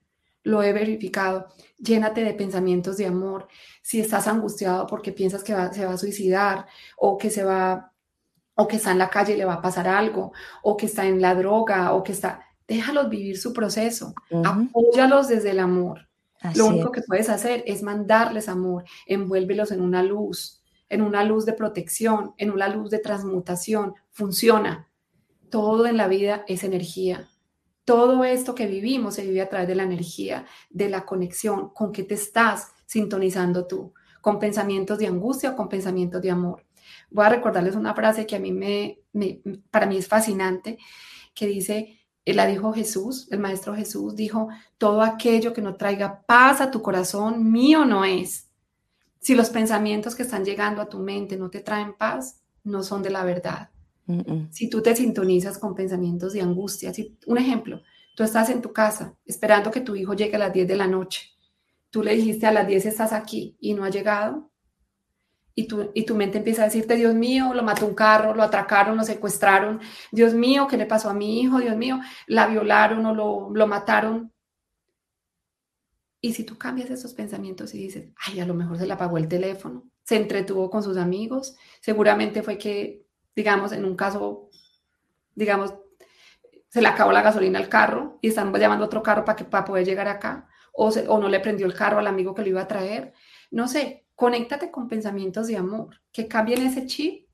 Lo 0.43 0.63
he 0.63 0.71
verificado. 0.71 1.49
Llénate 1.79 2.23
de 2.23 2.33
pensamientos 2.33 2.95
de 2.95 3.07
amor. 3.07 3.49
Si 3.81 3.99
estás 3.99 4.25
angustiado 4.25 4.87
porque 4.87 5.11
piensas 5.11 5.43
que 5.43 5.53
se 5.73 5.85
va 5.85 5.93
a 5.93 5.97
suicidar 5.97 6.65
o 6.95 7.17
que 7.17 7.29
se 7.29 7.43
va 7.43 7.90
o 8.61 8.67
que 8.67 8.75
está 8.77 8.91
en 8.91 8.99
la 8.99 9.09
calle 9.09 9.33
y 9.33 9.37
le 9.37 9.45
va 9.45 9.55
a 9.55 9.61
pasar 9.61 9.87
algo 9.87 10.33
o 10.61 10.77
que 10.77 10.85
está 10.85 11.05
en 11.05 11.19
la 11.19 11.33
droga 11.33 11.93
o 11.93 12.03
que 12.03 12.11
está 12.11 12.45
déjalos 12.67 13.09
vivir 13.09 13.37
su 13.37 13.51
proceso, 13.51 14.13
apóyalos 14.45 15.27
desde 15.27 15.51
el 15.51 15.59
amor. 15.59 16.07
Lo 16.55 16.67
único 16.67 16.91
que 16.91 17.01
puedes 17.01 17.27
hacer 17.29 17.63
es 17.67 17.83
mandarles 17.83 18.47
amor, 18.47 18.85
envuélvelos 19.05 19.71
en 19.71 19.81
una 19.81 20.01
luz, 20.01 20.63
en 20.87 21.01
una 21.01 21.23
luz 21.23 21.45
de 21.45 21.53
protección, 21.53 22.33
en 22.37 22.49
una 22.49 22.69
luz 22.69 22.89
de 22.89 22.99
transmutación. 22.99 23.95
Funciona. 24.11 24.87
Todo 25.49 25.85
en 25.85 25.97
la 25.97 26.07
vida 26.07 26.45
es 26.47 26.63
energía. 26.63 27.27
Todo 27.83 28.23
esto 28.23 28.55
que 28.55 28.67
vivimos 28.67 29.15
se 29.15 29.25
vive 29.25 29.41
a 29.41 29.49
través 29.49 29.67
de 29.67 29.75
la 29.75 29.83
energía, 29.83 30.45
de 30.69 30.89
la 30.89 31.05
conexión, 31.05 31.71
con 31.73 31.91
qué 31.91 32.03
te 32.03 32.13
estás 32.13 32.69
sintonizando 32.85 33.67
tú, 33.67 33.93
con 34.21 34.39
pensamientos 34.39 34.97
de 34.97 35.07
angustia 35.07 35.51
o 35.51 35.55
con 35.57 35.67
pensamientos 35.67 36.21
de 36.21 36.31
amor. 36.31 36.63
Voy 37.11 37.25
a 37.25 37.29
recordarles 37.29 37.75
una 37.75 37.93
frase 37.93 38.25
que 38.25 38.35
a 38.35 38.39
mí 38.39 38.51
me, 38.51 38.99
me 39.13 39.41
para 39.69 39.85
mí 39.85 39.97
es 39.97 40.07
fascinante, 40.07 40.77
que 41.33 41.45
dice, 41.45 42.01
él 42.25 42.35
la 42.37 42.47
dijo 42.47 42.73
Jesús, 42.73 43.27
el 43.31 43.39
Maestro 43.39 43.75
Jesús 43.75 44.15
dijo, 44.15 44.47
todo 44.77 45.01
aquello 45.01 45.53
que 45.53 45.61
no 45.61 45.75
traiga 45.75 46.23
paz 46.25 46.61
a 46.61 46.71
tu 46.71 46.81
corazón, 46.81 47.51
mío 47.51 47.85
no 47.85 48.05
es. 48.05 48.49
Si 49.19 49.35
los 49.35 49.49
pensamientos 49.49 50.15
que 50.15 50.23
están 50.23 50.45
llegando 50.45 50.81
a 50.81 50.89
tu 50.89 50.99
mente 50.99 51.37
no 51.37 51.49
te 51.49 51.59
traen 51.59 51.93
paz, 51.93 52.41
no 52.63 52.83
son 52.83 53.03
de 53.03 53.09
la 53.09 53.23
verdad. 53.23 53.69
Si 54.49 54.69
tú 54.69 54.81
te 54.81 54.93
sintonizas 54.95 55.57
con 55.57 55.73
pensamientos 55.73 56.33
de 56.33 56.41
angustia, 56.41 56.93
si, 56.93 57.17
un 57.27 57.37
ejemplo, 57.37 57.81
tú 58.15 58.23
estás 58.23 58.49
en 58.49 58.61
tu 58.61 58.73
casa 58.73 59.15
esperando 59.25 59.71
que 59.71 59.79
tu 59.79 59.95
hijo 59.95 60.13
llegue 60.13 60.35
a 60.35 60.39
las 60.39 60.53
10 60.53 60.67
de 60.67 60.75
la 60.75 60.87
noche, 60.87 61.29
tú 61.89 62.03
le 62.03 62.15
dijiste 62.15 62.45
a 62.45 62.51
las 62.51 62.67
10 62.67 62.87
estás 62.87 63.13
aquí 63.13 63.55
y 63.59 63.73
no 63.73 63.85
ha 63.85 63.89
llegado, 63.89 64.50
y 65.55 65.67
tu, 65.67 65.91
y 65.93 66.05
tu 66.05 66.15
mente 66.15 66.37
empieza 66.37 66.63
a 66.63 66.65
decirte, 66.65 66.95
Dios 66.95 67.13
mío, 67.13 67.53
lo 67.53 67.63
mató 67.63 67.85
un 67.85 67.95
carro, 67.95 68.33
lo 68.35 68.43
atracaron, 68.43 68.97
lo 68.97 69.03
secuestraron, 69.03 69.81
Dios 70.11 70.33
mío, 70.33 70.67
¿qué 70.67 70.77
le 70.77 70.85
pasó 70.85 71.09
a 71.09 71.13
mi 71.13 71.41
hijo? 71.41 71.59
Dios 71.59 71.75
mío, 71.75 71.99
la 72.27 72.47
violaron 72.47 73.05
o 73.05 73.13
lo, 73.13 73.49
lo 73.53 73.67
mataron. 73.67 74.31
Y 76.21 76.33
si 76.33 76.43
tú 76.43 76.57
cambias 76.57 76.89
esos 76.89 77.13
pensamientos 77.13 77.73
y 77.73 77.79
dices, 77.79 78.09
ay, 78.27 78.39
a 78.39 78.45
lo 78.45 78.53
mejor 78.53 78.77
se 78.77 78.85
le 78.85 78.93
apagó 78.93 79.17
el 79.17 79.27
teléfono, 79.27 79.89
se 80.03 80.17
entretuvo 80.17 80.69
con 80.69 80.83
sus 80.83 80.97
amigos, 80.97 81.55
seguramente 81.81 82.43
fue 82.43 82.57
que, 82.57 83.05
digamos, 83.35 83.71
en 83.71 83.85
un 83.85 83.95
caso, 83.95 84.49
digamos, 85.35 85.73
se 86.69 86.81
le 86.81 86.87
acabó 86.87 87.11
la 87.11 87.21
gasolina 87.21 87.59
al 87.59 87.69
carro 87.69 88.19
y 88.21 88.29
están 88.29 88.53
llamando 88.53 88.85
a 88.85 88.87
otro 88.87 89.03
carro 89.03 89.25
para, 89.25 89.35
que, 89.35 89.45
para 89.45 89.65
poder 89.65 89.85
llegar 89.85 90.07
acá, 90.07 90.47
o, 90.73 90.89
o 90.89 91.19
no 91.19 91.27
le 91.27 91.39
prendió 91.39 91.65
el 91.65 91.73
carro 91.73 91.99
al 91.99 92.07
amigo 92.07 92.33
que 92.33 92.43
lo 92.43 92.47
iba 92.49 92.61
a 92.61 92.67
traer. 92.67 93.13
No 93.49 93.67
sé, 93.67 94.05
conéctate 94.15 94.71
con 94.71 94.87
pensamientos 94.87 95.47
de 95.47 95.57
amor, 95.57 96.01
que 96.11 96.27
cambien 96.27 96.65
ese 96.65 96.85
chip 96.85 97.27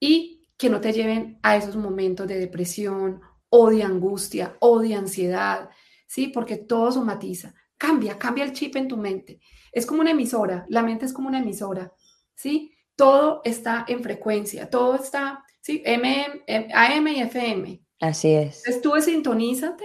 y 0.00 0.48
que 0.56 0.70
no 0.70 0.80
te 0.80 0.92
lleven 0.92 1.38
a 1.42 1.56
esos 1.56 1.76
momentos 1.76 2.26
de 2.26 2.38
depresión 2.38 3.20
o 3.48 3.70
de 3.70 3.82
angustia 3.82 4.56
o 4.60 4.80
de 4.80 4.94
ansiedad, 4.94 5.68
¿sí? 6.06 6.28
Porque 6.28 6.56
todo 6.56 6.92
somatiza. 6.92 7.54
Cambia, 7.76 8.18
cambia 8.18 8.44
el 8.44 8.52
chip 8.52 8.76
en 8.76 8.88
tu 8.88 8.96
mente. 8.96 9.40
Es 9.70 9.84
como 9.84 10.00
una 10.00 10.12
emisora, 10.12 10.64
la 10.68 10.82
mente 10.82 11.04
es 11.04 11.12
como 11.12 11.28
una 11.28 11.40
emisora, 11.40 11.92
¿sí? 12.34 12.72
Todo 12.94 13.42
está 13.44 13.84
en 13.88 14.02
frecuencia, 14.02 14.70
todo 14.70 14.94
está, 14.94 15.44
¿sí? 15.60 15.82
M, 15.84 16.42
AM 16.72 17.08
y 17.08 17.20
FM. 17.20 17.82
Así 18.00 18.32
es. 18.32 18.58
Entonces 18.66 18.82
tú 18.82 19.00
sintonízate. 19.00 19.84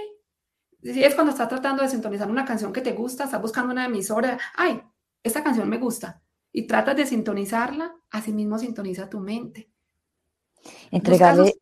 Si 0.81 1.03
es 1.03 1.13
cuando 1.13 1.31
estás 1.31 1.49
tratando 1.49 1.83
de 1.83 1.89
sintonizar 1.89 2.29
una 2.29 2.45
canción 2.45 2.73
que 2.73 2.81
te 2.81 2.93
gusta, 2.93 3.25
estás 3.25 3.41
buscando 3.41 3.71
una 3.71 3.85
emisora, 3.85 4.39
ay, 4.55 4.81
esta 5.23 5.43
canción 5.43 5.69
me 5.69 5.77
gusta 5.77 6.21
y 6.51 6.67
tratas 6.67 6.95
de 6.97 7.05
sintonizarla, 7.05 7.95
así 8.09 8.33
mismo 8.33 8.57
sintoniza 8.57 9.09
tu 9.09 9.19
mente. 9.19 9.69
Entregarle, 10.91 11.55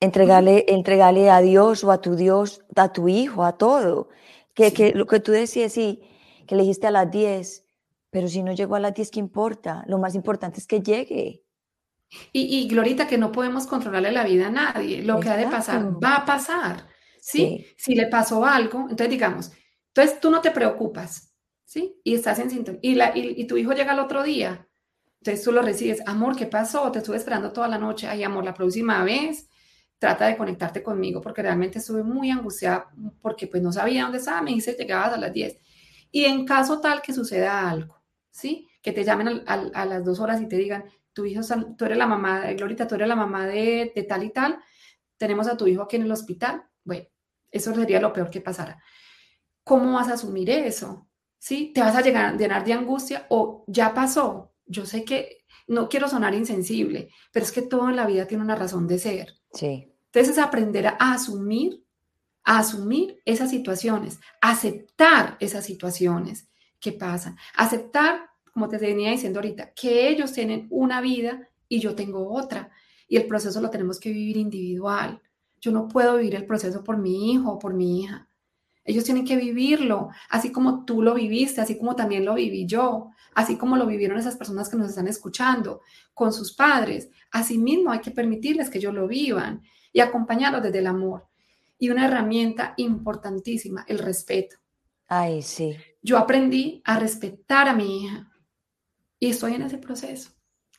entregarle, 0.00 0.64
entregarle 0.68 1.30
a 1.30 1.40
Dios 1.40 1.84
o 1.84 1.90
a 1.90 2.00
tu 2.00 2.14
Dios, 2.14 2.64
a 2.76 2.92
tu 2.92 3.08
hijo, 3.08 3.44
a 3.44 3.56
todo. 3.58 4.08
Que, 4.54 4.72
que 4.72 4.92
lo 4.92 5.06
que 5.06 5.20
tú 5.20 5.32
decías, 5.32 5.72
sí, 5.72 6.02
que 6.46 6.54
le 6.54 6.62
dijiste 6.62 6.86
a 6.86 6.92
las 6.92 7.10
10, 7.10 7.64
pero 8.10 8.28
si 8.28 8.42
no 8.42 8.52
llegó 8.52 8.76
a 8.76 8.80
las 8.80 8.94
10, 8.94 9.10
¿qué 9.10 9.18
importa? 9.18 9.84
Lo 9.88 9.98
más 9.98 10.14
importante 10.14 10.60
es 10.60 10.66
que 10.66 10.80
llegue. 10.80 11.42
Y, 12.32 12.58
y 12.58 12.68
Glorita, 12.68 13.08
que 13.08 13.18
no 13.18 13.32
podemos 13.32 13.66
controlarle 13.66 14.12
la 14.12 14.24
vida 14.24 14.46
a 14.46 14.50
nadie. 14.50 15.02
Lo 15.02 15.18
que 15.18 15.30
ha 15.30 15.36
de 15.36 15.48
pasar, 15.48 16.02
va 16.02 16.16
a 16.16 16.24
pasar. 16.24 16.86
¿sí? 17.24 17.66
Si 17.76 17.94
le 17.94 18.06
pasó 18.06 18.44
algo, 18.44 18.82
entonces 18.82 19.08
digamos, 19.08 19.50
entonces 19.88 20.20
tú 20.20 20.30
no 20.30 20.40
te 20.40 20.50
preocupas. 20.50 21.33
Y 22.04 22.14
estás 22.14 22.38
en 22.38 22.50
sintonía. 22.50 22.80
Y, 22.82 22.94
la, 22.94 23.12
y, 23.14 23.46
tu 23.46 23.56
hijo 23.56 23.72
llega 23.72 23.92
el 23.92 23.98
otro 23.98 24.22
día. 24.22 24.68
Entonces 25.20 25.44
tú 25.44 25.52
lo 25.52 25.62
recibes, 25.62 26.02
amor, 26.06 26.36
¿qué 26.36 26.46
pasó? 26.46 26.90
Te 26.92 26.98
estuve 26.98 27.16
esperando 27.16 27.52
toda 27.52 27.68
la 27.68 27.78
noche. 27.78 28.06
Ay, 28.06 28.22
amor, 28.22 28.44
la 28.44 28.54
próxima 28.54 29.02
vez 29.04 29.48
trata 29.98 30.26
de 30.26 30.36
conectarte 30.36 30.82
conmigo 30.82 31.20
porque 31.20 31.40
realmente 31.40 31.78
estuve 31.78 32.02
muy 32.02 32.30
angustiada 32.30 32.90
porque 33.22 33.46
pues 33.46 33.62
no 33.62 33.72
sabía 33.72 34.02
dónde 34.02 34.18
estaba. 34.18 34.42
Me 34.42 34.52
dice, 34.52 34.76
llegabas 34.78 35.14
a 35.14 35.16
las 35.16 35.32
10. 35.32 35.56
Y 36.10 36.24
en 36.26 36.44
caso 36.44 36.80
tal 36.80 37.00
que 37.02 37.12
suceda 37.12 37.68
algo, 37.68 38.02
¿sí? 38.30 38.68
Que 38.82 38.92
te 38.92 39.02
llamen 39.02 39.42
a, 39.46 39.84
las 39.86 40.04
dos 40.04 40.20
horas 40.20 40.40
y 40.40 40.46
te 40.46 40.56
digan, 40.56 40.84
tu 41.12 41.24
hijo, 41.24 41.40
tú 41.76 41.84
eres 41.86 41.96
la 41.96 42.06
mamá, 42.06 42.52
Glorita, 42.52 42.86
tú 42.86 42.96
eres 42.96 43.08
la 43.08 43.16
mamá 43.16 43.46
de, 43.46 43.92
de 43.94 44.02
tal 44.02 44.24
y 44.24 44.30
tal, 44.30 44.58
tenemos 45.16 45.48
a 45.48 45.56
tu 45.56 45.66
hijo 45.66 45.82
aquí 45.82 45.96
en 45.96 46.02
el 46.02 46.12
hospital. 46.12 46.64
Bueno, 46.84 47.06
eso 47.50 47.74
sería 47.74 48.00
lo 48.00 48.12
peor 48.12 48.30
que 48.30 48.40
pasara. 48.40 48.82
¿Cómo 49.64 49.94
vas 49.94 50.08
a 50.08 50.14
asumir 50.14 50.50
eso? 50.50 51.08
¿Sí? 51.44 51.72
Te 51.74 51.82
vas 51.82 51.94
a 51.94 52.00
llegar, 52.00 52.38
llenar 52.38 52.64
de 52.64 52.72
angustia 52.72 53.26
o 53.28 53.64
ya 53.66 53.92
pasó. 53.92 54.54
Yo 54.64 54.86
sé 54.86 55.04
que 55.04 55.44
no 55.66 55.90
quiero 55.90 56.08
sonar 56.08 56.34
insensible, 56.34 57.10
pero 57.32 57.44
es 57.44 57.52
que 57.52 57.60
todo 57.60 57.90
en 57.90 57.96
la 57.96 58.06
vida 58.06 58.26
tiene 58.26 58.42
una 58.42 58.56
razón 58.56 58.86
de 58.86 58.98
ser. 58.98 59.34
Sí. 59.52 59.92
Entonces 60.06 60.38
es 60.38 60.42
aprender 60.42 60.86
a 60.86 60.96
asumir, 61.12 61.84
a 62.44 62.60
asumir 62.60 63.20
esas 63.26 63.50
situaciones, 63.50 64.20
aceptar 64.40 65.36
esas 65.38 65.66
situaciones 65.66 66.48
que 66.80 66.92
pasan, 66.92 67.36
aceptar, 67.54 68.30
como 68.54 68.68
te 68.68 68.78
venía 68.78 69.10
diciendo 69.10 69.40
ahorita, 69.40 69.74
que 69.74 70.08
ellos 70.08 70.32
tienen 70.32 70.66
una 70.70 71.02
vida 71.02 71.50
y 71.68 71.78
yo 71.78 71.94
tengo 71.94 72.32
otra. 72.32 72.70
Y 73.06 73.18
el 73.18 73.26
proceso 73.26 73.60
lo 73.60 73.68
tenemos 73.68 74.00
que 74.00 74.08
vivir 74.10 74.38
individual. 74.38 75.20
Yo 75.60 75.72
no 75.72 75.88
puedo 75.88 76.16
vivir 76.16 76.36
el 76.36 76.46
proceso 76.46 76.82
por 76.82 76.96
mi 76.96 77.32
hijo 77.32 77.52
o 77.52 77.58
por 77.58 77.74
mi 77.74 78.00
hija. 78.00 78.30
Ellos 78.84 79.04
tienen 79.04 79.24
que 79.24 79.36
vivirlo, 79.36 80.10
así 80.28 80.52
como 80.52 80.84
tú 80.84 81.00
lo 81.00 81.14
viviste, 81.14 81.60
así 81.60 81.78
como 81.78 81.96
también 81.96 82.24
lo 82.24 82.34
viví 82.34 82.66
yo, 82.66 83.10
así 83.34 83.56
como 83.56 83.76
lo 83.76 83.86
vivieron 83.86 84.18
esas 84.18 84.36
personas 84.36 84.68
que 84.68 84.76
nos 84.76 84.90
están 84.90 85.08
escuchando 85.08 85.80
con 86.12 86.32
sus 86.32 86.54
padres. 86.54 87.08
Asimismo, 87.30 87.90
hay 87.90 88.00
que 88.00 88.10
permitirles 88.10 88.68
que 88.68 88.78
ellos 88.78 88.92
lo 88.92 89.08
vivan 89.08 89.62
y 89.92 90.00
acompañarlos 90.00 90.62
desde 90.62 90.80
el 90.80 90.86
amor. 90.86 91.26
Y 91.78 91.88
una 91.88 92.06
herramienta 92.06 92.74
importantísima, 92.76 93.84
el 93.88 93.98
respeto. 93.98 94.56
Ay, 95.08 95.42
sí. 95.42 95.76
Yo 96.02 96.18
aprendí 96.18 96.82
a 96.84 96.98
respetar 96.98 97.68
a 97.68 97.74
mi 97.74 98.04
hija 98.04 98.30
y 99.18 99.30
estoy 99.30 99.54
en 99.54 99.62
ese 99.62 99.78
proceso. 99.78 100.30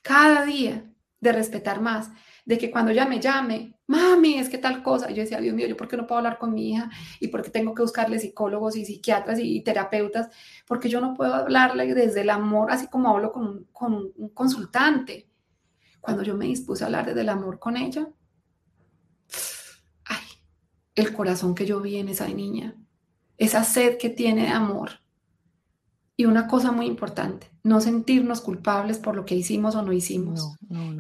Cada 0.02 0.46
día 0.46 0.92
de 1.20 1.32
respetar 1.32 1.82
más 1.82 2.12
de 2.46 2.60
que 2.60 2.70
cuando 2.70 2.92
ella 2.92 3.06
me 3.08 3.20
llame, 3.20 3.76
mami, 3.88 4.36
es 4.36 4.50
que 4.50 4.60
tal 4.60 4.84
cosa, 4.84 5.10
yo 5.10 5.24
decía, 5.24 5.42
Dios 5.42 5.56
mío, 5.56 5.68
¿yo 5.68 5.76
por 5.76 5.88
qué 5.88 5.98
no 5.98 6.06
puedo 6.06 6.20
hablar 6.20 6.38
con 6.38 6.54
mi 6.54 6.72
hija? 6.72 6.90
¿Y 7.20 7.28
por 7.30 7.42
qué 7.42 7.50
tengo 7.50 7.74
que 7.74 7.82
buscarle 7.82 8.20
psicólogos 8.20 8.76
y 8.76 8.86
psiquiatras 8.86 9.40
y, 9.40 9.62
terapeutas? 9.62 10.30
Porque 10.68 10.88
yo 10.88 11.02
no 11.02 11.16
puedo 11.16 11.34
hablarle 11.34 11.94
desde 11.94 12.22
el 12.22 12.30
amor, 12.30 12.72
así 12.72 12.88
como 12.88 13.10
hablo 13.10 13.32
con 13.32 13.48
un, 13.48 13.64
con 13.72 14.12
un 14.16 14.30
consultante. 14.30 15.28
Cuando 16.00 16.22
yo 16.22 16.36
me 16.36 16.46
dispuse 16.46 16.84
a 16.84 16.88
hablar 16.88 17.08
desde 17.08 17.22
el 17.22 17.30
amor 17.30 17.58
con 17.58 17.78
ella, 17.78 18.08
ay, 20.06 20.26
el 20.94 21.14
corazón 21.14 21.56
que 21.56 21.66
yo 21.66 21.82
vi 21.82 21.98
en 21.98 22.10
esa 22.10 22.28
niña, 22.28 22.76
esa 23.38 23.64
sed 23.64 23.98
que 23.98 24.10
tiene 24.10 24.44
de 24.44 24.50
amor. 24.50 25.05
Y 26.18 26.26
una 26.26 26.48
cosa 26.48 26.72
muy 26.72 26.86
importante, 26.86 27.52
no 27.64 27.82
sentirnos 27.82 28.40
culpables 28.40 29.00
por 29.00 29.16
lo 29.16 29.26
que 29.26 29.36
hicimos 29.36 29.76
o 29.76 29.82
no 29.82 29.92
hicimos. 29.92 30.56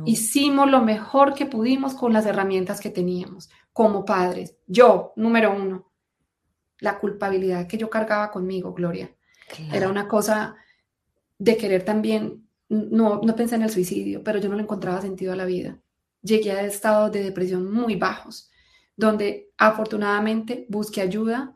Hicimos 0.06 0.70
lo 0.70 0.82
mejor 0.82 1.34
que 1.34 1.46
pudimos 1.46 1.94
con 1.94 2.12
las 2.12 2.26
herramientas 2.26 2.82
que 2.82 2.90
teníamos 2.90 3.50
como 3.72 4.04
padres. 4.04 4.56
Yo, 4.68 5.14
número 5.16 5.56
uno, 5.56 5.92
la 6.80 7.00
culpabilidad 7.00 7.68
que 7.68 7.78
yo 7.78 7.90
cargaba 7.90 8.30
conmigo, 8.32 8.74
Gloria. 8.74 9.16
Era 9.72 9.90
una 9.90 10.08
cosa 10.08 10.56
de 11.38 11.56
querer 11.58 11.84
también, 11.84 12.48
no, 12.68 13.22
no 13.24 13.36
pensé 13.36 13.56
en 13.56 13.64
el 13.64 13.70
suicidio, 13.70 14.24
pero 14.24 14.40
yo 14.40 14.50
no 14.50 14.56
le 14.56 14.64
encontraba 14.64 15.02
sentido 15.02 15.34
a 15.34 15.36
la 15.36 15.46
vida. 15.46 15.80
Llegué 16.22 16.52
a 16.52 16.62
estados 16.62 17.12
de 17.12 17.24
depresión 17.24 17.72
muy 17.72 17.96
bajos, 17.96 18.50
donde 18.98 19.52
afortunadamente 19.58 20.66
busqué 20.70 21.02
ayuda 21.02 21.56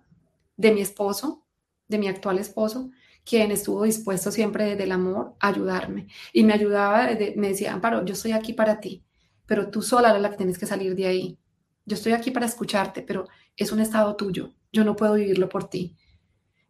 de 0.55 0.71
mi 0.71 0.81
esposo, 0.81 1.45
de 1.87 1.97
mi 1.97 2.07
actual 2.07 2.37
esposo, 2.37 2.91
quien 3.29 3.51
estuvo 3.51 3.83
dispuesto 3.83 4.31
siempre 4.31 4.65
desde 4.65 4.85
el 4.85 4.91
amor 4.91 5.35
a 5.39 5.49
ayudarme. 5.49 6.07
Y 6.33 6.43
me 6.43 6.53
ayudaba, 6.53 7.09
me 7.35 7.49
decía, 7.49 7.73
Amparo, 7.73 8.03
yo 8.03 8.13
estoy 8.13 8.31
aquí 8.31 8.53
para 8.53 8.79
ti, 8.79 9.03
pero 9.45 9.69
tú 9.69 9.83
sola 9.83 10.09
eres 10.09 10.23
la 10.23 10.31
que 10.31 10.37
tienes 10.37 10.57
que 10.57 10.65
salir 10.65 10.95
de 10.95 11.05
ahí. 11.05 11.37
Yo 11.85 11.95
estoy 11.95 12.13
aquí 12.13 12.31
para 12.31 12.47
escucharte, 12.47 13.03
pero 13.03 13.27
es 13.55 13.71
un 13.71 13.81
estado 13.81 14.15
tuyo. 14.15 14.49
Yo 14.71 14.83
no 14.83 14.95
puedo 14.95 15.13
vivirlo 15.13 15.47
por 15.47 15.69
ti. 15.69 15.95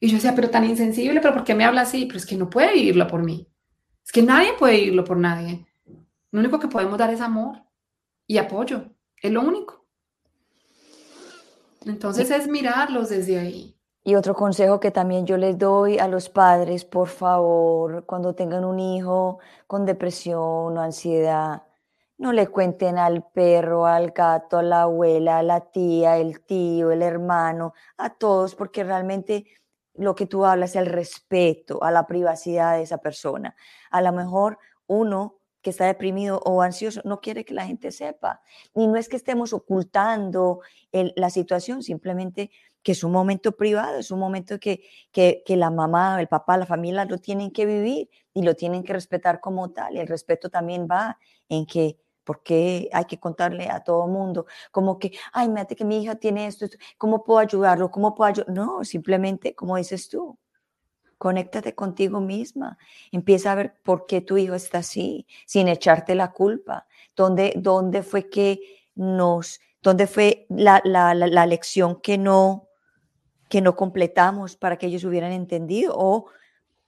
Y 0.01 0.09
yo 0.09 0.15
decía, 0.15 0.35
pero 0.35 0.49
tan 0.49 0.65
insensible, 0.65 1.21
pero 1.21 1.33
¿por 1.33 1.45
qué 1.45 1.55
me 1.55 1.63
habla 1.63 1.81
así? 1.81 2.05
Pero 2.05 2.17
es 2.17 2.25
que 2.25 2.35
no 2.35 2.49
puede 2.49 2.73
vivirlo 2.73 3.07
por 3.07 3.23
mí. 3.23 3.47
Es 4.05 4.11
que 4.11 4.21
nadie 4.21 4.51
puede 4.59 4.75
vivirlo 4.75 5.05
por 5.05 5.17
nadie. 5.17 5.65
Lo 6.31 6.41
único 6.41 6.59
que 6.59 6.67
podemos 6.67 6.97
dar 6.97 7.13
es 7.13 7.21
amor 7.21 7.63
y 8.27 8.37
apoyo. 8.37 8.93
Es 9.21 9.31
lo 9.31 9.41
único. 9.41 9.87
Entonces 11.85 12.29
es 12.31 12.47
mirarlos 12.49 13.07
desde 13.07 13.39
ahí. 13.39 13.78
Y 14.09 14.15
otro 14.15 14.33
consejo 14.33 14.79
que 14.79 14.89
también 14.89 15.27
yo 15.27 15.37
les 15.37 15.55
doy 15.59 15.99
a 15.99 16.07
los 16.07 16.29
padres, 16.29 16.83
por 16.83 17.09
favor, 17.09 18.07
cuando 18.07 18.33
tengan 18.33 18.65
un 18.65 18.79
hijo 18.79 19.37
con 19.67 19.85
depresión 19.85 20.75
o 20.75 20.81
ansiedad, 20.81 21.61
no 22.17 22.33
le 22.33 22.47
cuenten 22.47 22.97
al 22.97 23.23
perro, 23.29 23.85
al 23.85 24.09
gato, 24.09 24.57
a 24.57 24.63
la 24.63 24.81
abuela, 24.81 25.37
a 25.37 25.43
la 25.43 25.59
tía, 25.61 26.17
el 26.17 26.41
tío, 26.43 26.89
el 26.89 27.03
hermano, 27.03 27.75
a 27.97 28.09
todos, 28.09 28.55
porque 28.55 28.83
realmente 28.83 29.45
lo 29.93 30.15
que 30.15 30.25
tú 30.25 30.43
hablas 30.43 30.71
es 30.71 30.77
el 30.77 30.87
respeto 30.87 31.83
a 31.83 31.91
la 31.91 32.07
privacidad 32.07 32.77
de 32.77 32.81
esa 32.81 32.97
persona. 32.97 33.55
A 33.91 34.01
lo 34.01 34.11
mejor 34.11 34.57
uno 34.87 35.39
que 35.61 35.69
está 35.69 35.85
deprimido 35.85 36.41
o 36.45 36.61
ansioso 36.63 37.01
no 37.03 37.19
quiere 37.21 37.45
que 37.45 37.53
la 37.53 37.67
gente 37.67 37.91
sepa. 37.91 38.41
Y 38.73 38.87
no 38.87 38.95
es 38.95 39.09
que 39.09 39.17
estemos 39.17 39.53
ocultando 39.53 40.61
la 40.91 41.29
situación, 41.29 41.83
simplemente 41.83 42.49
que 42.83 42.93
es 42.93 43.03
un 43.03 43.11
momento 43.11 43.53
privado, 43.53 43.97
es 43.99 44.11
un 44.11 44.19
momento 44.19 44.59
que, 44.59 44.83
que, 45.11 45.43
que, 45.45 45.57
la 45.57 45.69
mamá, 45.69 46.19
el 46.19 46.27
papá, 46.27 46.57
la 46.57 46.65
familia 46.65 47.05
lo 47.05 47.17
tienen 47.17 47.51
que 47.51 47.65
vivir 47.65 48.09
y 48.33 48.43
lo 48.43 48.55
tienen 48.55 48.83
que 48.83 48.93
respetar 48.93 49.39
como 49.41 49.71
tal. 49.71 49.95
Y 49.95 49.99
el 49.99 50.07
respeto 50.07 50.49
también 50.49 50.87
va 50.89 51.17
en 51.49 51.65
que 51.65 51.97
porque 52.29 52.89
hay 52.93 53.05
que 53.05 53.19
contarle 53.19 53.69
a 53.69 53.83
todo 53.83 54.05
mundo, 54.05 54.45
como 54.71 54.99
que, 54.99 55.13
ay, 55.33 55.49
mate 55.49 55.75
que 55.75 55.83
mi 55.83 56.03
hija 56.03 56.13
tiene 56.13 56.45
esto, 56.45 56.67
¿cómo 56.95 57.23
puedo 57.23 57.39
ayudarlo? 57.39 57.89
¿Cómo 57.89 58.13
puedo 58.13 58.29
ayudar? 58.29 58.49
No, 58.49 58.83
simplemente, 58.83 59.55
como 59.55 59.77
dices 59.77 60.09
tú, 60.09 60.37
conéctate 61.17 61.75
contigo 61.75 62.21
misma, 62.21 62.77
empieza 63.11 63.51
a 63.51 63.55
ver 63.55 63.73
por 63.83 64.05
qué 64.05 64.21
tu 64.21 64.37
hijo 64.37 64.55
está 64.55 64.79
así, 64.79 65.27
sin 65.45 65.67
echarte 65.67 66.13
la 66.13 66.31
culpa, 66.31 66.87
dónde, 67.15 67.53
dónde 67.57 68.03
fue 68.03 68.29
que 68.29 68.59
nos, 68.95 69.59
dónde 69.81 70.07
fue 70.07 70.45
la, 70.49 70.81
la, 70.85 71.13
la, 71.13 71.45
lección 71.45 71.99
que 71.99 72.17
no, 72.17 72.68
que 73.49 73.61
no 73.61 73.75
completamos 73.75 74.55
para 74.55 74.77
que 74.77 74.87
ellos 74.87 75.03
hubieran 75.03 75.31
entendido, 75.31 75.93
o 75.97 76.27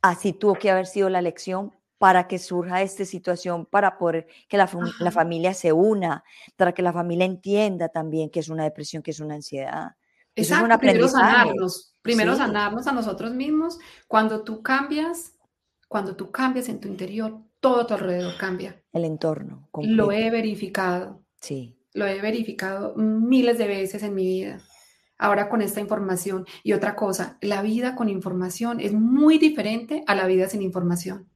así 0.02 0.32
tuvo 0.32 0.54
que 0.56 0.72
haber 0.72 0.86
sido 0.86 1.10
la 1.10 1.22
lección 1.22 1.74
para 1.98 2.28
que 2.28 2.40
surja 2.40 2.82
esta 2.82 3.06
situación, 3.06 3.66
para 3.66 3.98
poder 3.98 4.28
que 4.48 4.58
la, 4.58 4.68
familia 4.68 5.54
se 5.54 5.72
una, 5.72 6.24
para 6.56 6.74
que 6.74 6.82
la 6.82 6.94
familia 6.94 7.26
entienda 7.26 7.90
también 7.90 8.30
que 8.30 8.40
es 8.40 8.50
una 8.50 8.64
depresión, 8.64 9.04
que 9.04 9.12
es 9.12 9.20
una 9.20 9.36
ansiedad. 9.36 9.92
Exacto, 10.36 10.66
es 10.66 10.74
un 10.74 10.80
primero 10.80 11.08
sanarnos, 11.08 11.94
primero 12.02 12.36
sanarnos 12.36 12.88
a 12.88 12.92
nosotros 12.92 13.34
mismos. 13.34 13.78
Cuando 14.08 14.44
tú 14.44 14.64
cambias, 14.64 15.36
cuando 15.88 16.16
tú 16.16 16.32
cambias 16.32 16.70
en 16.70 16.80
tu 16.80 16.88
interior, 16.88 17.40
todo 17.60 17.82
a 17.82 17.88
tu 17.88 17.94
alrededor 17.94 18.36
cambia. 18.38 18.82
El 18.94 19.06
entorno. 19.06 19.70
Lo 19.74 20.12
he 20.12 20.32
verificado. 20.32 21.22
Sí. 21.40 21.78
Lo 21.94 22.08
he 22.08 22.20
verificado 22.20 22.96
miles 22.96 23.58
de 23.60 23.68
veces 23.68 24.02
en 24.02 24.16
mi 24.16 24.26
vida. 24.26 24.60
Ahora 25.22 25.48
con 25.48 25.62
esta 25.62 25.80
información. 25.80 26.46
Y 26.64 26.74
otra 26.74 26.96
cosa, 26.96 27.38
la 27.40 27.62
vida 27.62 27.96
con 27.96 28.10
información 28.10 28.82
es 28.82 28.92
muy 28.92 29.38
diferente 29.38 30.04
a 30.08 30.16
la 30.16 30.26
vida 30.26 30.50
sin 30.50 30.62
información. 30.62 31.32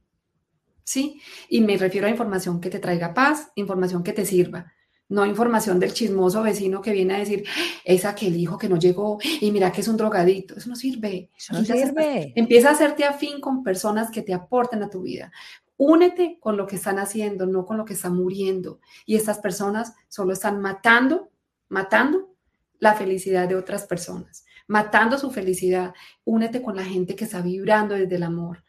¿sí? 0.86 1.20
Y 1.48 1.60
me 1.60 1.76
refiero 1.76 2.06
a 2.06 2.10
información 2.10 2.60
que 2.60 2.70
te 2.70 2.78
traiga 2.78 3.12
paz, 3.12 3.50
información 3.56 4.02
que 4.02 4.12
te 4.12 4.24
sirva. 4.24 4.72
No 5.08 5.24
información 5.24 5.78
del 5.78 5.92
chismoso 5.92 6.42
vecino 6.42 6.80
que 6.80 6.90
viene 6.90 7.14
a 7.14 7.18
decir, 7.18 7.44
es 7.84 8.04
aquel 8.04 8.36
hijo 8.36 8.58
que 8.58 8.68
no 8.68 8.76
llegó 8.76 9.18
y 9.40 9.52
mira 9.52 9.70
que 9.70 9.80
es 9.80 9.88
un 9.88 9.96
drogadito. 9.96 10.56
Eso 10.56 10.68
no 10.68 10.74
sirve. 10.74 11.30
Eso 11.36 11.52
no 11.52 11.64
sirve. 11.64 12.32
empieza 12.34 12.70
a 12.70 12.72
hacerte 12.72 13.04
afín 13.04 13.40
con 13.40 13.62
personas 13.62 14.10
que 14.10 14.22
te 14.22 14.34
aporten 14.34 14.82
a 14.82 14.90
tu 14.90 15.02
vida. 15.02 15.30
Únete 15.76 16.38
con 16.40 16.56
lo 16.56 16.66
que 16.66 16.76
están 16.76 16.98
haciendo, 16.98 17.46
no 17.46 17.66
con 17.66 17.76
lo 17.76 17.84
que 17.84 17.92
están 17.92 18.16
muriendo. 18.16 18.80
Y 19.04 19.14
estas 19.14 19.38
personas 19.38 19.94
solo 20.08 20.32
están 20.32 20.60
matando, 20.60 21.30
matando 21.68 22.35
la 22.78 22.94
felicidad 22.94 23.48
de 23.48 23.56
otras 23.56 23.86
personas, 23.86 24.44
matando 24.66 25.18
su 25.18 25.30
felicidad. 25.30 25.94
Únete 26.24 26.62
con 26.62 26.76
la 26.76 26.84
gente 26.84 27.16
que 27.16 27.24
está 27.24 27.40
vibrando 27.40 27.94
desde 27.94 28.16
el 28.16 28.22
amor 28.22 28.62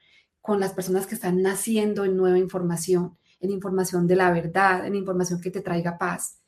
con 0.48 0.62
las 0.62 0.72
personas 0.72 1.06
que 1.06 1.16
están 1.16 1.42
naciendo 1.42 2.06
en 2.06 2.16
nueva 2.16 2.38
información, 2.38 3.18
en 3.42 3.52
información 3.52 4.08
de 4.08 4.16
la 4.16 4.32
verdad, 4.32 4.88
en 4.88 4.96
información 4.96 5.42
que 5.42 5.52
te 5.52 5.60
traiga 5.60 5.98
paz. 5.98 6.40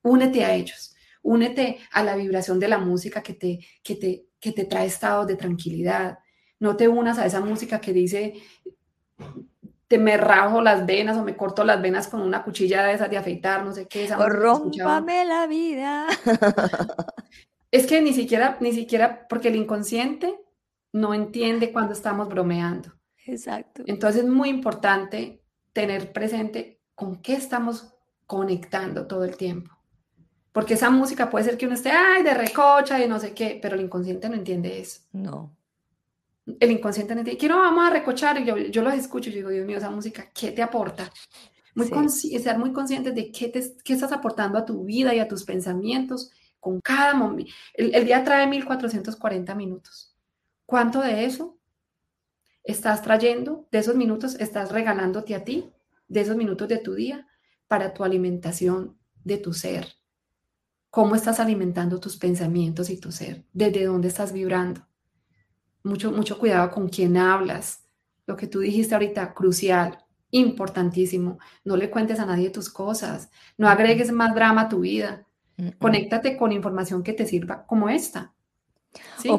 Únete 0.00 0.42
a 0.46 0.54
ellos, 0.54 0.96
únete 1.20 1.78
a 1.92 2.02
la 2.02 2.16
vibración 2.16 2.58
de 2.58 2.68
la 2.68 2.78
música 2.78 3.22
que 3.22 3.34
te, 3.34 3.60
que 3.82 3.96
te, 3.96 4.24
que 4.40 4.52
te 4.52 4.64
trae 4.64 4.86
estado 4.86 5.26
de 5.26 5.36
tranquilidad. 5.36 6.18
No 6.60 6.78
te 6.78 6.88
unas 6.88 7.18
a 7.18 7.26
esa 7.26 7.40
música 7.42 7.78
que 7.78 7.92
dice, 7.92 8.36
te 9.92 9.98
me 9.98 10.16
rajo 10.16 10.62
las 10.62 10.86
venas 10.86 11.18
o 11.18 11.22
me 11.22 11.36
corto 11.36 11.64
las 11.64 11.82
venas 11.82 12.08
con 12.08 12.22
una 12.22 12.44
cuchilla 12.44 12.82
de 12.82 12.94
esas 12.94 13.10
de 13.10 13.18
afeitar, 13.18 13.62
no 13.62 13.74
sé 13.74 13.86
qué. 13.86 14.04
Esa 14.04 14.16
Rómpame 14.26 15.26
la 15.26 15.46
vida. 15.46 16.06
Es 17.70 17.86
que 17.86 18.00
ni 18.00 18.14
siquiera, 18.14 18.56
ni 18.60 18.72
siquiera, 18.72 19.26
porque 19.28 19.48
el 19.48 19.56
inconsciente 19.56 20.34
no 20.92 21.12
entiende 21.12 21.72
cuando 21.72 21.92
estamos 21.92 22.28
bromeando. 22.28 22.90
Exacto. 23.26 23.82
Entonces 23.86 24.24
es 24.24 24.28
muy 24.28 24.48
importante 24.48 25.42
tener 25.74 26.12
presente 26.12 26.80
con 26.94 27.16
qué 27.16 27.34
estamos 27.34 27.94
conectando 28.26 29.06
todo 29.06 29.24
el 29.24 29.36
tiempo. 29.36 29.76
Porque 30.52 30.74
esa 30.74 30.88
música 30.88 31.28
puede 31.28 31.44
ser 31.44 31.58
que 31.58 31.66
uno 31.66 31.74
esté, 31.74 31.90
ay, 31.90 32.22
de 32.22 32.32
recocha 32.32 33.02
y 33.02 33.08
no 33.08 33.18
sé 33.20 33.34
qué, 33.34 33.58
pero 33.60 33.74
el 33.74 33.82
inconsciente 33.82 34.30
no 34.30 34.36
entiende 34.36 34.80
eso. 34.80 35.00
No. 35.12 35.54
El 36.46 36.70
inconsciente 36.70 37.12
entiende, 37.12 37.38
quiero, 37.38 37.58
vamos 37.58 37.86
a 37.86 37.90
recochar, 37.90 38.40
y 38.40 38.44
yo, 38.44 38.56
yo 38.56 38.82
los 38.82 38.94
escucho 38.94 39.30
y 39.30 39.34
digo, 39.34 39.50
Dios 39.50 39.66
mío, 39.66 39.78
esa 39.78 39.90
música, 39.90 40.30
¿qué 40.34 40.50
te 40.50 40.62
aporta? 40.62 41.10
Muy 41.74 41.88
ser 41.88 42.58
muy 42.58 42.72
consciente 42.72 43.12
de 43.12 43.30
qué, 43.30 43.48
te, 43.48 43.76
qué 43.82 43.94
estás 43.94 44.12
aportando 44.12 44.58
a 44.58 44.64
tu 44.64 44.84
vida 44.84 45.14
y 45.14 45.20
a 45.20 45.28
tus 45.28 45.44
pensamientos 45.44 46.30
con 46.60 46.80
cada 46.80 47.14
momento. 47.14 47.52
El, 47.74 47.94
el 47.94 48.04
día 48.04 48.22
trae 48.24 48.46
1440 48.46 49.54
minutos. 49.54 50.14
¿Cuánto 50.66 51.00
de 51.00 51.24
eso 51.24 51.58
estás 52.64 53.02
trayendo, 53.02 53.66
de 53.70 53.78
esos 53.78 53.96
minutos 53.96 54.36
estás 54.38 54.70
regalándote 54.70 55.34
a 55.34 55.44
ti, 55.44 55.72
de 56.08 56.20
esos 56.20 56.36
minutos 56.36 56.68
de 56.68 56.78
tu 56.78 56.94
día, 56.94 57.26
para 57.66 57.94
tu 57.94 58.04
alimentación 58.04 58.98
de 59.24 59.38
tu 59.38 59.52
ser. 59.52 59.88
¿Cómo 60.90 61.14
estás 61.14 61.40
alimentando 61.40 62.00
tus 62.00 62.18
pensamientos 62.18 62.90
y 62.90 62.98
tu 62.98 63.12
ser? 63.12 63.44
¿Desde 63.52 63.86
dónde 63.86 64.08
estás 64.08 64.32
vibrando? 64.32 64.86
Mucho, 65.84 66.12
mucho 66.12 66.38
cuidado 66.38 66.70
con 66.70 66.88
quién 66.88 67.16
hablas. 67.16 67.84
Lo 68.26 68.36
que 68.36 68.46
tú 68.46 68.60
dijiste 68.60 68.94
ahorita, 68.94 69.34
crucial, 69.34 69.98
importantísimo. 70.30 71.38
No 71.64 71.76
le 71.76 71.90
cuentes 71.90 72.18
a 72.20 72.26
nadie 72.26 72.50
tus 72.50 72.70
cosas. 72.70 73.30
No 73.56 73.68
agregues 73.68 74.12
más 74.12 74.34
drama 74.34 74.62
a 74.62 74.68
tu 74.68 74.80
vida. 74.80 75.26
Conéctate 75.78 76.36
con 76.36 76.50
información 76.50 77.02
que 77.02 77.12
te 77.12 77.26
sirva 77.26 77.64
como 77.66 77.88
esta. 77.88 78.32
Sí, 79.18 79.30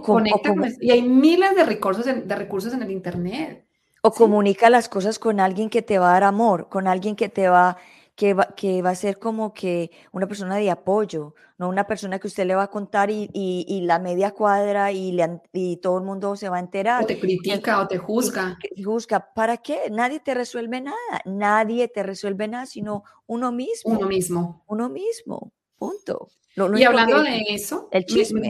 y 0.81 0.91
hay 0.91 1.01
miles 1.01 1.55
de 1.55 1.63
recursos, 1.63 2.07
en, 2.07 2.27
de 2.27 2.35
recursos 2.35 2.73
en 2.73 2.81
el 2.81 2.91
Internet. 2.91 3.65
O 4.01 4.11
comunica 4.11 4.69
las 4.69 4.89
cosas 4.89 5.19
con 5.19 5.39
alguien 5.39 5.69
que 5.69 5.81
te 5.81 5.99
va 5.99 6.09
a 6.09 6.13
dar 6.13 6.23
amor, 6.23 6.69
con 6.69 6.87
alguien 6.87 7.15
que 7.15 7.29
te 7.29 7.47
va, 7.47 7.77
que 8.15 8.33
va, 8.33 8.53
que 8.55 8.81
va 8.81 8.91
a 8.91 8.95
ser 8.95 9.17
como 9.17 9.53
que 9.53 9.91
una 10.11 10.27
persona 10.27 10.57
de 10.57 10.69
apoyo, 10.69 11.33
no 11.57 11.67
una 11.67 11.87
persona 11.87 12.19
que 12.19 12.27
usted 12.27 12.45
le 12.45 12.55
va 12.55 12.63
a 12.63 12.69
contar 12.69 13.09
y, 13.09 13.29
y, 13.33 13.81
la 13.81 13.97
media 13.99 14.31
cuadra 14.31 14.91
y, 14.91 15.11
le, 15.11 15.41
y 15.51 15.77
todo 15.77 15.97
el 15.97 16.03
mundo 16.03 16.35
se 16.35 16.49
va 16.49 16.57
a 16.57 16.59
enterar. 16.59 17.03
O 17.03 17.07
te 17.07 17.19
critica 17.19 17.81
o 17.81 17.87
te 17.87 17.97
juzga. 17.97 18.57
juzga. 18.83 19.33
¿Para 19.33 19.57
qué? 19.57 19.89
Nadie 19.91 20.19
te 20.19 20.33
resuelve 20.33 20.81
nada. 20.81 21.21
Nadie 21.25 21.87
te 21.87 22.03
resuelve 22.03 22.47
nada, 22.47 22.65
sino 22.65 23.03
uno 23.25 23.51
mismo. 23.51 23.93
Uno 23.93 24.07
mismo. 24.07 24.63
Uno 24.67 24.89
mismo. 24.89 25.51
Punto. 25.77 26.29
y 26.77 26.83
hablando 26.83 27.21
de 27.23 27.43
eso, 27.49 27.89
el 27.91 28.05
chisme. 28.05 28.49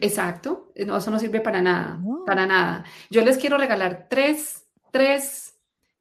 Exacto. 0.00 0.72
no, 0.86 0.96
eso 0.96 1.10
no 1.10 1.18
sirve 1.18 1.40
para 1.40 1.60
nada, 1.60 2.00
para 2.24 2.46
nada. 2.46 2.84
Yo 3.10 3.22
les 3.24 3.36
quiero 3.36 3.58
regalar 3.58 4.06
tres, 4.08 4.66
tres 4.90 5.54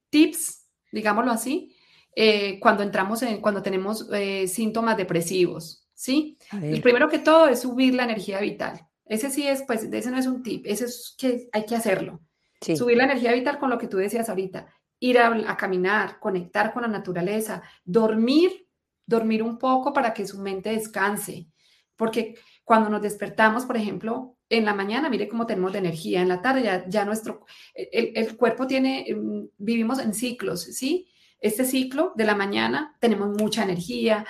tips, 0.10 0.66
digámoslo 0.92 1.32
así, 1.32 1.75
eh, 2.16 2.60
cuando 2.62 2.82
entramos 2.82 3.22
en, 3.24 3.42
cuando 3.42 3.62
tenemos 3.62 4.10
eh, 4.14 4.48
síntomas 4.48 4.96
depresivos, 4.96 5.86
¿sí? 5.94 6.38
El 6.62 6.82
primero 6.82 7.10
que 7.10 7.20
todo 7.20 7.48
es 7.48 7.62
subir 7.62 7.94
la 7.94 8.06
energía 8.06 8.40
vital. 8.40 8.88
Ese 9.06 9.30
sí 9.30 9.46
es, 9.46 9.64
pues, 9.68 9.84
ese 9.84 10.12
no 10.12 10.18
es 10.18 10.26
un 10.26 10.42
tip, 10.42 10.66
ese 10.66 10.86
es 10.86 11.14
que 11.18 11.50
hay 11.52 11.66
que 11.66 11.76
hacerlo. 11.76 12.22
Subir 12.62 12.98
la 12.98 13.04
energía 13.04 13.34
vital 13.34 13.60
con 13.60 13.70
lo 13.70 13.78
que 13.78 13.88
tú 13.88 13.98
decías 13.98 14.30
ahorita, 14.30 14.66
ir 15.00 15.20
a, 15.20 15.58
caminar, 15.58 16.20
conectar 16.20 16.74
con 16.74 16.82
la 16.82 16.88
naturaleza, 16.88 17.62
dormir, 17.84 18.68
dormir 19.06 19.44
un 19.44 19.60
poco 19.60 19.94
para 19.94 20.14
que 20.14 20.26
su 20.26 20.40
mente 20.40 20.72
descanse. 20.72 21.48
Porque 21.96 22.36
cuando 22.64 22.90
nos 22.90 23.02
despertamos, 23.02 23.66
por 23.66 23.78
ejemplo, 23.78 24.38
en 24.50 24.66
la 24.66 24.74
mañana, 24.74 25.10
mire 25.10 25.28
cómo 25.28 25.46
tenemos 25.46 25.74
de 25.74 25.80
energía, 25.80 26.22
en 26.22 26.30
la 26.30 26.42
tarde 26.42 26.86
ya, 26.88 27.06
nuestro, 27.06 27.46
el, 27.76 28.14
el, 28.16 28.38
cuerpo 28.38 28.66
tiene, 28.66 29.06
mm, 29.14 29.50
vivimos 29.58 30.00
en 30.00 30.14
ciclos, 30.14 30.64
¿sí? 30.64 31.08
Este 31.46 31.64
ciclo 31.64 32.12
de 32.16 32.26
la 32.26 32.34
mañana 32.34 32.96
tenemos 33.00 33.30
mucha 33.40 33.62
energía, 33.62 34.26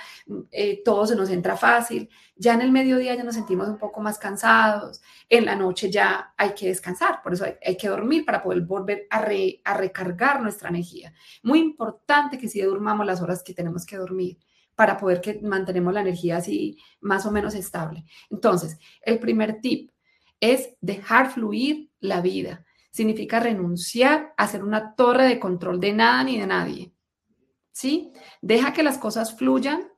eh, 0.50 0.82
todo 0.84 1.06
se 1.06 1.16
nos 1.16 1.30
entra 1.30 1.56
fácil. 1.56 2.10
Ya 2.36 2.52
en 2.52 2.60
el 2.60 2.70
mediodía 2.70 3.14
ya 3.14 3.24
nos 3.24 3.36
sentimos 3.36 3.68
un 3.68 3.78
poco 3.78 4.02
más 4.02 4.18
cansados. 4.18 5.00
En 5.26 5.46
la 5.46 5.56
noche 5.56 5.90
ya 5.90 6.34
hay 6.36 6.52
que 6.52 6.68
descansar, 6.68 7.22
por 7.22 7.32
eso 7.32 7.46
hay, 7.46 7.76
que 7.78 7.88
dormir 7.88 8.26
para 8.26 8.42
poder 8.42 8.60
volver 8.60 9.06
a, 9.08 9.22
recargar 9.78 10.42
nuestra 10.42 10.68
energía. 10.68 11.14
Muy 11.42 11.58
importante 11.60 12.36
que 12.36 12.48
si 12.48 12.60
durmamos 12.60 13.06
las 13.06 13.22
horas 13.22 13.42
que 13.42 13.54
tenemos 13.54 13.86
que 13.86 13.96
dormir 13.96 14.36
para 14.74 14.98
poder 14.98 15.22
que 15.22 15.40
mantenemos 15.42 15.94
la 15.94 16.02
energía 16.02 16.36
así 16.36 16.76
más 17.00 17.24
o 17.24 17.30
menos 17.30 17.54
estable. 17.54 18.04
Entonces, 18.28 18.78
el 19.00 19.18
primer 19.18 19.62
tip 19.62 19.90
es 20.38 20.68
dejar 20.82 21.30
fluir 21.32 21.90
la 21.98 22.20
vida. 22.20 22.66
Significa 22.90 23.40
renunciar 23.40 24.34
a 24.36 24.46
ser 24.46 24.62
una 24.62 24.94
torre 24.94 25.24
de 25.24 25.40
control 25.40 25.80
de 25.80 25.94
nada 25.94 26.22
ni 26.22 26.38
de 26.38 26.46
nadie. 26.46 26.92
¿Sí? 27.76 28.10
Deja 28.40 28.72
que 28.72 28.82
las 28.82 28.96
cosas 28.96 29.36
fluyan 29.36 29.92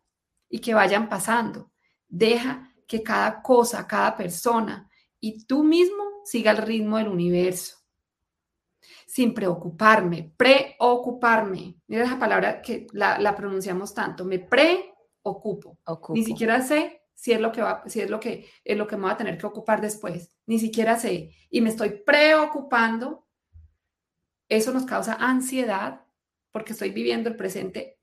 y 0.49 0.59
que 0.59 0.75
vayan 0.75 1.09
pasando. 1.09 1.71
Deja 2.09 2.75
que 2.89 3.05
cada 3.05 3.41
cosa, 3.41 3.87
cada 3.87 4.17
persona 4.17 4.91
y 5.21 5.45
tú 5.47 5.63
mismo 5.63 6.03
siga 6.25 6.51
el 6.51 6.57
ritmo 6.57 6.97
del 6.97 7.07
universo. 7.07 7.77
Sin 9.07 9.33
preocuparme, 9.33 10.35
preocuparme. 10.37 11.77
Mira 11.87 12.05
esa 12.05 12.19
palabra 12.19 12.61
que 12.61 12.89
la, 12.93 13.33
pronunciamos 13.37 13.95
tanto. 13.95 14.25
Me 14.25 14.41
preocupo. 14.41 15.79
Ni 16.15 16.25
siquiera 16.25 16.61
sé 16.63 17.03
si 17.15 17.31
es 17.31 17.41
lo 17.41 17.53
que 17.53 17.63
va, 17.63 17.85
si 17.87 18.01
es 18.01 18.11
lo 18.11 18.19
que 18.19 18.49
es 18.65 18.77
lo 18.77 18.89
que 18.89 18.97
me 18.97 19.03
voy 19.03 19.13
a 19.13 19.17
tener 19.17 19.39
que 19.39 19.47
ocupar 19.47 19.81
después. 19.81 20.37
Ni 20.47 20.59
siquiera 20.59 20.99
sé. 20.99 21.31
Y 21.49 21.61
me 21.61 21.71
estoy 21.71 21.91
preocupando. 21.91 23.29
Eso 24.49 24.73
nos 24.73 24.85
causa 24.85 25.15
ansiedad 25.15 26.08
porque 26.59 26.73
estoy 26.73 26.91
viviendo 26.91 27.29
el 27.29 27.37
presente 27.37 28.01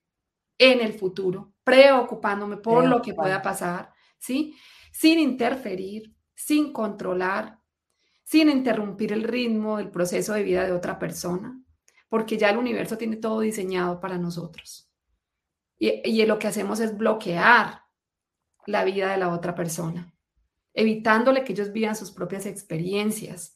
en 0.58 0.80
el 0.80 0.94
futuro, 0.94 1.56
preocupándome 1.66 2.56
por 2.56 2.88
lo 2.88 3.02
que 3.02 3.14
pueda 3.14 3.42
pasar, 3.42 3.92
¿sí? 4.18 4.56
Sin 4.94 5.20
interferir, 5.20 6.16
sin 6.34 6.72
controlar, 6.72 7.60
sin 8.24 8.50
interrumpir 8.50 9.12
el 9.12 9.24
ritmo 9.24 9.76
del 9.76 9.92
proceso 9.92 10.32
de 10.32 10.44
vida 10.44 10.64
de 10.64 10.72
otra 10.72 10.98
persona, 10.98 11.62
porque 12.08 12.38
ya 12.38 12.50
el 12.50 12.58
universo 12.58 12.98
tiene 12.98 13.18
todo 13.18 13.42
diseñado 13.42 14.00
para 14.00 14.18
nosotros. 14.18 14.90
Y, 15.78 16.02
y 16.10 16.26
lo 16.26 16.40
que 16.40 16.48
hacemos 16.48 16.80
es 16.80 16.98
bloquear 16.98 17.82
la 18.68 18.86
vida 18.86 19.12
de 19.12 19.18
la 19.18 19.34
otra 19.34 19.54
persona, 19.54 20.16
evitándole 20.74 21.44
que 21.44 21.52
ellos 21.52 21.74
vivan 21.74 21.98
sus 21.98 22.12
propias 22.12 22.46
experiencias, 22.46 23.55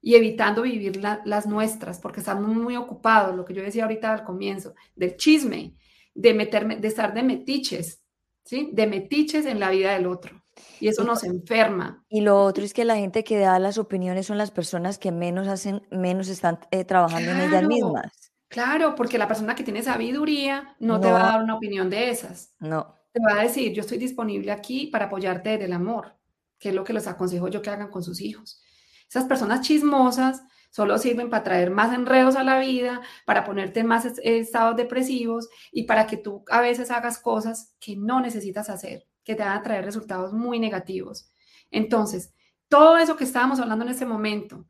y 0.00 0.14
evitando 0.14 0.62
vivir 0.62 1.02
las 1.02 1.46
nuestras, 1.46 1.98
porque 1.98 2.20
estamos 2.20 2.48
muy 2.48 2.76
ocupados, 2.76 3.36
lo 3.36 3.44
que 3.44 3.54
yo 3.54 3.62
decía 3.62 3.84
ahorita 3.84 4.12
al 4.12 4.24
comienzo, 4.24 4.74
del 4.94 5.16
chisme, 5.16 5.74
de 6.14 6.34
meterme, 6.34 6.76
de 6.76 6.88
estar 6.88 7.14
de 7.14 7.22
metiches, 7.22 8.02
¿sí? 8.44 8.70
De 8.72 8.86
metiches 8.86 9.46
en 9.46 9.60
la 9.60 9.70
vida 9.70 9.92
del 9.92 10.06
otro. 10.06 10.42
Y 10.80 10.88
eso 10.88 11.04
nos 11.04 11.24
enferma. 11.24 12.04
Y 12.08 12.20
lo 12.20 12.42
otro 12.42 12.64
es 12.64 12.72
que 12.72 12.84
la 12.84 12.96
gente 12.96 13.24
que 13.24 13.38
da 13.38 13.58
las 13.58 13.78
opiniones 13.78 14.26
son 14.26 14.38
las 14.38 14.50
personas 14.50 14.98
que 14.98 15.12
menos 15.12 15.48
hacen, 15.48 15.82
menos 15.90 16.28
están 16.28 16.58
eh, 16.70 16.84
trabajando 16.84 17.30
en 17.30 17.40
ellas 17.40 17.64
mismas. 17.64 18.32
Claro, 18.48 18.94
porque 18.94 19.18
la 19.18 19.28
persona 19.28 19.54
que 19.54 19.62
tiene 19.62 19.82
sabiduría 19.82 20.74
no, 20.80 21.00
te 21.00 21.10
va 21.10 21.20
a 21.20 21.32
dar 21.32 21.42
una 21.42 21.56
opinión 21.56 21.90
de 21.90 22.10
esas. 22.10 22.54
No. 22.60 22.96
Te 23.12 23.20
va 23.20 23.40
a 23.40 23.42
decir, 23.42 23.72
yo 23.72 23.82
estoy 23.82 23.98
disponible 23.98 24.52
aquí 24.52 24.86
para 24.86 25.06
apoyarte 25.06 25.58
del 25.58 25.72
amor, 25.72 26.16
que 26.58 26.70
es 26.70 26.74
lo 26.74 26.84
que 26.84 26.92
les 26.92 27.06
aconsejo 27.06 27.48
yo 27.48 27.60
que 27.60 27.70
hagan 27.70 27.90
con 27.90 28.02
sus 28.02 28.20
hijos. 28.20 28.62
Esas 29.08 29.24
personas 29.24 29.62
chismosas 29.62 30.42
solo 30.70 30.98
sirven 30.98 31.30
para 31.30 31.44
traer 31.44 31.70
más 31.70 31.94
enredos 31.94 32.36
a 32.36 32.44
la 32.44 32.58
vida, 32.58 33.00
para 33.24 33.44
ponerte 33.44 33.80
en 33.80 33.86
más 33.86 34.04
estados 34.22 34.76
depresivos 34.76 35.48
y 35.72 35.84
para 35.84 36.06
que 36.06 36.18
tú 36.18 36.44
a 36.50 36.60
veces 36.60 36.90
hagas 36.90 37.18
cosas 37.18 37.74
que 37.80 37.96
no 37.96 38.20
necesitas 38.20 38.68
hacer, 38.68 39.06
que 39.24 39.34
te 39.34 39.42
van 39.42 39.58
a 39.58 39.62
traer 39.62 39.84
resultados 39.84 40.32
muy 40.32 40.58
negativos. 40.60 41.30
Entonces, 41.70 42.34
todo 42.68 42.98
eso 42.98 43.16
que 43.16 43.24
estábamos 43.24 43.60
hablando 43.60 43.84
en 43.84 43.90
este 43.90 44.06
momento, 44.06 44.66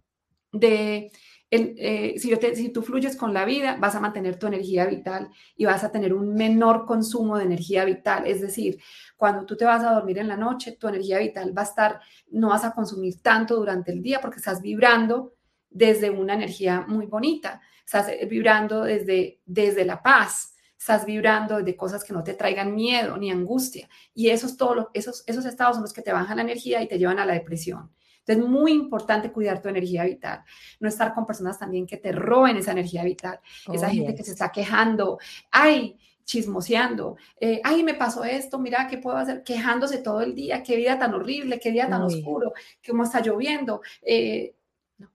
de 0.53 1.11
eh, 1.51 2.15
si, 2.19 2.69
tú 2.71 2.83
fluyes 2.83 3.17
con 3.17 3.33
la 3.33 3.47
vida, 3.47 3.77
vas 3.81 3.95
a 3.95 4.01
mantener 4.01 4.39
tu 4.39 4.47
energía 4.47 4.85
vital 4.85 5.31
y 5.57 5.65
vas 5.65 5.83
a 5.83 5.91
tener 5.91 6.13
un 6.13 6.35
menor 6.35 6.85
consumo 6.85 7.39
de 7.39 7.45
energía 7.45 7.85
vital. 7.85 8.27
Es 8.27 8.41
decir, 8.41 8.79
cuando 9.17 9.47
tú 9.47 9.57
te 9.57 9.65
vas 9.65 9.83
a 9.83 9.93
dormir 9.93 10.19
en 10.19 10.29
la 10.29 10.37
noche, 10.37 10.73
tu 10.73 10.89
energía 10.89 11.19
vital 11.19 11.57
va 11.57 11.63
a 11.63 11.65
estar, 11.65 12.01
no 12.31 12.49
vas 12.49 12.65
a 12.65 12.73
consumir 12.73 13.23
tanto 13.23 13.57
durante 13.57 13.93
el 13.93 14.03
día 14.03 14.21
porque 14.21 14.39
estás 14.39 14.61
vibrando 14.61 15.35
desde 15.71 16.11
una 16.11 16.35
energía 16.35 16.85
muy 16.87 17.07
bonita, 17.07 17.61
estás 17.85 18.11
vibrando 18.29 18.85
desde, 18.85 19.41
desde 19.47 19.85
la 19.87 20.03
paz, 20.03 20.55
estás 20.79 21.07
vibrando 21.07 21.63
de 21.63 21.77
cosas 21.77 22.05
que 22.05 22.13
no 22.13 22.23
te 22.23 22.35
traigan 22.35 22.75
miedo 22.75 23.17
ni 23.17 23.31
angustia. 23.31 23.89
Y 24.15 24.29
esos, 24.29 24.57
todos 24.59 24.89
esos, 24.93 25.25
esos 25.27 25.47
estados 25.47 25.77
son 25.77 25.83
los 25.83 25.95
que 25.95 26.03
te 26.03 26.13
bajan 26.13 26.37
la 26.37 26.43
energía 26.43 26.83
y 26.83 26.89
te 26.89 26.99
llevan 26.99 27.19
a 27.19 27.27
la 27.27 27.35
depresión. 27.35 27.91
Entonces, 28.29 28.45
es 28.45 28.51
muy 28.51 28.73
importante 28.73 29.33
cuidar 29.33 29.63
tu 29.63 29.69
energía 29.69 30.05
vital, 30.05 30.45
no 30.81 30.89
estar 30.89 31.15
con 31.15 31.27
personas 31.27 31.59
también 31.59 31.87
que 31.87 31.97
te 31.97 32.13
roben 32.13 32.59
esa 32.59 32.73
energía 32.73 33.03
vital, 33.03 33.41
esa 33.73 33.87
oh, 33.87 33.91
gente 33.91 34.15
que 34.15 34.23
se 34.23 34.33
está 34.33 34.53
quejando, 34.53 35.19
ay, 35.51 35.99
chismoseando, 36.25 37.17
eh, 37.41 37.61
ay, 37.65 37.83
me 37.83 37.95
pasó 37.95 38.25
esto, 38.25 38.59
mira, 38.59 38.87
¿qué 38.87 38.99
puedo 38.99 39.17
hacer? 39.17 39.43
Quejándose 39.43 39.99
todo 39.99 40.21
el 40.21 40.35
día, 40.35 40.63
qué 40.63 40.77
vida 40.77 40.99
tan 40.99 41.15
horrible, 41.15 41.59
qué 41.59 41.73
día 41.73 41.89
tan 41.89 42.03
oscuro, 42.03 42.53
cómo 42.87 43.05
está 43.05 43.23
lloviendo. 43.23 43.81
Eh, 44.03 44.55
no, 44.99 45.11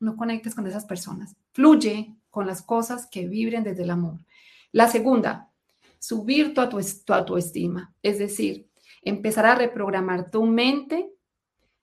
no 0.00 0.16
conectes 0.16 0.56
con 0.56 0.66
esas 0.66 0.86
personas. 0.86 1.36
Fluye 1.52 2.16
con 2.30 2.48
las 2.48 2.62
cosas 2.62 3.06
que 3.06 3.28
vibren 3.28 3.62
desde 3.62 3.84
el 3.84 3.90
amor. 3.90 4.18
La 4.72 4.88
segunda, 4.88 5.52
subir 6.00 6.52
tu, 6.52 6.68
tu 7.06 7.12
autoestima, 7.12 7.94
es 8.02 8.18
decir, 8.18 8.68
empezar 9.02 9.46
a 9.46 9.54
reprogramar 9.54 10.32
tu 10.32 10.44
mente 10.44 11.13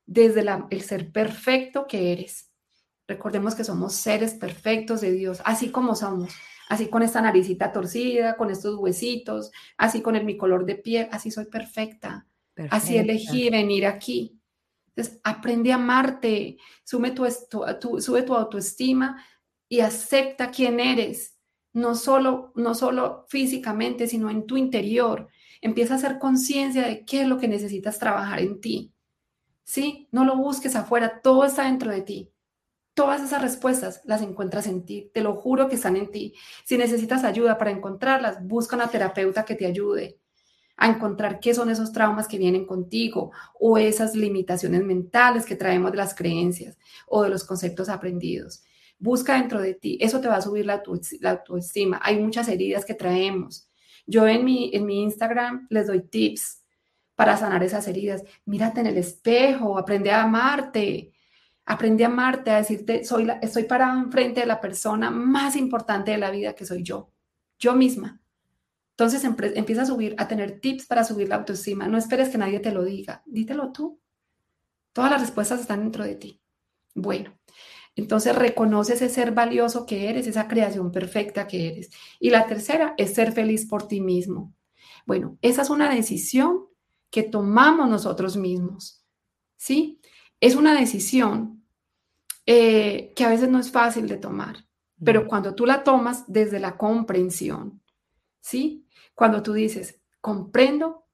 desde 0.05 0.45
el 0.69 0.81
ser 0.81 1.11
perfecto 1.11 1.87
que 1.87 2.11
eres. 2.11 2.51
Recordemos 3.07 3.55
que 3.55 3.63
somos 3.63 3.93
seres 3.93 4.33
perfectos 4.33 5.01
de 5.01 5.11
Dios, 5.11 5.41
así 5.45 5.69
como 5.69 5.95
somos 5.95 6.31
así 6.71 6.87
con 6.87 7.03
esta 7.03 7.21
naricita 7.21 7.73
torcida, 7.73 8.37
con 8.37 8.49
estos 8.49 8.77
huesitos, 8.77 9.51
así 9.77 10.01
con 10.01 10.15
el, 10.15 10.23
mi 10.23 10.37
color 10.37 10.65
de 10.65 10.75
piel, 10.75 11.09
así 11.11 11.29
soy 11.29 11.45
perfecta. 11.47 12.25
Así 12.69 12.95
elegí 12.95 13.49
venir 13.49 13.85
aquí. 13.85 14.39
Entonces, 14.87 15.19
aprende 15.25 15.73
a 15.73 15.75
amarte, 15.75 16.57
sube 16.85 17.11
tu, 17.11 17.99
sube 17.99 18.21
tu 18.23 18.33
autoestima 18.33 19.21
y 19.67 19.81
acepta 19.81 20.49
quién 20.49 20.79
eres, 20.79 21.37
no 21.73 21.93
solo, 21.93 22.53
no 22.55 22.73
solo 22.73 23.25
físicamente, 23.27 24.07
sino 24.07 24.29
en 24.29 24.45
tu 24.45 24.55
interior. 24.55 25.27
Empieza 25.59 25.95
a 25.95 25.97
hacer 25.97 26.19
conciencia 26.19 26.87
de 26.87 27.03
qué 27.03 27.23
es 27.23 27.27
lo 27.27 27.37
que 27.37 27.49
necesitas 27.49 27.99
trabajar 27.99 28.39
en 28.39 28.61
ti. 28.61 28.93
¿Sí? 29.63 30.07
No 30.11 30.25
lo 30.25 30.35
busques 30.37 30.75
afuera, 30.75 31.21
todo 31.21 31.45
está 31.45 31.65
dentro 31.65 31.91
de 31.91 32.01
ti. 32.01 32.31
Todas 32.93 33.21
esas 33.21 33.41
respuestas 33.41 34.01
las 34.03 34.21
encuentras 34.21 34.67
en 34.67 34.85
ti, 34.85 35.09
te 35.13 35.21
lo 35.21 35.35
juro 35.35 35.69
que 35.69 35.75
están 35.75 35.95
en 35.95 36.11
ti. 36.11 36.33
Si 36.65 36.77
necesitas 36.77 37.23
ayuda 37.23 37.57
para 37.57 37.71
encontrarlas, 37.71 38.45
busca 38.45 38.75
una 38.75 38.89
terapeuta 38.89 39.45
que 39.45 39.55
te 39.55 39.65
ayude 39.65 40.19
a 40.81 40.87
encontrar 40.87 41.39
qué 41.39 41.53
son 41.53 41.69
esos 41.69 41.91
traumas 41.91 42.27
que 42.27 42.39
vienen 42.39 42.65
contigo 42.65 43.31
o 43.59 43.77
esas 43.77 44.15
limitaciones 44.15 44.83
mentales 44.83 45.45
que 45.45 45.55
traemos 45.55 45.91
de 45.91 45.97
las 45.97 46.15
creencias 46.15 46.77
o 47.07 47.23
de 47.23 47.29
los 47.29 47.43
conceptos 47.43 47.87
aprendidos. 47.87 48.63
Busca 48.97 49.35
dentro 49.35 49.61
de 49.61 49.75
ti, 49.75 49.97
eso 50.01 50.19
te 50.21 50.27
va 50.27 50.37
a 50.37 50.41
subir 50.41 50.65
la, 50.65 50.81
autoestima. 51.23 51.99
Hay 52.03 52.19
muchas 52.19 52.47
heridas 52.47 52.83
que 52.83 52.93
traemos. 52.93 53.69
Yo 54.05 54.27
en 54.27 54.43
mi, 54.43 54.71
en 54.73 54.85
mi 54.85 55.03
Instagram 55.03 55.67
les 55.69 55.87
doy 55.87 56.01
tips 56.01 56.60
para 57.21 57.37
sanar 57.37 57.61
esas 57.61 57.87
heridas. 57.87 58.23
Mírate 58.45 58.79
en 58.79 58.87
el 58.87 58.97
espejo, 58.97 59.77
aprende 59.77 60.09
a 60.09 60.23
amarte, 60.23 61.13
Aprendí 61.67 62.03
a 62.03 62.07
amarte, 62.07 62.49
a 62.49 62.57
decirte, 62.57 63.05
soy 63.05 63.25
la, 63.25 63.33
estoy 63.33 63.65
parado 63.65 63.99
enfrente 63.99 64.39
de 64.39 64.47
la 64.47 64.59
persona 64.59 65.11
más 65.11 65.55
importante 65.55 66.09
de 66.09 66.17
la 66.17 66.31
vida 66.31 66.55
que 66.55 66.65
soy 66.65 66.81
yo, 66.81 67.11
yo 67.59 67.75
misma. 67.75 68.19
Entonces 68.97 69.23
empieza 69.23 69.83
a 69.83 69.85
subir, 69.85 70.15
a 70.17 70.27
tener 70.27 70.59
tips 70.59 70.87
para 70.87 71.03
subir 71.03 71.29
la 71.29 71.35
autoestima. 71.35 71.87
No 71.87 71.99
esperes 71.99 72.29
que 72.29 72.39
nadie 72.39 72.59
te 72.59 72.71
lo 72.71 72.83
diga, 72.83 73.21
dítelo 73.27 73.71
tú. 73.71 73.99
Todas 74.91 75.11
las 75.11 75.21
respuestas 75.21 75.61
están 75.61 75.81
dentro 75.81 76.03
de 76.03 76.15
ti. 76.15 76.41
Bueno, 76.95 77.37
entonces 77.95 78.35
reconoce 78.35 78.95
ese 78.95 79.09
ser 79.09 79.31
valioso 79.31 79.85
que 79.85 80.09
eres, 80.09 80.25
esa 80.25 80.47
creación 80.47 80.91
perfecta 80.91 81.45
que 81.45 81.67
eres. 81.67 81.91
Y 82.19 82.31
la 82.31 82.47
tercera 82.47 82.95
es 82.97 83.13
ser 83.13 83.31
feliz 83.31 83.67
por 83.67 83.87
ti 83.87 84.01
mismo. 84.01 84.55
Bueno, 85.05 85.37
esa 85.43 85.61
es 85.61 85.69
una 85.69 85.93
decisión 85.93 86.70
que 87.11 87.23
tomamos 87.23 87.89
nosotros 87.89 88.35
mismos. 88.35 89.03
¿Sí? 89.57 89.99
Es 90.39 90.55
una 90.55 90.73
decisión 90.73 91.63
eh, 92.47 93.13
que 93.15 93.23
a 93.23 93.29
veces 93.29 93.49
no 93.49 93.59
es 93.59 93.71
fácil 93.71 94.07
de 94.07 94.17
tomar, 94.17 94.65
pero 95.03 95.27
cuando 95.27 95.53
tú 95.53 95.67
la 95.67 95.83
tomas 95.83 96.23
desde 96.27 96.59
la 96.59 96.77
comprensión, 96.77 97.81
¿sí? 98.39 98.87
Cuando 99.13 99.43
tú 99.43 99.53
dices, 99.53 100.01
comprendo 100.19 101.05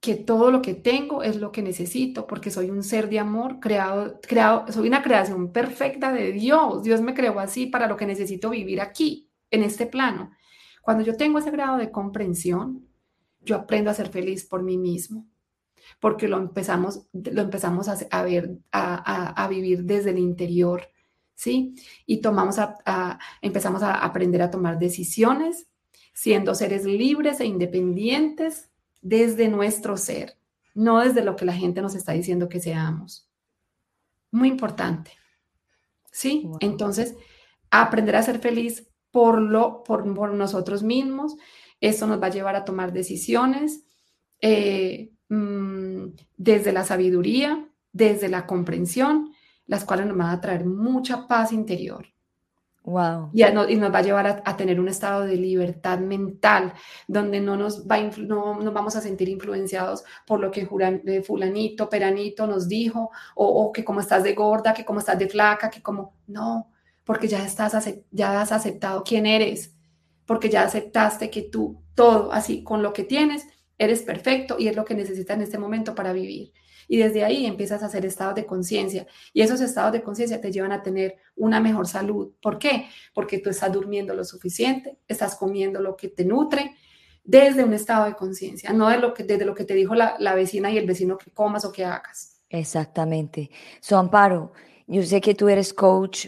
que 0.00 0.16
todo 0.16 0.50
lo 0.50 0.60
que 0.60 0.74
tengo 0.74 1.22
es 1.22 1.36
lo 1.36 1.52
que 1.52 1.62
necesito, 1.62 2.26
porque 2.26 2.50
soy 2.50 2.70
un 2.70 2.82
ser 2.82 3.08
de 3.08 3.20
amor 3.20 3.60
creado, 3.60 4.20
creado, 4.20 4.70
soy 4.70 4.88
una 4.88 5.02
creación 5.02 5.52
perfecta 5.52 6.12
de 6.12 6.32
Dios. 6.32 6.82
Dios 6.82 7.00
me 7.00 7.14
creó 7.14 7.40
así 7.40 7.66
para 7.66 7.86
lo 7.86 7.96
que 7.96 8.06
necesito 8.06 8.50
vivir 8.50 8.80
aquí, 8.80 9.30
en 9.50 9.62
este 9.62 9.86
plano. 9.86 10.32
Cuando 10.82 11.04
yo 11.04 11.16
tengo 11.16 11.38
ese 11.38 11.50
grado 11.50 11.78
de 11.78 11.90
comprensión, 11.90 12.86
yo 13.40 13.56
aprendo 13.56 13.90
a 13.90 13.94
ser 13.94 14.08
feliz 14.10 14.44
por 14.44 14.62
mí 14.62 14.76
mismo, 14.76 15.26
porque 16.00 16.28
lo 16.28 16.38
empezamos, 16.38 17.06
lo 17.12 17.42
empezamos 17.42 17.88
a, 17.88 18.22
ver, 18.22 18.58
a, 18.72 19.46
vivir 19.48 19.84
desde 19.84 20.10
el 20.10 20.18
interior, 20.18 20.88
¿sí? 21.34 21.74
Y 22.06 22.18
tomamos 22.18 22.58
a, 22.58 23.18
empezamos 23.42 23.82
a 23.82 23.94
aprender 24.04 24.42
a 24.42 24.50
tomar 24.50 24.78
decisiones, 24.78 25.68
siendo 26.12 26.54
seres 26.54 26.84
libres 26.84 27.40
e 27.40 27.46
independientes 27.46 28.70
desde 29.02 29.48
nuestro 29.48 29.96
ser, 29.96 30.36
no 30.74 31.00
desde 31.00 31.24
lo 31.24 31.36
que 31.36 31.44
la 31.44 31.52
gente 31.52 31.82
nos 31.82 31.94
está 31.94 32.12
diciendo 32.12 32.48
que 32.48 32.60
seamos. 32.60 33.28
Muy 34.30 34.48
importante. 34.48 35.12
¿Sí? 36.10 36.48
Entonces, 36.60 37.14
aprender 37.70 38.16
a 38.16 38.22
ser 38.22 38.38
feliz 38.38 38.88
por, 39.10 39.40
lo, 39.40 39.82
por, 39.84 40.06
nosotros 40.06 40.82
mismos, 40.82 41.36
eso 41.80 42.06
nos 42.06 42.20
va 42.20 42.26
a 42.26 42.30
llevar 42.30 42.56
a 42.56 42.64
tomar 42.64 42.92
decisiones 42.92 43.84
eh, 44.40 45.13
mm, 45.34 46.14
desde 46.36 46.72
la 46.72 46.84
sabiduría, 46.84 47.68
desde 47.92 48.28
la 48.28 48.46
comprensión, 48.46 49.32
las 49.66 49.84
cuales 49.84 50.06
nos 50.06 50.16
van 50.16 50.30
a 50.30 50.40
traer 50.40 50.64
mucha 50.64 51.26
paz 51.26 51.52
interior. 51.52 52.06
Wow. 52.84 53.30
Y, 53.32 53.42
nos 53.76 53.94
va 53.94 53.98
a 53.98 54.02
llevar 54.02 54.42
a, 54.44 54.56
tener 54.58 54.78
un 54.78 54.88
estado 54.88 55.24
de 55.24 55.36
libertad 55.36 55.98
mental, 56.00 56.74
donde 57.08 57.40
no 57.40 57.56
nos, 57.56 57.86
va 57.86 57.98
no, 58.18 58.60
nos 58.60 58.74
vamos 58.74 58.94
a 58.94 59.00
sentir 59.00 59.30
influenciados 59.30 60.04
por 60.26 60.38
lo 60.38 60.50
que 60.50 60.66
fulanito, 60.66 61.88
peranito 61.88 62.46
nos 62.46 62.68
dijo, 62.68 63.10
o, 63.36 63.72
que 63.72 63.84
como 63.84 64.00
estás 64.00 64.22
de 64.22 64.34
gorda, 64.34 64.74
que 64.74 64.84
como 64.84 64.98
estás 64.98 65.18
de 65.18 65.30
flaca, 65.30 65.70
que 65.70 65.80
como, 65.80 66.12
no, 66.26 66.70
porque 67.04 67.26
ya, 67.26 67.42
estás, 67.42 67.74
ya 68.10 68.42
has 68.42 68.52
aceptado 68.52 69.02
quién 69.02 69.24
eres, 69.24 69.74
porque 70.26 70.50
ya 70.50 70.64
aceptaste 70.64 71.30
que 71.30 71.40
tú, 71.40 71.82
todo 71.94 72.32
así, 72.32 72.62
con 72.62 72.82
lo 72.82 72.92
que 72.92 73.04
tienes, 73.04 73.46
eres 73.78 74.02
perfecto 74.02 74.56
y 74.58 74.68
es 74.68 74.76
lo 74.76 74.84
que 74.84 74.94
necesitas 74.94 75.36
en 75.36 75.42
este 75.42 75.58
momento 75.58 75.94
para 75.94 76.12
vivir. 76.12 76.52
Y 76.86 76.98
desde 76.98 77.24
ahí 77.24 77.46
empiezas 77.46 77.82
a 77.82 77.86
hacer 77.86 78.04
estados 78.04 78.34
de 78.34 78.46
conciencia. 78.46 79.06
Y 79.32 79.42
esos 79.42 79.60
estados 79.60 79.92
de 79.92 80.02
conciencia 80.02 80.40
te 80.40 80.52
llevan 80.52 80.72
a 80.72 80.82
tener 80.82 81.16
una 81.36 81.60
mejor 81.60 81.86
salud. 81.86 82.32
¿Por 82.42 82.58
qué? 82.58 82.88
Porque 83.14 83.38
tú 83.38 83.50
estás 83.50 83.72
durmiendo 83.72 84.14
lo 84.14 84.24
suficiente, 84.24 84.98
estás 85.08 85.36
comiendo 85.36 85.80
lo 85.80 85.96
que 85.96 86.08
te 86.08 86.24
nutre 86.24 86.76
desde 87.24 87.64
un 87.64 87.72
estado 87.72 88.04
de 88.04 88.14
conciencia, 88.14 88.72
no 88.72 88.88
de 88.88 88.98
lo 88.98 89.14
que, 89.14 89.24
desde 89.24 89.46
lo 89.46 89.54
que 89.54 89.64
te 89.64 89.74
dijo 89.74 89.94
la, 89.94 90.34
vecina 90.34 90.70
y 90.70 90.76
el 90.76 90.86
vecino 90.86 91.16
que 91.16 91.30
comas 91.30 91.64
o 91.64 91.72
que 91.72 91.84
hagas. 91.84 92.42
Exactamente. 92.50 93.50
So, 93.80 93.96
Amparo, 93.96 94.52
yo 94.86 95.02
sé 95.02 95.20
que 95.20 95.34
tú 95.34 95.48
eres 95.48 95.72
coach 95.72 96.26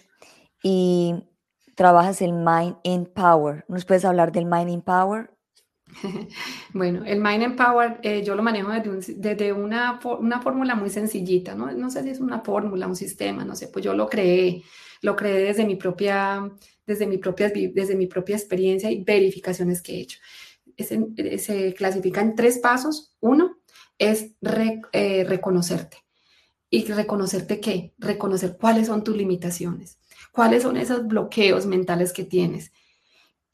y 0.62 1.14
trabajas 1.74 2.22
el 2.22 2.32
Mind 2.32 2.76
in 2.82 3.04
Power. 3.04 3.64
¿Nos 3.68 3.84
puedes 3.84 4.06
hablar 4.06 4.32
del 4.32 4.46
Mind 4.46 4.70
in 4.70 4.82
Power? 4.82 5.35
Bueno, 6.72 7.04
el 7.04 7.20
Mind 7.20 7.42
Empower 7.42 7.98
eh, 8.02 8.22
yo 8.24 8.34
lo 8.34 8.42
manejo 8.42 8.70
desde, 8.70 9.52
una, 9.52 10.00
una, 10.20 10.40
fórmula 10.40 10.74
muy 10.74 10.90
sencillita, 10.90 11.54
¿no? 11.54 11.70
No 11.72 11.90
sé 11.90 12.02
si 12.02 12.10
es 12.10 12.20
una 12.20 12.40
fórmula, 12.40 12.86
un 12.86 12.96
sistema, 12.96 13.44
no 13.44 13.54
sé, 13.56 13.68
pues 13.68 13.84
yo 13.84 13.94
lo 13.94 14.08
creé, 14.08 14.62
lo 15.02 15.16
creé 15.16 15.44
desde 15.44 15.64
mi 15.64 15.76
propia, 15.76 16.50
desde 16.86 17.06
mi 17.06 17.18
propia, 17.18 17.50
desde 17.50 17.96
mi 17.96 18.06
propia 18.06 18.36
experiencia 18.36 18.90
y 18.90 19.02
verificaciones 19.02 19.82
que 19.82 19.94
he 19.94 20.00
hecho. 20.00 20.18
se 20.76 21.74
clasifica 21.74 22.20
en 22.20 22.34
tres 22.34 22.58
pasos. 22.58 23.16
Uno 23.20 23.58
es 23.98 24.32
eh, 24.92 25.24
reconocerte. 25.24 25.98
¿Y 26.68 26.84
reconocerte 26.84 27.60
qué? 27.60 27.94
Reconocer 27.96 28.56
cuáles 28.60 28.88
son 28.88 29.04
tus 29.04 29.16
limitaciones, 29.16 29.98
cuáles 30.32 30.64
son 30.64 30.76
esos 30.76 31.06
bloqueos 31.06 31.64
mentales 31.64 32.12
que 32.12 32.24
tienes 32.24 32.72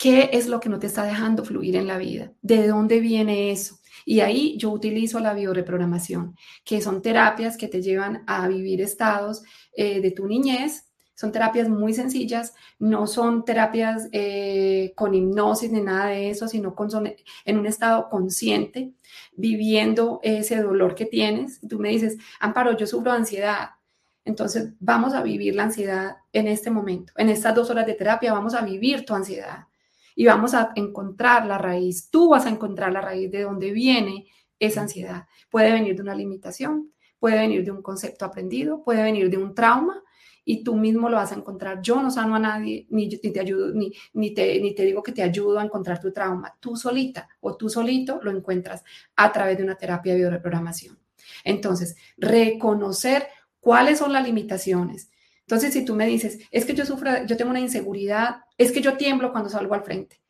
¿Qué 0.03 0.31
es 0.33 0.49
lo 0.49 0.59
que 0.59 0.69
no 0.69 0.81
te 0.81 0.89
está 0.89 1.05
dejando 1.05 1.45
fluir 1.45 1.77
en 1.77 1.87
la 1.87 1.97
vida? 1.97 2.33
¿De 2.43 2.67
dónde 2.67 2.99
viene 2.99 3.53
eso? 3.53 3.79
Y 4.05 4.19
ahí 4.19 4.57
yo 4.59 4.73
utilizo 4.73 5.21
la 5.21 5.33
bioreprogramación, 5.33 6.35
que 6.65 6.81
son 6.81 7.03
terapias 7.03 7.57
que 7.57 7.69
te 7.69 7.81
llevan 7.81 8.25
a 8.27 8.49
vivir 8.49 8.81
estados 8.81 9.45
eh, 9.77 10.01
de 10.01 10.11
tu 10.11 10.27
niñez. 10.27 10.91
Son 11.15 11.31
terapias 11.31 11.69
muy 11.69 11.95
sencillas, 11.95 12.53
no 12.81 13.07
son 13.07 13.45
terapias 13.45 14.09
eh, 14.11 14.93
con 14.97 15.15
hipnosis 15.15 15.71
ni 15.71 15.83
nada 15.83 16.07
de 16.07 16.31
eso, 16.31 16.49
sino 16.49 16.75
con, 16.75 16.91
en 17.45 17.59
un 17.59 17.67
estado 17.67 18.09
consciente, 18.09 18.95
viviendo 19.37 20.19
ese 20.25 20.61
dolor 20.63 20.97
que 20.97 21.07
tienes. 21.07 21.61
Tú 21.69 21.79
me 21.79 21.91
dices, 21.91 22.19
Amparo, 22.41 22.77
yo 22.77 22.89
sufro 22.89 23.13
ansiedad. 23.13 23.69
Entonces 24.25 24.73
vamos 24.81 25.15
a 25.15 25.23
vivir 25.23 25.55
la 25.55 25.63
ansiedad 25.63 26.17
en 26.33 26.49
este 26.49 26.73
momento. 26.73 27.13
En 27.17 27.29
estas 27.29 27.55
dos 27.55 27.71
horas 27.71 27.87
de 27.87 27.95
terapia 27.95 28.33
vamos 28.33 28.55
a 28.55 28.63
vivir 28.63 29.05
tu 29.05 29.15
ansiedad 29.15 29.69
y 30.15 30.27
vamos 30.27 30.55
a 30.55 30.73
encontrar 30.75 31.47
la 31.47 31.59
raíz. 31.59 32.11
Tú 32.11 32.31
vas 32.31 32.47
a 32.47 32.51
encontrar 32.51 32.93
la 32.93 33.01
raíz 33.01 33.31
de 33.31 33.43
dónde 33.43 33.73
viene 33.73 34.27
esa 34.59 34.83
ansiedad. 34.83 35.27
Puede 35.51 35.73
venir 35.73 35.97
de 35.97 36.03
una 36.03 36.15
limitación, 36.15 36.93
puede 37.19 37.39
venir 37.39 37.65
de 37.65 37.71
un 37.71 37.83
concepto 37.83 38.25
aprendido, 38.25 38.83
puede 38.85 39.03
venir 39.03 39.31
de 39.31 39.37
un 39.37 39.55
trauma 39.55 40.03
y 40.45 40.65
tú 40.65 40.77
mismo 40.77 41.09
lo 41.09 41.17
vas 41.17 41.33
a 41.33 41.37
encontrar. 41.37 41.81
Yo 41.83 42.03
no 42.03 42.11
sano 42.11 42.35
a 42.35 42.39
nadie, 42.39 42.87
ni, 42.91 43.09
te 43.09 43.41
ayudo, 43.41 43.73
ni, 43.73 43.93
ni, 44.15 44.33
te, 44.35 44.61
ni 44.61 44.75
te 44.75 44.85
digo 44.85 45.03
que 45.03 45.13
te 45.13 45.23
ayudo 45.23 45.59
a 45.59 45.65
encontrar 45.65 46.01
tu 46.01 46.13
trauma. 46.13 46.57
Tú 46.59 46.77
solita 46.77 47.29
o 47.41 47.57
tú 47.57 47.69
solito 47.69 48.21
lo 48.23 48.31
encuentras 48.31 48.83
a 49.17 49.31
través 49.31 49.57
de 49.57 49.65
una 49.65 49.77
terapia 49.77 50.13
de 50.13 50.21
bioreprogramación. 50.21 50.99
Entonces, 51.45 51.97
reconocer 52.17 53.29
cuáles 53.61 53.99
son 54.01 54.13
las 54.13 54.25
limitaciones, 54.25 55.12
entonces, 55.53 55.75
si 55.75 55.85
tú 55.85 55.95
me 55.95 56.07
dices, 56.07 56.39
es 56.51 56.65
que 56.65 56.73
yo 56.73 56.87
sufro, 56.87 57.27
yo 57.27 57.37
tengo 57.37 57.51
una 57.51 57.61
inseguridad, 57.61 58.37
es 58.57 58.73
que 58.73 58.81
yo 58.81 58.97
tiemblo 58.97 59.33
cuando 59.33 59.51
salgo 59.51 59.75
al 59.75 59.85
frente, 59.85 60.23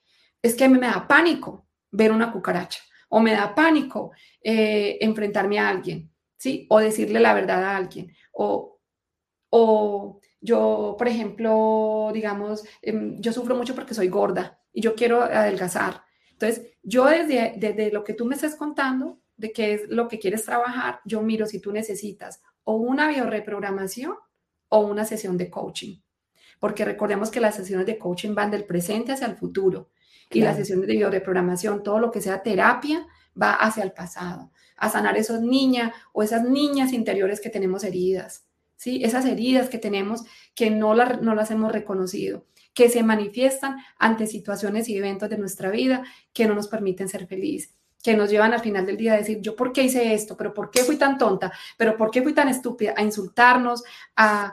es 0.42 0.56
que 0.56 0.64
a 0.64 0.68
mí 0.68 0.76
me 0.76 0.88
da 0.88 1.06
pánico 1.06 1.68
ver 1.92 2.10
una 2.10 2.32
cucaracha, 2.32 2.82
o 3.08 3.20
me 3.20 3.30
da 3.30 3.54
pánico 3.54 4.10
eh, 4.42 4.98
enfrentarme 5.00 5.60
a 5.60 5.68
alguien, 5.68 6.10
¿sí? 6.36 6.66
O 6.70 6.80
decirle 6.80 7.20
la 7.20 7.34
verdad 7.34 7.62
a 7.62 7.76
alguien, 7.76 8.12
o, 8.32 8.80
o 9.50 10.20
yo, 10.40 10.96
por 10.98 11.06
ejemplo, 11.06 12.10
digamos, 12.12 12.64
em, 12.80 13.20
yo 13.20 13.32
sufro 13.32 13.54
mucho 13.54 13.76
porque 13.76 13.94
soy 13.94 14.08
gorda 14.08 14.58
y 14.72 14.80
yo 14.80 14.96
quiero 14.96 15.22
adelgazar. 15.22 16.02
Entonces, 16.32 16.66
yo 16.82 17.04
desde, 17.04 17.54
desde 17.58 17.92
lo 17.92 18.02
que 18.02 18.14
tú 18.14 18.24
me 18.24 18.34
estás 18.34 18.56
contando, 18.56 19.20
de 19.36 19.52
qué 19.52 19.74
es 19.74 19.88
lo 19.88 20.08
que 20.08 20.18
quieres 20.18 20.44
trabajar, 20.44 20.98
yo 21.04 21.22
miro 21.22 21.46
si 21.46 21.60
tú 21.60 21.70
necesitas 21.70 22.42
o 22.64 22.74
una 22.74 23.06
bioreprogramación 23.06 24.16
o 24.72 24.78
una 24.78 25.04
sesión 25.04 25.36
de 25.36 25.50
coaching. 25.50 26.00
Porque 26.58 26.86
recordemos 26.86 27.30
que 27.30 27.40
las 27.40 27.56
sesiones 27.56 27.86
de 27.86 27.98
coaching 27.98 28.34
van 28.34 28.50
del 28.50 28.64
presente 28.64 29.12
hacia 29.12 29.26
el 29.26 29.36
futuro. 29.36 29.90
Y 30.30 30.40
las 30.40 30.56
sesiones 30.56 30.86
de 30.86 30.94
bioreprogramación, 30.94 31.82
todo 31.82 31.98
lo 31.98 32.10
que 32.10 32.22
sea 32.22 32.42
terapia, 32.42 33.06
va 33.40 33.52
hacia 33.52 33.82
el 33.82 33.92
pasado, 33.92 34.50
a 34.78 34.88
sanar 34.88 35.18
esas 35.18 35.42
niñas 35.42 35.92
o 36.14 36.22
esas 36.22 36.42
niñas 36.42 36.94
interiores 36.94 37.38
que 37.38 37.50
tenemos 37.50 37.84
heridas, 37.84 38.46
¿sí? 38.76 39.04
Esas 39.04 39.26
heridas 39.26 39.68
que 39.68 39.76
tenemos 39.76 40.22
que 40.54 40.70
no, 40.70 40.94
no 40.94 41.34
las 41.34 41.50
hemos 41.50 41.70
reconocido, 41.70 42.46
que 42.72 42.88
se 42.88 43.02
manifiestan 43.02 43.76
ante 43.98 44.26
situaciones 44.26 44.88
y 44.88 44.96
eventos 44.96 45.28
de 45.28 45.36
nuestra 45.36 45.70
vida 45.70 46.02
que 46.32 46.46
no 46.46 46.54
nos 46.54 46.68
permiten 46.68 47.10
ser 47.10 47.26
felices 47.26 47.74
que 48.02 48.16
nos 48.16 48.30
llevan 48.30 48.52
al 48.52 48.60
final 48.60 48.84
del 48.84 48.96
día 48.96 49.14
a 49.14 49.18
decir, 49.18 49.40
yo 49.40 49.54
por 49.54 49.72
qué 49.72 49.84
hice 49.84 50.12
esto, 50.12 50.36
pero 50.36 50.52
por 50.52 50.70
qué 50.70 50.82
fui 50.82 50.96
tan 50.96 51.16
tonta, 51.16 51.52
pero 51.78 51.96
por 51.96 52.10
qué 52.10 52.20
fui 52.20 52.34
tan 52.34 52.48
estúpida, 52.48 52.94
a 52.96 53.02
insultarnos, 53.02 53.84
a, 54.16 54.52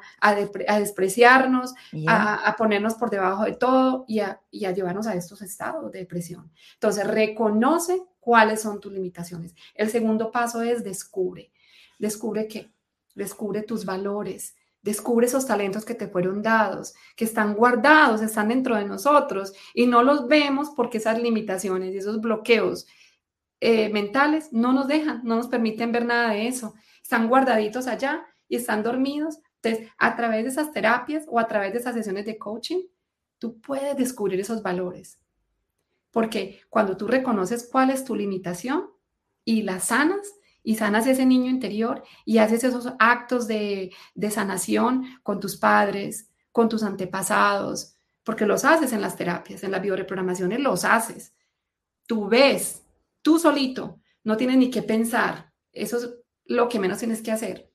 despreciarnos, 0.80 1.74
a, 2.08 2.56
ponernos 2.58 2.94
por 2.94 3.10
debajo 3.10 3.46
de 3.46 3.54
todo 3.54 4.06
y, 4.08 4.20
a, 4.20 4.40
llevarnos 4.52 5.08
a 5.08 5.16
estos 5.16 5.42
estados 5.42 5.92
de 5.92 6.00
depresión. 6.00 6.52
Entonces, 6.76 7.08
reconoce 7.08 8.04
cuáles 8.20 8.62
son 8.62 8.80
tus 8.80 8.94
limitaciones. 8.94 9.56
El 9.74 9.90
segundo 9.90 10.32
paso 10.32 10.62
es 10.62 10.84
descubre. 10.84 11.52
Descubre 11.98 12.48
qué? 12.48 12.72
Descubre 13.16 13.64
tus 13.64 13.84
valores. 13.84 14.56
Descubre 14.82 15.26
esos 15.26 15.46
talentos 15.46 15.84
que 15.84 15.94
te 15.94 16.08
fueron 16.08 16.42
dados, 16.42 16.94
que 17.18 17.26
están 17.26 17.54
guardados, 17.54 18.22
están 18.22 18.48
dentro 18.48 18.78
de 18.78 18.86
nosotros 18.86 19.54
y 19.74 19.88
no 19.88 20.04
los 20.04 20.28
vemos 20.30 20.70
porque 20.74 21.00
esas 21.00 21.20
limitaciones 21.22 21.94
y 21.94 21.98
esos 21.98 22.22
bloqueos 22.22 22.88
eh, 23.60 23.90
mentales 23.90 24.54
no 24.54 24.74
nos 24.74 24.88
dejan, 24.88 25.22
no 25.24 25.36
nos 25.36 25.48
permiten 25.48 25.92
ver 25.92 26.06
nada 26.06 26.32
de 26.32 26.48
eso. 26.48 26.74
Están 27.02 27.28
guardaditos 27.28 27.88
allá 27.88 28.26
y 28.48 28.56
están 28.56 28.84
dormidos. 28.84 29.40
Entonces, 29.62 29.92
a 29.98 30.16
través 30.16 30.44
de 30.44 30.50
esas 30.50 30.72
terapias 30.72 31.26
o 31.28 31.40
a 31.40 31.48
través 31.48 31.74
de 31.74 31.80
esas 31.80 31.96
sesiones 31.96 32.26
de 32.26 32.38
coaching, 32.38 32.82
tú 33.38 33.60
puedes 33.60 33.98
descubrir 33.98 34.40
esos 34.40 34.64
valores. 34.64 35.20
Porque 36.12 36.62
cuando 36.70 36.98
tú 36.98 37.08
reconoces 37.08 37.68
cuál 37.72 37.90
es 37.90 38.06
tu 38.06 38.16
limitación 38.16 38.90
y 39.44 39.64
la 39.64 39.80
sanas, 39.80 40.34
y 40.62 40.76
sanas 40.76 41.08
ese 41.08 41.26
niño 41.26 41.50
interior 41.50 42.04
y 42.26 42.38
haces 42.40 42.64
esos 42.64 42.94
actos 43.00 43.48
de, 43.48 43.92
de 44.14 44.32
sanación 44.32 45.06
con 45.24 45.40
tus 45.40 45.58
padres, 45.58 46.30
con 46.52 46.70
tus 46.70 46.84
antepasados, 46.84 47.96
porque 48.24 48.46
los 48.46 48.66
haces 48.66 48.94
en 48.94 49.02
las 49.02 49.16
terapias, 49.16 49.64
en 49.64 49.72
las 49.72 49.82
bioreprogramaciones, 49.82 50.60
los 50.60 50.84
haces. 50.86 51.34
Tú 52.06 52.28
ves, 52.28 52.84
tú 53.22 53.40
solito, 53.40 54.00
no 54.24 54.38
tienes 54.38 54.58
ni 54.58 54.70
que 54.70 54.84
pensar. 54.84 55.52
Eso 55.72 55.98
es 55.98 56.10
lo 56.46 56.68
que 56.70 56.80
menos 56.80 57.00
tienes 57.00 57.22
que 57.22 57.32
hacer. 57.32 57.72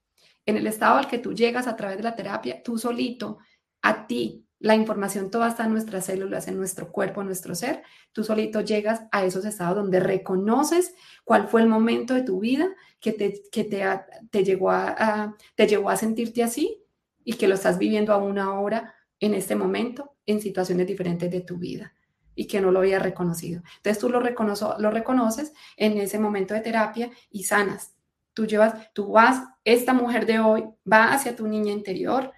En 0.46 0.56
el 0.56 0.66
estado 0.66 0.98
al 0.98 1.08
que 1.08 1.18
tú 1.18 1.32
llegas 1.32 1.66
a 1.66 1.76
través 1.76 1.96
de 1.96 2.02
la 2.02 2.14
terapia, 2.14 2.62
tú 2.62 2.78
solito, 2.78 3.38
a 3.82 4.06
ti, 4.06 4.46
la 4.58 4.74
información 4.74 5.30
toda 5.30 5.48
está 5.48 5.64
en 5.64 5.72
nuestras 5.72 6.06
células, 6.06 6.48
en 6.48 6.56
nuestro 6.56 6.90
cuerpo, 6.90 7.20
en 7.20 7.26
nuestro 7.26 7.54
ser. 7.54 7.82
Tú 8.12 8.24
solito 8.24 8.60
llegas 8.60 9.02
a 9.12 9.24
esos 9.24 9.44
estados 9.44 9.76
donde 9.76 10.00
reconoces 10.00 10.94
cuál 11.22 11.48
fue 11.48 11.62
el 11.62 11.68
momento 11.68 12.14
de 12.14 12.22
tu 12.22 12.40
vida 12.40 12.68
que 13.00 13.12
te, 13.12 13.42
que 13.52 13.64
te, 13.64 13.84
te, 14.30 14.44
llegó, 14.44 14.70
a, 14.70 15.36
te 15.54 15.66
llevó 15.66 15.90
a 15.90 15.96
sentirte 15.96 16.42
así 16.42 16.82
y 17.24 17.34
que 17.34 17.48
lo 17.48 17.54
estás 17.54 17.78
viviendo 17.78 18.12
aún 18.12 18.38
ahora, 18.38 18.94
en 19.20 19.34
este 19.34 19.54
momento, 19.54 20.16
en 20.26 20.40
situaciones 20.40 20.86
diferentes 20.86 21.30
de 21.30 21.40
tu 21.40 21.58
vida 21.58 21.94
y 22.34 22.46
que 22.46 22.60
no 22.60 22.70
lo 22.70 22.80
había 22.80 22.98
reconocido. 22.98 23.62
Entonces 23.76 23.98
tú 23.98 24.08
lo, 24.08 24.20
lo 24.20 24.90
reconoces 24.90 25.52
en 25.76 25.98
ese 25.98 26.18
momento 26.18 26.54
de 26.54 26.60
terapia 26.60 27.10
y 27.30 27.44
sanas. 27.44 27.94
Tú 28.32 28.46
llevas, 28.46 28.92
tú 28.92 29.12
vas, 29.12 29.44
esta 29.64 29.92
mujer 29.92 30.26
de 30.26 30.40
hoy 30.40 30.64
va 30.90 31.12
hacia 31.12 31.36
tu 31.36 31.46
niña 31.46 31.72
interior, 31.72 32.32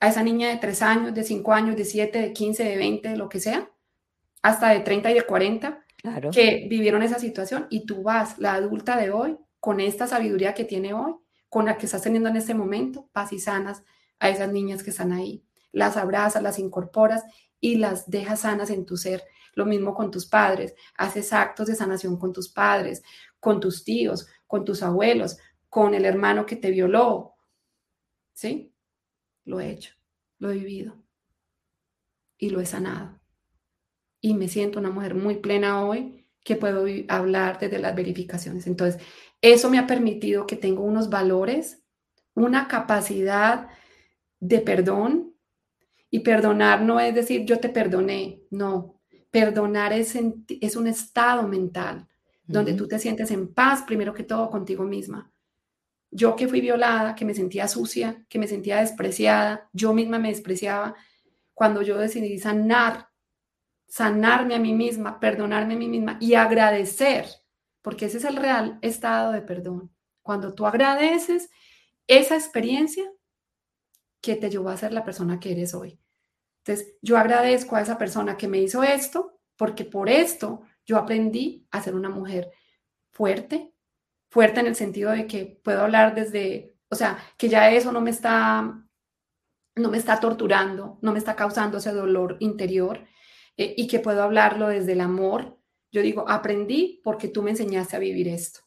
a 0.00 0.08
esa 0.08 0.22
niña 0.22 0.48
de 0.48 0.56
3 0.56 0.82
años, 0.82 1.14
de 1.14 1.22
5 1.22 1.52
años, 1.52 1.76
de 1.76 1.84
7, 1.84 2.18
de 2.18 2.32
15, 2.32 2.64
de 2.64 2.76
20, 2.76 3.08
de 3.10 3.16
lo 3.16 3.28
que 3.28 3.40
sea, 3.40 3.70
hasta 4.42 4.70
de 4.70 4.80
30 4.80 5.10
y 5.10 5.14
de 5.14 5.22
40, 5.22 5.84
que 6.32 6.66
vivieron 6.68 7.02
esa 7.02 7.18
situación 7.18 7.66
y 7.70 7.86
tú 7.86 8.02
vas, 8.02 8.38
la 8.38 8.54
adulta 8.54 8.96
de 8.96 9.10
hoy, 9.10 9.38
con 9.60 9.80
esta 9.80 10.06
sabiduría 10.06 10.52
que 10.52 10.64
tiene 10.64 10.92
hoy, 10.92 11.14
con 11.48 11.64
la 11.64 11.78
que 11.78 11.86
estás 11.86 12.02
teniendo 12.02 12.28
en 12.28 12.36
este 12.36 12.52
momento, 12.52 13.08
paz 13.12 13.32
y 13.32 13.38
sanas 13.38 13.82
a 14.18 14.28
esas 14.28 14.52
niñas 14.52 14.82
que 14.82 14.90
están 14.90 15.12
ahí. 15.12 15.42
Las 15.72 15.96
abrazas, 15.96 16.42
las 16.42 16.58
incorporas 16.58 17.24
y 17.64 17.76
las 17.76 18.10
dejas 18.10 18.40
sanas 18.40 18.68
en 18.68 18.84
tu 18.84 18.98
ser. 18.98 19.24
Lo 19.54 19.64
mismo 19.64 19.94
con 19.94 20.10
tus 20.10 20.26
padres. 20.26 20.74
Haces 20.98 21.32
actos 21.32 21.66
de 21.66 21.74
sanación 21.74 22.18
con 22.18 22.30
tus 22.30 22.50
padres, 22.50 23.02
con 23.40 23.58
tus 23.58 23.84
tíos, 23.84 24.28
con 24.46 24.66
tus 24.66 24.82
abuelos, 24.82 25.38
con 25.70 25.94
el 25.94 26.04
hermano 26.04 26.44
que 26.44 26.56
te 26.56 26.70
violó. 26.70 27.36
¿Sí? 28.34 28.74
Lo 29.46 29.60
he 29.60 29.70
hecho, 29.70 29.94
lo 30.40 30.50
he 30.50 30.58
vivido 30.58 31.02
y 32.36 32.50
lo 32.50 32.60
he 32.60 32.66
sanado. 32.66 33.18
Y 34.20 34.34
me 34.34 34.48
siento 34.48 34.78
una 34.78 34.90
mujer 34.90 35.14
muy 35.14 35.36
plena 35.36 35.86
hoy 35.86 36.28
que 36.44 36.56
puedo 36.56 36.84
hablar 37.08 37.58
desde 37.58 37.78
las 37.78 37.96
verificaciones. 37.96 38.66
Entonces, 38.66 39.00
eso 39.40 39.70
me 39.70 39.78
ha 39.78 39.86
permitido 39.86 40.46
que 40.46 40.56
tengo 40.56 40.82
unos 40.82 41.08
valores, 41.08 41.82
una 42.34 42.68
capacidad 42.68 43.70
de 44.38 44.58
perdón. 44.58 45.33
Y 46.14 46.20
perdonar 46.20 46.80
no 46.80 47.00
es 47.00 47.12
decir 47.12 47.44
yo 47.44 47.58
te 47.58 47.68
perdoné, 47.68 48.40
no. 48.52 49.00
Perdonar 49.32 49.92
es, 49.92 50.16
es 50.60 50.76
un 50.76 50.86
estado 50.86 51.48
mental 51.48 52.06
donde 52.44 52.74
tú 52.74 52.86
te 52.86 53.00
sientes 53.00 53.32
en 53.32 53.52
paz, 53.52 53.82
primero 53.82 54.14
que 54.14 54.22
todo, 54.22 54.48
contigo 54.48 54.84
misma. 54.84 55.32
Yo 56.12 56.36
que 56.36 56.46
fui 56.46 56.60
violada, 56.60 57.16
que 57.16 57.24
me 57.24 57.34
sentía 57.34 57.66
sucia, 57.66 58.24
que 58.28 58.38
me 58.38 58.46
sentía 58.46 58.78
despreciada, 58.78 59.68
yo 59.72 59.92
misma 59.92 60.20
me 60.20 60.28
despreciaba, 60.28 60.94
cuando 61.52 61.82
yo 61.82 61.98
decidí 61.98 62.38
sanar, 62.38 63.08
sanarme 63.88 64.54
a 64.54 64.60
mí 64.60 64.72
misma, 64.72 65.18
perdonarme 65.18 65.74
a 65.74 65.78
mí 65.78 65.88
misma 65.88 66.16
y 66.20 66.34
agradecer, 66.34 67.26
porque 67.82 68.06
ese 68.06 68.18
es 68.18 68.24
el 68.24 68.36
real 68.36 68.78
estado 68.82 69.32
de 69.32 69.42
perdón. 69.42 69.92
Cuando 70.22 70.54
tú 70.54 70.64
agradeces 70.64 71.50
esa 72.06 72.36
experiencia 72.36 73.02
que 74.20 74.36
te 74.36 74.48
llevó 74.48 74.68
a 74.68 74.76
ser 74.76 74.92
la 74.92 75.04
persona 75.04 75.40
que 75.40 75.50
eres 75.50 75.74
hoy. 75.74 75.98
Entonces, 76.66 76.94
yo 77.02 77.18
agradezco 77.18 77.76
a 77.76 77.82
esa 77.82 77.98
persona 77.98 78.38
que 78.38 78.48
me 78.48 78.58
hizo 78.58 78.82
esto, 78.82 79.38
porque 79.56 79.84
por 79.84 80.08
esto 80.08 80.62
yo 80.86 80.96
aprendí 80.96 81.66
a 81.70 81.82
ser 81.82 81.94
una 81.94 82.08
mujer 82.08 82.50
fuerte, 83.10 83.74
fuerte 84.30 84.60
en 84.60 84.66
el 84.66 84.74
sentido 84.74 85.10
de 85.10 85.26
que 85.26 85.60
puedo 85.62 85.82
hablar 85.82 86.14
desde, 86.14 86.74
o 86.88 86.94
sea, 86.94 87.18
que 87.36 87.50
ya 87.50 87.70
eso 87.70 87.92
no 87.92 88.00
me 88.00 88.10
está, 88.10 88.82
no 89.76 89.90
me 89.90 89.98
está 89.98 90.18
torturando, 90.20 90.98
no 91.02 91.12
me 91.12 91.18
está 91.18 91.36
causando 91.36 91.78
ese 91.78 91.92
dolor 91.92 92.38
interior 92.40 93.06
eh, 93.58 93.74
y 93.76 93.86
que 93.86 94.00
puedo 94.00 94.22
hablarlo 94.22 94.68
desde 94.68 94.92
el 94.92 95.02
amor. 95.02 95.58
Yo 95.92 96.00
digo, 96.00 96.28
aprendí 96.28 97.02
porque 97.04 97.28
tú 97.28 97.42
me 97.42 97.50
enseñaste 97.50 97.96
a 97.96 98.00
vivir 98.00 98.26
esto, 98.28 98.60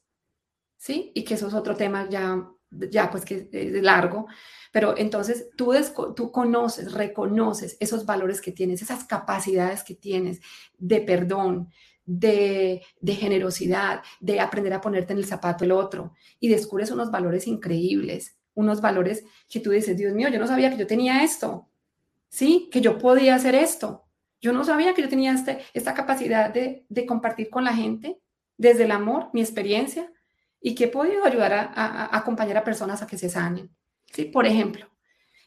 ¿sí? 0.78 1.12
Y 1.16 1.24
que 1.24 1.34
eso 1.34 1.48
es 1.48 1.56
otro 1.56 1.76
tema 1.76 2.08
ya, 2.10 2.48
ya 2.72 3.10
pues 3.10 3.26
que 3.26 3.50
es 3.52 3.82
largo, 3.82 4.28
pero 4.72 4.98
entonces 4.98 5.50
tú, 5.56 5.74
tú 6.16 6.32
conoces, 6.32 6.94
reconoces 6.94 7.78
esos 7.80 8.06
valores 8.06 8.42
que 8.42 8.52
tienes, 8.52 8.82
esas 8.82 9.06
capacidades 9.06 9.84
que 9.84 9.96
tienes 9.96 10.42
de 10.78 11.02
perdón, 11.02 11.70
de, 12.08 12.82
generosidad, 13.06 14.02
de 14.20 14.40
aprender 14.40 14.74
a 14.74 14.82
ponerte 14.82 15.14
en 15.14 15.20
el 15.20 15.26
zapato 15.26 15.66
el 15.66 15.74
otro 15.74 16.14
y 16.40 16.48
descubres 16.48 16.90
unos 16.90 17.12
valores 17.12 17.48
increíbles, 17.48 18.38
unos 18.56 18.82
valores 18.82 19.26
que 19.50 19.60
tú 19.60 19.72
dices, 19.72 19.98
Dios 19.98 20.14
mío, 20.14 20.30
yo 20.30 20.40
no 20.40 20.48
sabía 20.48 20.72
que 20.72 20.78
yo 20.78 20.88
tenía 20.88 21.24
esto, 21.24 21.70
¿sí? 22.30 22.70
Que 22.72 22.82
yo 22.82 22.98
podía 22.98 23.36
hacer 23.36 23.54
esto. 23.54 24.06
Yo 24.40 24.54
no 24.54 24.64
sabía 24.64 24.94
que 24.94 25.02
yo 25.02 25.10
tenía 25.10 25.34
este, 25.34 25.60
esta 25.74 25.94
capacidad 25.94 26.54
de, 26.54 26.86
compartir 27.06 27.50
con 27.50 27.64
la 27.64 27.74
gente 27.74 28.20
desde 28.58 28.86
el 28.86 28.92
amor, 28.92 29.30
mi 29.34 29.42
experiencia, 29.42 30.12
y 30.68 30.76
que 30.76 30.84
he 30.84 30.90
podido 30.90 31.24
ayudar 31.24 31.54
a, 31.54 32.18
acompañar 32.18 32.58
a 32.58 32.64
personas 32.66 33.02
a 33.02 33.08
que 33.08 33.18
se 33.18 33.30
sanen, 33.30 33.74
¿sí? 34.12 34.26
Por 34.26 34.46
ejemplo. 34.46 34.86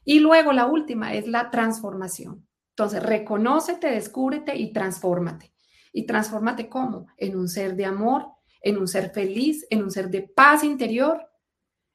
Y 0.02 0.18
luego 0.18 0.54
la 0.54 0.64
última 0.64 1.12
es 1.12 1.28
la 1.28 1.50
transformación. 1.50 2.48
Entonces, 2.70 3.02
reconócete, 3.02 3.90
descúbrete 3.90 4.56
y 4.56 4.72
transfórmate. 4.72 5.52
Y 5.92 6.06
transfórmate 6.06 6.70
cómo? 6.70 7.06
En 7.18 7.36
un 7.36 7.50
ser 7.50 7.76
de 7.76 7.84
amor, 7.84 8.28
en 8.62 8.78
un 8.78 8.88
ser 8.88 9.10
feliz, 9.10 9.66
en 9.68 9.82
un 9.82 9.90
ser 9.90 10.08
de 10.08 10.22
paz 10.22 10.64
interior, 10.64 11.28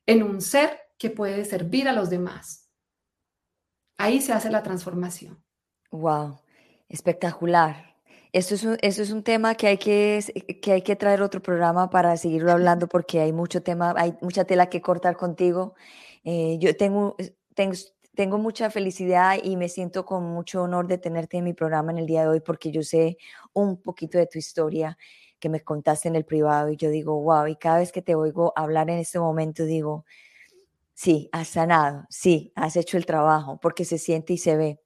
en 0.05 0.21
un 0.21 0.39
ser 0.39 0.82
que 0.99 1.09
puede 1.09 1.45
servir 1.45 1.89
a 1.89 1.93
los 1.93 2.11
demás. 2.11 2.69
Ahí 3.97 4.21
se 4.21 4.34
hace 4.34 4.51
la 4.51 4.61
transformación. 4.61 5.43
Wow, 5.89 6.41
espectacular. 6.89 7.95
Esto 8.36 8.53
es 8.55 8.65
un, 8.65 8.77
esto 8.81 9.01
es 9.01 9.11
un 9.11 9.23
tema 9.23 9.55
que 9.55 9.67
hay 9.67 9.77
que, 9.77 10.21
que 10.61 10.73
hay 10.73 10.81
que 10.81 10.97
traer 10.97 11.21
otro 11.21 11.41
programa 11.41 11.89
para 11.89 12.17
seguirlo 12.17 12.51
hablando 12.51 12.86
porque 12.89 13.21
hay 13.21 13.31
mucho 13.31 13.63
tema, 13.63 13.93
hay 13.95 14.13
mucha 14.21 14.43
tela 14.43 14.67
que 14.69 14.81
cortar 14.81 15.15
contigo. 15.15 15.73
Eh, 16.25 16.57
yo 16.59 16.75
tengo, 16.75 17.15
tengo, 17.53 17.75
tengo 18.13 18.38
mucha 18.38 18.69
felicidad 18.69 19.38
y 19.41 19.55
me 19.55 19.69
siento 19.69 20.03
con 20.05 20.25
mucho 20.25 20.63
honor 20.63 20.88
de 20.88 20.97
tenerte 20.97 21.38
en 21.38 21.45
mi 21.45 21.53
programa 21.53 21.93
en 21.93 21.97
el 21.99 22.07
día 22.07 22.23
de 22.23 22.27
hoy 22.27 22.41
porque 22.41 22.71
yo 22.71 22.83
sé 22.83 23.17
un 23.53 23.81
poquito 23.81 24.17
de 24.17 24.27
tu 24.27 24.38
historia 24.38 24.97
que 25.39 25.47
me 25.47 25.61
contaste 25.61 26.09
en 26.09 26.17
el 26.17 26.25
privado 26.25 26.69
y 26.71 26.75
yo 26.75 26.89
digo, 26.89 27.17
wow, 27.21 27.47
y 27.47 27.55
cada 27.55 27.77
vez 27.77 27.93
que 27.93 28.01
te 28.01 28.15
oigo 28.15 28.51
hablar 28.57 28.89
en 28.89 28.97
este 28.97 29.17
momento 29.17 29.63
digo, 29.63 30.03
sí, 30.93 31.29
has 31.31 31.47
sanado, 31.47 32.05
sí, 32.09 32.51
has 32.55 32.75
hecho 32.75 32.97
el 32.97 33.05
trabajo 33.05 33.59
porque 33.61 33.86
se 33.86 33.97
siente 33.97 34.33
y 34.33 34.38
se 34.39 34.57
ve. 34.57 34.81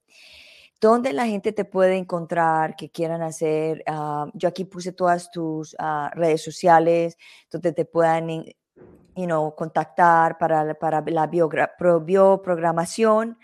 ¿Dónde 0.80 1.12
la 1.12 1.26
gente 1.26 1.52
te 1.52 1.64
puede 1.64 1.96
encontrar 1.96 2.74
que 2.74 2.90
quieran 2.90 3.22
hacer? 3.22 3.84
Ah, 3.86 4.26
yo 4.32 4.48
aquí 4.48 4.64
puse 4.64 4.92
todas 4.92 5.30
tus 5.30 5.76
ah, 5.78 6.10
redes 6.14 6.42
sociales 6.42 7.16
donde 7.50 7.72
te 7.72 7.84
puedan 7.84 8.44
you 9.14 9.54
contactar 9.56 10.38
para, 10.38 10.74
para 10.74 11.04
la 11.06 11.26
bioprogramación 11.26 13.38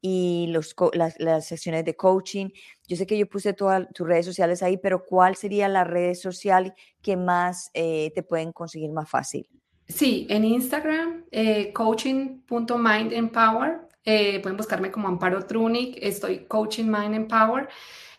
y 0.00 0.46
los, 0.50 0.74
las, 0.94 1.20
las, 1.20 1.46
sesiones 1.46 1.84
de 1.84 1.94
coaching. 1.94 2.48
Yo 2.88 2.96
sé 2.96 3.06
que 3.06 3.18
yo 3.18 3.28
puse 3.28 3.52
todas 3.52 3.86
tus 3.92 4.08
redes 4.08 4.24
sociales 4.26 4.62
ahí, 4.62 4.78
pero 4.78 5.04
¿cuál 5.04 5.36
sería 5.36 5.68
la 5.68 5.84
red 5.84 6.14
social 6.14 6.74
que 7.02 7.16
más 7.16 7.70
eh, 7.74 8.10
te 8.14 8.22
pueden 8.22 8.52
conseguir 8.52 8.90
más 8.92 9.10
fácil? 9.10 9.46
Sí, 9.88 10.26
en 10.30 10.44
Instagram, 10.44 11.24
eh, 11.30 11.72
coaching.mindempower. 11.72 13.89
Eh, 14.04 14.40
pueden 14.40 14.56
buscarme 14.56 14.90
como 14.90 15.08
Amparo 15.08 15.44
Trunic. 15.46 15.98
Estoy 16.00 16.46
Coaching 16.46 16.86
Mind 16.86 17.14
Empower. 17.14 17.68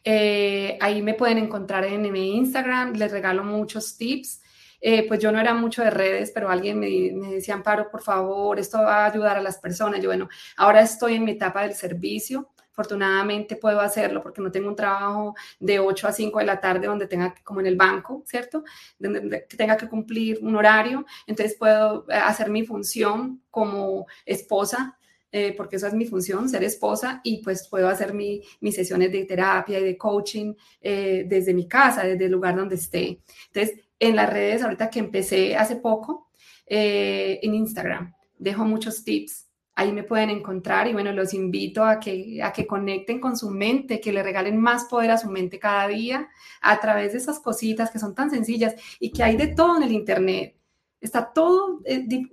Eh, 0.03 0.77
ahí 0.81 1.01
me 1.01 1.13
pueden 1.13 1.37
encontrar 1.37 1.85
en 1.85 2.11
mi 2.11 2.37
Instagram. 2.37 2.93
Les 2.93 3.11
regalo 3.11 3.43
muchos 3.43 3.97
tips. 3.97 4.41
Eh, 4.83 5.07
pues 5.07 5.19
yo 5.19 5.31
no 5.31 5.39
era 5.39 5.53
mucho 5.53 5.83
de 5.83 5.91
redes, 5.91 6.31
pero 6.33 6.49
alguien 6.49 6.79
me, 6.79 7.11
me, 7.13 7.33
decía, 7.35 7.53
Amparo, 7.53 7.91
por 7.91 8.01
favor, 8.01 8.59
esto 8.59 8.79
va 8.79 9.05
a 9.05 9.11
ayudar 9.11 9.37
a 9.37 9.41
las 9.41 9.59
personas. 9.59 10.01
Yo, 10.01 10.09
bueno, 10.09 10.27
ahora 10.57 10.81
estoy 10.81 11.15
en 11.15 11.23
mi 11.23 11.31
etapa 11.31 11.61
del 11.61 11.75
servicio, 11.75 12.49
afortunadamente 12.71 13.57
puedo 13.57 13.79
hacerlo 13.79 14.23
porque 14.23 14.41
no 14.41 14.51
tengo 14.51 14.69
un 14.69 14.75
trabajo 14.75 15.35
de 15.59 15.79
8 15.79 16.07
a 16.07 16.11
5 16.11 16.39
de 16.39 16.45
la 16.45 16.59
tarde 16.59 16.87
donde 16.87 17.05
tenga, 17.05 17.35
como 17.43 17.59
en 17.59 17.67
el 17.67 17.75
banco, 17.75 18.23
¿cierto? 18.25 18.63
Donde 18.97 19.45
tenga 19.55 19.77
que 19.77 19.87
cumplir 19.87 20.39
un 20.41 20.55
horario, 20.55 21.05
entonces 21.27 21.55
puedo 21.59 22.05
hacer 22.09 22.49
mi 22.49 22.65
función 22.65 23.43
como 23.51 24.07
esposa 24.25 24.97
eh, 25.33 25.53
porque 25.55 25.77
eso 25.77 25.87
es 25.87 25.93
mi 25.93 26.05
función, 26.05 26.49
ser 26.49 26.63
esposa, 26.63 27.21
y 27.23 27.41
pues 27.41 27.67
puedo 27.69 27.87
hacer 27.87 28.13
mis 28.13 28.75
sesiones 28.75 29.11
de 29.13 29.23
terapia 29.23 29.79
y 29.79 29.83
de 29.83 29.97
coaching 29.97 30.53
eh, 30.81 31.25
desde 31.25 31.53
mi 31.53 31.67
casa, 31.67 32.03
desde 32.03 32.25
el 32.25 32.31
lugar 32.31 32.57
donde 32.57 32.75
esté. 32.75 33.21
Entonces, 33.47 33.79
en 33.97 34.15
las 34.15 34.29
redes, 34.29 34.61
ahorita 34.61 34.89
que 34.89 34.99
empecé 34.99 35.55
hace 35.55 35.77
poco, 35.77 36.31
eh, 36.65 37.39
en 37.43 37.55
Instagram, 37.55 38.13
dejo 38.37 38.65
muchos 38.65 39.03
tips. 39.05 39.47
Ahí 39.73 39.93
me 39.93 40.03
pueden 40.03 40.29
encontrar 40.29 40.87
y 40.87 40.93
bueno, 40.93 41.13
los 41.13 41.33
invito 41.33 41.85
a 41.85 41.97
que, 41.97 42.41
a 42.43 42.51
que 42.51 42.67
conecten 42.67 43.21
con 43.21 43.37
su 43.37 43.49
mente, 43.49 44.01
que 44.01 44.11
le 44.11 44.21
regalen 44.21 44.57
más 44.57 44.85
poder 44.85 45.11
a 45.11 45.17
su 45.17 45.29
mente 45.29 45.59
cada 45.59 45.87
día 45.87 46.29
a 46.61 46.79
través 46.81 47.13
de 47.13 47.19
esas 47.19 47.39
cositas 47.39 47.89
que 47.89 47.99
son 47.99 48.13
tan 48.13 48.29
sencillas 48.29 48.75
y 48.99 49.11
que 49.11 49.23
hay 49.23 49.37
de 49.37 49.47
todo 49.47 49.77
en 49.77 49.83
el 49.83 49.93
Internet. 49.93 50.57
Está 50.99 51.31
todo, 51.33 51.79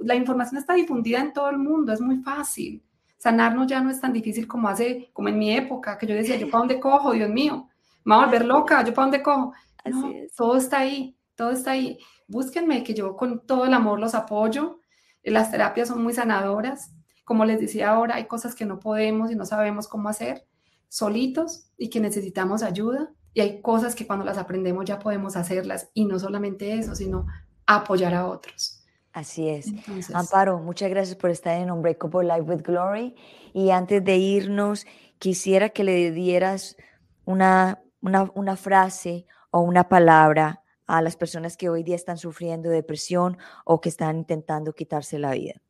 la 0.00 0.14
información 0.16 0.58
está 0.58 0.74
difundida 0.74 1.20
en 1.20 1.32
todo 1.32 1.48
el 1.48 1.58
mundo, 1.58 1.92
es 1.92 2.00
muy 2.00 2.18
fácil 2.18 2.82
sanarnos 3.18 3.66
ya 3.66 3.80
no 3.80 3.90
es 3.90 4.00
tan 4.00 4.12
difícil 4.12 4.46
como 4.46 4.68
hace, 4.68 5.10
como 5.12 5.28
en 5.28 5.38
mi 5.38 5.54
época, 5.54 5.98
que 5.98 6.06
yo 6.06 6.14
decía, 6.14 6.36
yo 6.36 6.48
para 6.48 6.60
dónde 6.60 6.80
cojo, 6.80 7.12
Dios 7.12 7.28
mío, 7.28 7.68
me 8.04 8.14
voy 8.14 8.22
a 8.22 8.26
volver 8.26 8.44
loca, 8.44 8.84
yo 8.84 8.94
para 8.94 9.06
dónde 9.06 9.22
cojo. 9.22 9.52
No, 9.84 10.12
todo 10.36 10.56
está 10.56 10.78
ahí, 10.78 11.16
todo 11.34 11.50
está 11.50 11.72
ahí. 11.72 11.98
Búsquenme, 12.26 12.82
que 12.84 12.94
yo 12.94 13.16
con 13.16 13.44
todo 13.46 13.64
el 13.64 13.74
amor 13.74 13.98
los 13.98 14.14
apoyo. 14.14 14.80
Las 15.22 15.50
terapias 15.50 15.88
son 15.88 16.02
muy 16.02 16.14
sanadoras. 16.14 16.92
Como 17.24 17.44
les 17.44 17.60
decía 17.60 17.90
ahora, 17.90 18.16
hay 18.16 18.26
cosas 18.26 18.54
que 18.54 18.64
no 18.64 18.78
podemos 18.78 19.30
y 19.30 19.34
no 19.34 19.44
sabemos 19.44 19.88
cómo 19.88 20.08
hacer 20.08 20.46
solitos 20.88 21.70
y 21.76 21.90
que 21.90 22.00
necesitamos 22.00 22.62
ayuda. 22.62 23.10
Y 23.34 23.40
hay 23.40 23.60
cosas 23.60 23.94
que 23.94 24.06
cuando 24.06 24.24
las 24.24 24.38
aprendemos 24.38 24.84
ya 24.84 24.98
podemos 24.98 25.36
hacerlas. 25.36 25.90
Y 25.94 26.06
no 26.06 26.18
solamente 26.18 26.78
eso, 26.78 26.94
sino 26.94 27.26
apoyar 27.66 28.14
a 28.14 28.26
otros. 28.26 28.77
Así 29.18 29.48
es. 29.48 29.72
Amparo, 30.14 30.60
muchas 30.60 30.88
gracias 30.90 31.16
por 31.16 31.30
estar 31.30 31.60
en 31.60 31.72
Unbreakable 31.72 32.22
Life 32.22 32.42
with 32.42 32.62
Glory. 32.62 33.16
Y 33.52 33.70
antes 33.70 34.04
de 34.04 34.16
irnos, 34.16 34.86
quisiera 35.18 35.70
que 35.70 35.82
le 35.82 36.12
dieras 36.12 36.76
una, 37.24 37.82
una, 38.00 38.54
frase 38.54 39.26
o 39.50 39.58
una 39.58 39.88
palabra 39.88 40.62
a 40.86 41.02
las 41.02 41.16
personas 41.16 41.56
que 41.56 41.68
hoy 41.68 41.82
día 41.82 41.96
están 41.96 42.16
sufriendo 42.16 42.70
depresión 42.70 43.38
o 43.64 43.80
que 43.80 43.88
están 43.88 44.18
intentando 44.18 44.72
quitarse 44.72 45.18
la 45.18 45.32
vida. 45.32 45.60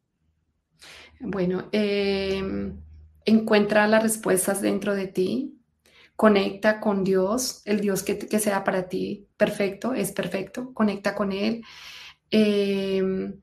Bueno, 1.18 1.70
em, 1.72 2.78
encuentra 3.24 3.88
las 3.88 4.02
respuestas 4.02 4.60
dentro 4.60 4.94
de 4.94 5.06
ti, 5.06 5.58
conecta 6.16 6.80
con 6.80 7.02
Dios, 7.02 7.62
el 7.64 7.80
Dios 7.80 8.02
que, 8.02 8.18
que 8.18 8.40
sea 8.40 8.62
para 8.62 8.90
ti 8.90 9.26
perfecto, 9.38 9.94
es 9.94 10.12
perfecto, 10.12 10.74
conecta 10.74 11.14
con 11.14 11.32
Él 11.32 11.62
Em, 12.30 13.40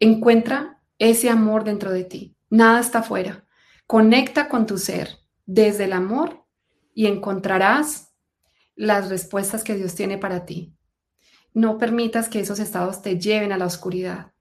encuentra 0.00 0.82
ese 0.98 1.30
amor 1.30 1.64
dentro 1.64 1.90
de 1.90 2.04
ti. 2.04 2.36
Nada 2.50 2.80
está 2.80 3.00
afuera. 3.00 3.46
Conecta 3.86 4.48
con 4.48 4.66
tu 4.66 4.78
ser 4.78 5.08
desde 5.46 5.84
el 5.84 5.92
amor 5.92 6.44
y 6.94 7.06
encontrarás 7.06 8.14
las 8.74 9.08
respuestas 9.08 9.64
que 9.64 9.74
Dios 9.74 9.94
tiene 9.94 10.18
para 10.18 10.44
ti. 10.44 10.74
No 11.54 11.78
permitas 11.78 12.28
que 12.28 12.40
esos 12.40 12.58
estados 12.58 13.00
te 13.00 13.18
lleven 13.18 13.52
a 13.52 13.58
la 13.58 13.66
oscuridad. 13.66 14.32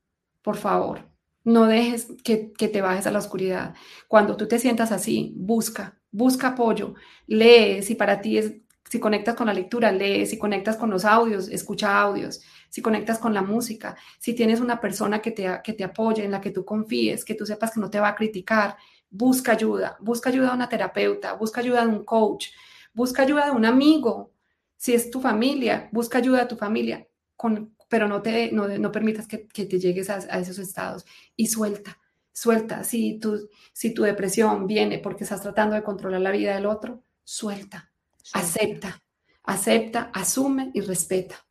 Por 0.42 0.58
favor, 0.58 1.10
no 1.44 1.66
dejes 1.66 2.08
que, 2.24 2.52
que, 2.52 2.68
te 2.68 2.82
bajes 2.82 3.08
a 3.08 3.12
la 3.12 3.20
oscuridad. 3.20 3.74
Cuando 4.08 4.36
tú 4.36 4.48
te 4.48 4.60
sientas 4.60 4.92
así, 4.92 5.34
busca, 5.38 5.98
busca 6.12 6.50
apoyo, 6.50 6.96
lee. 7.28 7.82
Si 7.84 7.96
para 7.96 8.20
ti 8.20 8.38
es, 8.38 8.54
si 8.90 9.00
conectas 9.00 9.36
con 9.36 9.48
la 9.48 9.54
lectura, 9.54 9.92
lee. 9.92 10.26
Si 10.26 10.38
conectas 10.38 10.76
con 10.76 10.90
los 10.90 11.06
audios, 11.06 11.48
escucha 11.48 12.02
audios 12.02 12.42
si 12.76 12.82
conectas 12.82 13.20
con 13.20 13.34
la 13.34 13.42
música, 13.42 13.96
si 14.20 14.34
tienes 14.34 14.60
una 14.60 14.82
persona 14.82 15.22
que 15.22 15.32
te, 15.32 15.62
que 15.64 15.72
te 15.72 15.86
apoye, 15.86 16.26
en 16.26 16.32
la 16.32 16.42
que 16.42 16.52
tú 16.52 16.66
confíes, 16.66 17.24
que 17.24 17.34
tú 17.34 17.46
sepas 17.46 17.72
que 17.72 17.80
no 17.80 17.90
te 17.90 18.02
va 18.02 18.10
a 18.10 18.16
criticar, 18.16 18.76
busca 19.10 19.54
ayuda, 19.54 19.96
busca 20.02 20.30
ayuda 20.30 20.50
de 20.50 20.56
una 20.56 20.68
terapeuta, 20.68 21.32
busca 21.36 21.62
ayuda 21.62 21.86
de 21.86 21.88
un 21.88 22.04
coach, 22.04 22.48
busca 22.94 23.22
ayuda 23.22 23.46
de 23.46 23.52
un 23.52 23.64
amigo, 23.64 24.34
si 24.76 24.94
es 24.94 25.10
tu 25.10 25.22
familia, 25.22 25.88
busca 25.94 26.18
ayuda 26.18 26.40
de 26.40 26.48
tu 26.48 26.58
familia, 26.58 27.08
con, 27.38 27.74
pero 27.88 28.10
no, 28.10 28.22
te, 28.22 28.52
no, 28.52 28.68
no 28.68 28.92
permitas 28.92 29.26
que, 29.26 29.48
que, 29.48 29.66
te 29.66 29.80
llegues 29.80 30.10
a, 30.10 30.16
a, 30.16 30.40
esos 30.40 30.60
estados 30.60 31.06
y 31.38 31.48
suelta, 31.48 31.98
suelta. 32.34 32.84
Si 32.84 33.20
tu, 33.20 33.48
si 33.72 33.94
tu 33.94 34.04
depresión 34.04 34.68
viene 34.68 35.00
porque 35.00 35.24
estás 35.24 35.42
tratando 35.42 35.76
de 35.76 35.84
controlar 35.84 36.20
la 36.20 36.32
vida 36.32 36.54
del 36.54 36.66
otro, 36.66 37.06
suelta, 37.24 37.90
suelta. 38.22 38.50
acepta, 38.50 39.04
acepta, 39.44 40.12
asume 40.14 40.72
y 40.74 40.82
respeta 40.82 41.46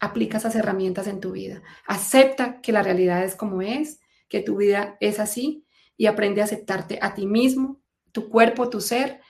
aplica 0.00 0.38
esas 0.38 0.56
herramientas 0.56 1.06
en 1.06 1.20
tu 1.20 1.32
vida. 1.32 1.62
Acepta 1.86 2.60
que 2.60 2.72
la 2.72 2.82
realidad 2.82 3.22
es 3.22 3.36
como 3.36 3.62
es, 3.62 4.00
que 4.28 4.40
tu 4.40 4.56
vida 4.56 4.96
es 5.00 5.20
así 5.20 5.66
y 5.96 6.06
aprende 6.06 6.40
a 6.40 6.44
aceptarte 6.44 6.98
a 7.02 7.14
ti 7.14 7.26
mismo, 7.26 7.80
tu 8.10 8.28
cuerpo, 8.28 8.70
tu 8.70 8.80
ser 8.80 9.20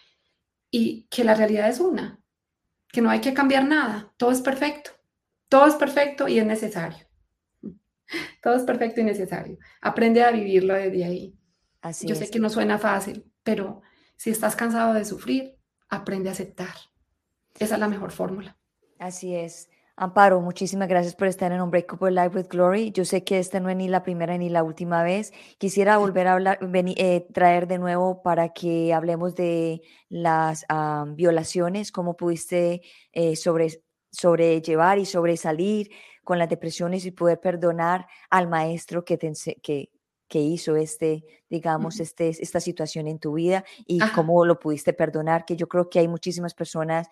y 0.71 1.09
que 1.11 1.25
la 1.25 1.35
realidad 1.35 1.69
es 1.69 1.81
una, 1.81 2.21
que 2.89 3.01
no 3.01 3.11
hay 3.11 3.21
que 3.21 3.35
cambiar 3.35 3.67
nada, 3.67 4.13
todo 4.17 4.31
es 4.31 4.41
perfecto, 4.41 4.93
todo 5.49 5.67
es 5.67 5.75
perfecto 5.75 6.29
y 6.29 6.39
es 6.39 6.47
necesario. 6.47 7.07
Todo 8.43 8.57
es 8.57 8.63
perfecto 8.65 9.01
y 9.01 9.05
necesario. 9.05 9.59
Aprende 9.81 10.25
a 10.25 10.33
vivirlo 10.33 10.75
desde 10.75 11.05
ahí. 11.05 11.39
Así 11.81 12.09
Yo 12.09 12.17
sé 12.17 12.29
que 12.29 12.41
no 12.41 12.51
suena 12.51 12.77
fácil, 12.77 13.31
pero 13.45 13.83
si 14.17 14.31
estás 14.31 14.57
cansado 14.57 14.95
de 14.95 15.05
sufrir, 15.05 15.57
aprende 15.89 16.29
a 16.29 16.33
aceptar. 16.33 16.75
Esa 17.57 17.75
es 17.75 17.81
la 17.81 17.87
mejor 17.87 18.11
fórmula. 18.11 18.59
Así 18.99 19.35
es. 19.35 19.70
Amparo, 20.03 20.41
muchísimas 20.41 20.89
gracias 20.89 21.15
por 21.15 21.29
estar 21.29 21.53
en 21.53 21.61
Unbreakable 21.61 22.11
Life 22.11 22.35
with 22.35 22.47
Glory. 22.49 22.91
Yo 22.91 23.05
sé 23.05 23.23
que 23.23 23.39
esta 23.39 23.61
no 23.61 23.69
es 23.69 23.77
ni 23.77 23.87
la 23.87 24.03
primera 24.03 24.39
ni 24.39 24.49
la 24.49 24.63
última 24.63 25.03
vez. 25.03 25.31
Quisiera 25.59 25.99
volver 25.99 26.27
a 26.27 26.33
hablar, 26.33 26.59
venir, 26.67 26.95
eh, 26.99 27.27
traer 27.35 27.67
de 27.67 27.77
nuevo 27.77 28.23
para 28.23 28.49
que 28.55 28.95
hablemos 28.95 29.35
de 29.35 29.83
las 30.09 30.65
violaciones, 31.17 31.93
cómo 31.93 32.17
pudiste 32.17 32.81
eh, 33.13 33.37
sobre, 33.37 33.83
sobrellevar 34.11 34.99
y 34.99 35.05
sobresalir 35.05 35.91
con 36.25 36.39
las 36.39 36.49
depresiones 36.49 37.05
y 37.05 37.11
poder 37.11 37.39
perdonar 37.39 38.07
al 38.31 38.49
maestro 38.49 39.05
que, 39.05 39.19
te, 39.19 39.31
que, 39.63 39.91
que 40.29 40.41
hizo 40.41 40.77
este, 40.77 41.27
digamos, 41.51 42.01
este, 42.01 42.31
esta 42.31 42.61
situación 42.61 43.07
en 43.07 43.19
tu 43.19 43.35
vida 43.35 43.65
y 43.87 44.01
cómo 44.15 44.47
lo 44.47 44.59
pudiste 44.59 44.95
perdonar, 44.95 45.45
que 45.45 45.57
yo 45.57 45.69
creo 45.69 45.91
que 45.91 45.99
hay 45.99 46.09
muchísimas 46.09 46.55
personas 46.55 47.09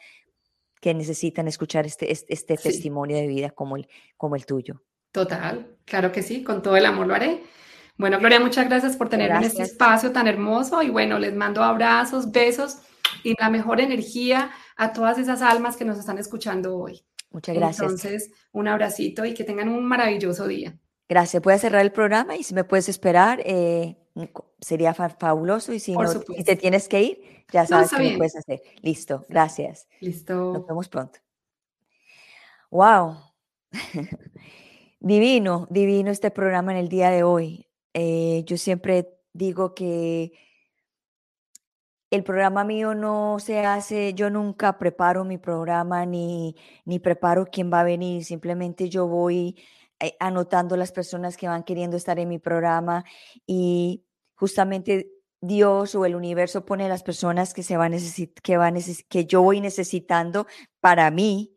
que 0.80 0.94
necesitan 0.94 1.48
escuchar 1.48 1.86
este, 1.86 2.10
este, 2.10 2.56
testimonio 2.56 3.16
de 3.16 3.26
vida 3.26 3.50
como 3.50 3.76
el, 3.76 3.88
como 4.16 4.36
el 4.36 4.46
tuyo. 4.46 4.82
Total, 5.12 5.76
claro 5.84 6.12
que 6.12 6.22
sí, 6.22 6.42
con 6.42 6.62
todo 6.62 6.76
el 6.76 6.86
amor 6.86 7.06
lo 7.06 7.14
haré. 7.14 7.42
Bueno, 7.96 8.18
Gloria, 8.18 8.38
muchas 8.38 8.68
gracias 8.68 8.96
por 8.96 9.08
tenerme 9.08 9.38
en 9.38 9.44
este 9.44 9.62
espacio 9.62 10.12
tan 10.12 10.28
hermoso 10.28 10.82
y 10.82 10.90
bueno, 10.90 11.18
les 11.18 11.34
mando 11.34 11.64
abrazos, 11.64 12.30
besos 12.30 12.78
y 13.24 13.34
la 13.40 13.50
mejor 13.50 13.80
energía 13.80 14.50
a 14.76 14.92
todas 14.92 15.18
esas 15.18 15.42
almas 15.42 15.76
que 15.76 15.84
nos 15.84 15.98
están 15.98 16.18
escuchando 16.18 16.76
hoy. 16.76 17.04
Muchas 17.30 17.56
gracias. 17.56 17.80
Entonces, 17.80 18.30
un 18.52 18.68
abracito 18.68 19.24
y 19.24 19.34
que 19.34 19.44
tengan 19.44 19.68
un 19.68 19.84
maravilloso 19.84 20.46
día. 20.46 20.78
Gracias. 21.08 21.42
Voy 21.42 21.54
a 21.54 21.58
cerrar 21.58 21.82
el 21.82 21.92
programa 21.92 22.36
y 22.36 22.44
si 22.44 22.54
me 22.54 22.64
puedes 22.64 22.88
esperar, 22.88 23.40
eh, 23.44 23.96
sería 24.60 24.94
fabuloso. 24.94 25.72
Y 25.72 25.80
si, 25.80 25.94
no, 25.94 26.08
si 26.08 26.44
te 26.44 26.56
tienes 26.56 26.88
que 26.88 27.02
ir, 27.02 27.44
ya 27.52 27.66
sabes 27.66 27.90
qué 27.90 28.14
puedes 28.16 28.36
hacer. 28.36 28.60
Listo, 28.82 29.24
gracias. 29.28 29.88
Listo. 30.00 30.52
Nos 30.52 30.66
vemos 30.66 30.88
pronto. 30.88 31.18
Wow. 32.70 33.16
divino, 35.00 35.66
divino 35.70 36.10
este 36.10 36.30
programa 36.30 36.72
en 36.72 36.78
el 36.78 36.88
día 36.88 37.10
de 37.10 37.22
hoy. 37.22 37.68
Eh, 37.94 38.44
yo 38.46 38.56
siempre 38.56 39.18
digo 39.32 39.74
que 39.74 40.32
el 42.10 42.24
programa 42.24 42.64
mío 42.64 42.94
no 42.94 43.38
se 43.38 43.64
hace, 43.64 44.14
yo 44.14 44.30
nunca 44.30 44.78
preparo 44.78 45.24
mi 45.24 45.36
programa 45.36 46.06
ni, 46.06 46.56
ni 46.84 46.98
preparo 46.98 47.46
quién 47.46 47.70
va 47.72 47.80
a 47.80 47.84
venir, 47.84 48.24
simplemente 48.24 48.88
yo 48.88 49.06
voy 49.06 49.56
eh, 50.00 50.16
anotando 50.20 50.76
las 50.76 50.92
personas 50.92 51.36
que 51.36 51.48
van 51.48 51.64
queriendo 51.64 51.96
estar 51.96 52.18
en 52.18 52.28
mi 52.28 52.38
programa 52.38 53.04
y 53.46 54.04
justamente 54.38 55.10
Dios 55.40 55.94
o 55.94 56.04
el 56.04 56.14
universo 56.14 56.64
pone 56.64 56.88
las 56.88 57.02
personas 57.02 57.52
que, 57.52 57.62
se 57.62 57.76
van 57.76 57.94
que, 58.42 58.56
van 58.56 58.76
que 59.08 59.26
yo 59.26 59.42
voy 59.42 59.60
necesitando 59.60 60.46
para 60.80 61.10
mí 61.10 61.56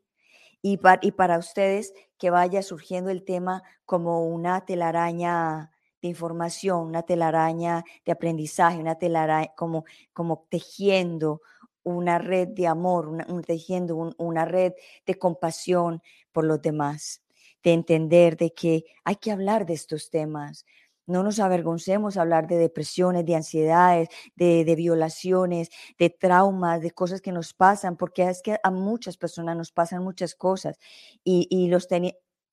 y, 0.62 0.80
y 1.02 1.12
para 1.12 1.38
ustedes 1.38 1.94
que 2.18 2.30
vaya 2.30 2.62
surgiendo 2.62 3.10
el 3.10 3.24
tema 3.24 3.64
como 3.86 4.26
una 4.26 4.66
telaraña 4.66 5.72
de 6.02 6.08
información, 6.08 6.88
una 6.88 7.04
telaraña 7.04 7.84
de 8.06 8.12
aprendizaje, 8.12 8.80
una 8.80 8.96
telaraña 8.96 9.54
como, 9.56 9.86
como 10.14 10.48
tejiendo 10.50 11.42
una 11.84 12.18
red 12.18 12.50
de 12.50 12.68
amor, 12.68 13.08
una, 13.08 13.26
tejiendo 13.44 14.14
una 14.18 14.46
red 14.46 14.74
de 15.06 15.16
compasión 15.16 16.02
por 16.32 16.46
los 16.46 16.62
demás, 16.62 17.24
de 17.64 17.74
entender 17.74 18.38
de 18.38 18.54
que 18.54 18.86
hay 19.04 19.16
que 19.16 19.32
hablar 19.32 19.66
de 19.66 19.74
estos 19.74 20.10
temas, 20.10 20.66
No 21.12 21.24
nos 21.24 21.40
avergoncemos 21.40 22.18
a 22.18 22.22
hablar 22.22 22.48
de 22.48 22.58
depresiones, 22.58 23.26
de 23.26 23.36
ansiedades, 23.36 24.10
de, 24.36 24.76
violaciones, 24.76 25.70
de 26.00 26.10
traumas, 26.10 26.82
de 26.82 26.92
cosas 26.92 27.22
que 27.22 27.32
nos 27.32 27.54
pasan, 27.54 27.98
porque 27.98 28.30
es 28.30 28.42
que 28.42 28.58
a 28.64 28.72
muchas 28.72 29.18
personas 29.18 29.58
nos 29.58 29.72
pasan 29.72 30.04
muchas 30.04 30.36
cosas 30.36 30.80
y, 31.24 31.48
y 31.50 31.68
los 31.68 31.88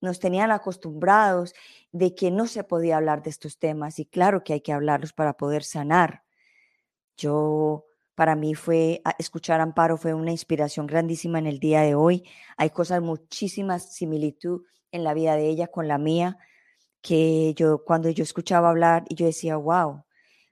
nos 0.00 0.20
tenían 0.20 0.50
acostumbrados 0.50 1.54
de 1.92 2.14
que 2.14 2.30
no 2.30 2.46
se 2.46 2.64
podía 2.64 2.96
hablar 2.96 3.22
de 3.22 3.30
estos 3.30 3.58
temas 3.58 3.98
y 3.98 4.06
claro 4.06 4.44
que 4.44 4.52
hay 4.52 4.60
que 4.60 4.72
hablarlos 4.72 5.12
para 5.12 5.34
poder 5.34 5.64
sanar. 5.64 6.22
Yo, 7.16 7.86
para 8.14 8.36
mí 8.36 8.54
fue, 8.54 9.02
escuchar 9.18 9.60
a 9.60 9.64
Amparo 9.64 9.96
fue 9.96 10.14
una 10.14 10.30
inspiración 10.30 10.86
grandísima 10.86 11.38
en 11.38 11.46
el 11.46 11.58
día 11.58 11.82
de 11.82 11.94
hoy. 11.94 12.24
Hay 12.56 12.70
cosas, 12.70 13.02
muchísimas 13.02 13.92
similitud 13.92 14.62
en 14.92 15.04
la 15.04 15.14
vida 15.14 15.36
de 15.36 15.48
ella 15.48 15.66
con 15.68 15.88
la 15.88 15.98
mía, 15.98 16.38
que 17.02 17.54
yo 17.54 17.84
cuando 17.84 18.10
yo 18.10 18.22
escuchaba 18.24 18.70
hablar 18.70 19.04
y 19.08 19.14
yo 19.14 19.26
decía, 19.26 19.56
wow, 19.56 20.04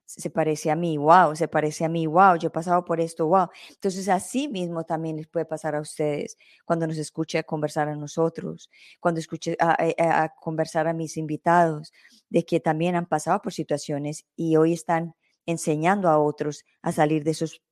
se 0.07 0.31
parece 0.31 0.71
a 0.71 0.77
mí, 0.77 0.97
wow, 0.97 1.35
se 1.35 1.49
parece 1.49 1.85
a 1.85 1.89
mí, 1.89 2.07
wow, 2.07 2.37
yo 2.37 2.49
he 2.49 2.51
pasado 2.51 2.85
por 2.85 3.01
esto, 3.01 3.27
wow. 3.27 3.49
Entonces, 3.71 4.09
así 4.09 4.49
mismo 4.49 4.85
también 4.85 5.17
les 5.17 5.27
puede 5.27 5.47
pasar 5.47 5.75
a 5.75 5.81
ustedes 5.81 6.39
cuando 6.65 6.87
nos 6.87 6.97
escuche 6.97 7.43
conversar 7.45 7.89
a 7.89 7.97
nosotros, 7.97 8.71
cuando 9.01 9.19
escuche 9.21 9.57
a, 9.59 9.73
a, 9.83 9.87
eh, 9.89 9.95
a, 9.99 10.33
conversar 10.41 10.87
a 10.87 10.93
mis 10.95 11.17
invitados, 11.17 11.93
de 12.31 12.45
que 12.45 12.61
también 12.61 12.95
han 12.95 13.07
pasado 13.07 13.43
por 13.43 13.53
situaciones 13.53 14.25
y 14.37 14.57
hoy 14.57 14.73
están 14.73 15.15
enseñando 15.45 16.09
a 16.09 16.19
otros 16.19 16.65
a 16.83 16.93
salir 16.93 17.25
de 17.25 17.33
esos 17.33 17.63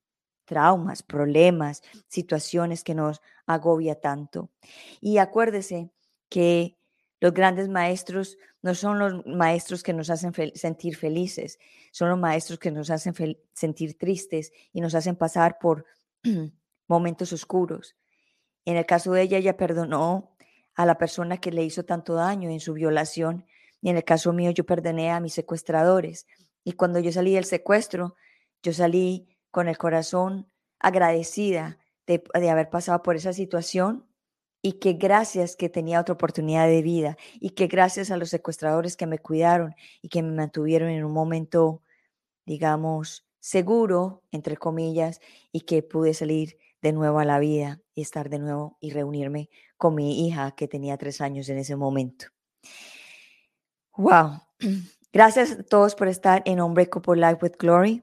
traumas, 0.45 1.03
problemas, 1.03 1.83
situaciones 2.09 2.85
que 2.85 2.95
nos 2.95 3.21
agobia 3.47 4.01
tanto. 4.01 4.51
Y 5.01 5.19
acuérdese 5.19 5.91
que 6.29 6.77
los 7.25 7.33
grandes 7.33 7.71
maestros 7.71 8.37
no 8.61 8.75
son 8.75 8.99
los 8.99 9.25
maestros 9.25 9.83
que 9.83 9.95
nos 9.95 10.11
hacen 10.11 10.35
sentir 10.55 10.95
felices, 10.95 11.59
son 11.91 12.11
los 12.11 12.19
maestros 12.19 12.59
que 12.59 12.71
nos 12.71 12.91
hacen 12.91 13.15
sentir 13.55 13.97
tristes 13.97 14.53
y 14.75 14.83
nos 14.83 14.95
hacen 14.95 15.17
pasar 15.17 15.57
por 15.59 15.87
momentos 16.87 17.33
oscuros. 17.33 17.97
En 18.67 18.77
el 18.77 18.85
caso 18.85 19.11
de 19.13 19.23
ella, 19.23 19.39
ella 19.39 19.57
perdonó 19.57 20.37
a 20.75 20.85
la 20.85 20.99
persona 20.99 21.39
que 21.39 21.51
le 21.51 21.65
hizo 21.65 21.87
tanto 21.87 22.13
daño 22.13 22.51
en 22.51 22.61
su 22.61 22.75
violación 22.75 23.47
y 23.81 23.89
en 23.89 23.97
el 23.97 24.05
caso 24.05 24.35
mío 24.35 24.51
yo 24.51 24.67
perdoné 24.67 25.11
a 25.11 25.19
mis 25.19 25.33
secuestradores. 25.33 26.27
Y 26.63 26.73
cuando 26.73 26.99
yo 26.99 27.11
salí 27.11 27.33
del 27.33 27.47
secuestro, 27.47 28.17
yo 28.63 28.75
salí 28.75 29.35
con 29.51 29.69
el 29.69 29.79
corazón 29.79 30.51
agradecida 30.79 31.79
de, 32.07 32.23
de 32.35 32.51
haber 32.51 32.69
pasado 32.69 33.03
por 33.03 33.17
esa 33.17 33.33
situación 33.33 34.05
y 34.67 34.73
que 34.79 34.95
gracias 34.95 35.57
que 35.57 35.69
tenía 35.69 36.01
otra 36.01 36.15
oportunidad 36.15 36.67
de 36.67 36.81
vida 36.81 37.19
y 37.39 37.51
que 37.51 37.67
gracias 37.67 38.11
a 38.11 38.17
los 38.17 38.31
secuestradores 38.31 38.97
que 38.97 39.07
me 39.07 39.19
cuidaron 39.19 39.75
y 40.01 40.09
que 40.09 40.23
me 40.23 40.33
mantuvieron 40.33 40.89
en 40.89 41.05
un 41.05 41.13
momento, 41.13 41.83
digamos, 42.47 43.27
seguro, 43.41 44.23
entre 44.33 44.57
comillas, 44.57 45.21
y 45.53 45.61
que 45.61 45.83
pude 45.83 46.15
salir 46.15 46.57
de 46.81 46.93
nuevo 46.95 47.19
a 47.19 47.27
la 47.27 47.39
vida 47.39 47.83
y 47.95 48.01
estar 48.01 48.31
de 48.31 48.39
nuevo 48.39 48.79
y 48.81 48.91
reunirme 48.91 49.51
con 49.77 49.95
mi 49.95 50.27
hija 50.27 50.53
que 50.53 50.67
tenía 50.67 50.97
tres 50.97 51.21
años 51.21 51.51
en 51.51 51.59
ese 51.59 51.77
momento. 51.77 52.29
Wow. 53.99 54.41
Gracias 55.13 55.53
a 55.53 55.63
todos 55.63 55.95
por 55.95 56.09
estar 56.09 56.43
en 56.47 56.63
Unbreakable 56.63 57.21
Life 57.21 57.41
with 57.43 57.59
Glory. 57.59 58.03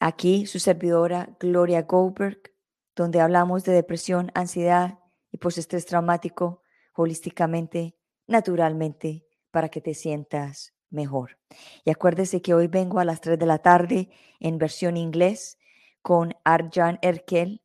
Aquí 0.00 0.44
su 0.46 0.58
servidora 0.58 1.36
Gloria 1.38 1.82
Goldberg 1.82 2.55
donde 2.96 3.20
hablamos 3.20 3.62
de 3.64 3.72
depresión, 3.72 4.32
ansiedad 4.34 4.98
y 5.30 5.36
postestrés 5.36 5.84
traumático 5.84 6.62
holísticamente, 6.94 7.94
naturalmente, 8.26 9.26
para 9.50 9.68
que 9.68 9.82
te 9.82 9.94
sientas 9.94 10.72
mejor. 10.90 11.38
Y 11.84 11.90
acuérdese 11.90 12.40
que 12.40 12.54
hoy 12.54 12.68
vengo 12.68 12.98
a 12.98 13.04
las 13.04 13.20
3 13.20 13.38
de 13.38 13.46
la 13.46 13.58
tarde 13.58 14.08
en 14.40 14.56
versión 14.58 14.96
inglés 14.96 15.58
con 16.00 16.34
Arjan 16.44 16.98
Erkel, 17.02 17.62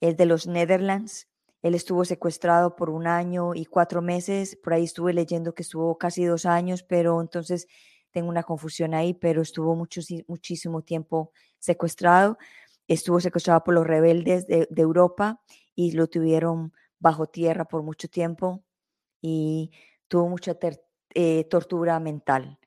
el 0.00 0.16
de 0.16 0.26
los 0.26 0.46
Netherlands. 0.46 1.28
Él 1.62 1.74
estuvo 1.74 2.04
secuestrado 2.04 2.76
por 2.76 2.90
un 2.90 3.06
año 3.06 3.54
y 3.54 3.64
cuatro 3.64 4.02
meses. 4.02 4.56
Por 4.62 4.74
ahí 4.74 4.84
estuve 4.84 5.14
leyendo 5.14 5.54
que 5.54 5.62
estuvo 5.62 5.96
casi 5.96 6.24
dos 6.24 6.44
años, 6.44 6.82
pero 6.82 7.22
entonces 7.22 7.66
tengo 8.10 8.28
una 8.28 8.42
confusión 8.42 8.92
ahí, 8.92 9.14
pero 9.14 9.40
estuvo 9.40 9.74
mucho, 9.74 10.02
muchísimo 10.28 10.82
tiempo 10.82 11.32
secuestrado 11.58 12.36
estuvo 12.88 13.20
secuestrado 13.20 13.64
por 13.64 13.74
los 13.74 13.86
rebeldes 13.86 14.46
de, 14.46 14.68
Europa 14.76 15.40
y 15.74 15.92
lo 15.92 16.06
tuvieron 16.06 16.72
bajo 16.98 17.26
tierra 17.26 17.64
por 17.64 17.82
mucho 17.82 18.08
tiempo 18.08 18.64
y 19.20 19.70
tuvo 20.08 20.28
mucha 20.28 20.56
eh, 21.14 21.44
tortura 21.44 21.98
mental. 22.00 22.58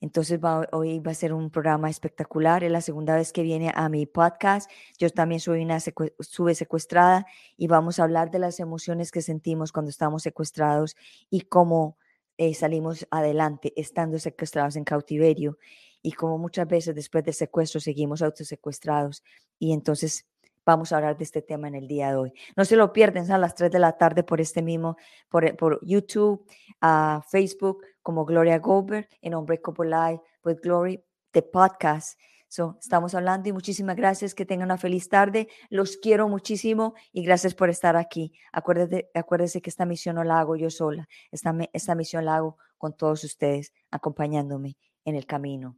Entonces 0.00 0.38
hoy 0.72 1.00
va 1.00 1.10
a 1.10 1.14
ser 1.14 1.32
un 1.32 1.50
programa 1.50 1.88
espectacular. 1.88 2.62
Es 2.62 2.70
la 2.70 2.80
segunda 2.80 3.16
vez 3.16 3.32
que 3.32 3.42
viene 3.42 3.72
a 3.74 3.88
mi 3.88 4.06
podcast. 4.06 4.70
Yo 4.98 5.10
también 5.10 5.40
soy 5.40 5.62
una 5.62 5.78
sube 6.20 6.54
secuestrada 6.54 7.26
y 7.56 7.66
vamos 7.66 7.98
a 7.98 8.04
hablar 8.04 8.30
de 8.30 8.38
las 8.38 8.60
emociones 8.60 9.10
que 9.10 9.22
sentimos 9.22 9.72
cuando 9.72 9.90
estamos 9.90 10.22
secuestrados 10.22 10.96
y 11.30 11.42
cómo 11.42 11.96
eh, 12.38 12.52
salimos 12.52 13.06
adelante 13.10 13.72
estando 13.76 14.18
secuestrados 14.18 14.76
en 14.76 14.84
cautiverio 14.84 15.58
y 16.06 16.12
como 16.12 16.38
muchas 16.38 16.68
veces 16.68 16.94
después 16.94 17.24
del 17.24 17.34
secuestro 17.34 17.80
seguimos 17.80 18.22
autosecuestrados 18.22 19.24
y 19.58 19.72
entonces 19.72 20.24
vamos 20.64 20.92
a 20.92 20.98
hablar 20.98 21.18
de 21.18 21.24
este 21.24 21.42
tema 21.42 21.66
en 21.66 21.74
el 21.74 21.88
día 21.88 22.10
de 22.10 22.14
hoy. 22.14 22.32
No 22.56 22.64
se 22.64 22.76
lo 22.76 22.92
pierden 22.92 23.28
a 23.32 23.38
las 23.38 23.56
3 23.56 23.72
de 23.72 23.80
la 23.80 23.98
tarde 23.98 24.22
por 24.22 24.40
este 24.40 24.62
mismo, 24.62 24.96
por, 25.28 25.56
por 25.56 25.84
YouTube, 25.84 26.46
a 26.80 27.22
Facebook 27.28 27.82
como 28.02 28.24
Gloria 28.24 28.60
Goldberg 28.60 29.08
en 29.20 29.34
Unbreakable 29.34 29.90
Life 29.90 30.22
with 30.44 30.58
Glory, 30.62 31.02
de 31.32 31.42
podcast. 31.42 32.16
So, 32.46 32.78
estamos 32.80 33.16
hablando 33.16 33.48
y 33.48 33.52
muchísimas 33.52 33.96
gracias. 33.96 34.32
Que 34.32 34.46
tengan 34.46 34.68
una 34.68 34.78
feliz 34.78 35.08
tarde. 35.08 35.48
Los 35.70 35.96
quiero 35.96 36.28
muchísimo 36.28 36.94
y 37.12 37.24
gracias 37.24 37.52
por 37.52 37.68
estar 37.68 37.96
aquí. 37.96 38.32
Acuérdese, 38.52 39.10
acuérdese 39.12 39.60
que 39.60 39.70
esta 39.70 39.86
misión 39.86 40.14
no 40.14 40.22
la 40.22 40.38
hago 40.38 40.54
yo 40.54 40.70
sola. 40.70 41.08
Esta, 41.32 41.52
esta 41.72 41.96
misión 41.96 42.26
la 42.26 42.36
hago 42.36 42.58
con 42.78 42.96
todos 42.96 43.24
ustedes, 43.24 43.72
acompañándome 43.90 44.76
en 45.04 45.16
el 45.16 45.26
camino 45.26 45.76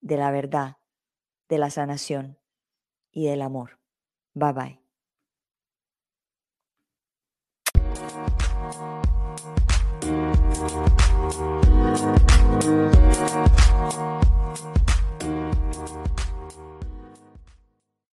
de 0.00 0.16
la 0.16 0.30
verdad, 0.30 0.76
de 1.48 1.58
la 1.58 1.70
sanación 1.70 2.38
y 3.10 3.26
del 3.26 3.42
amor. 3.42 3.78
Bye 4.34 4.52
bye. 4.52 4.80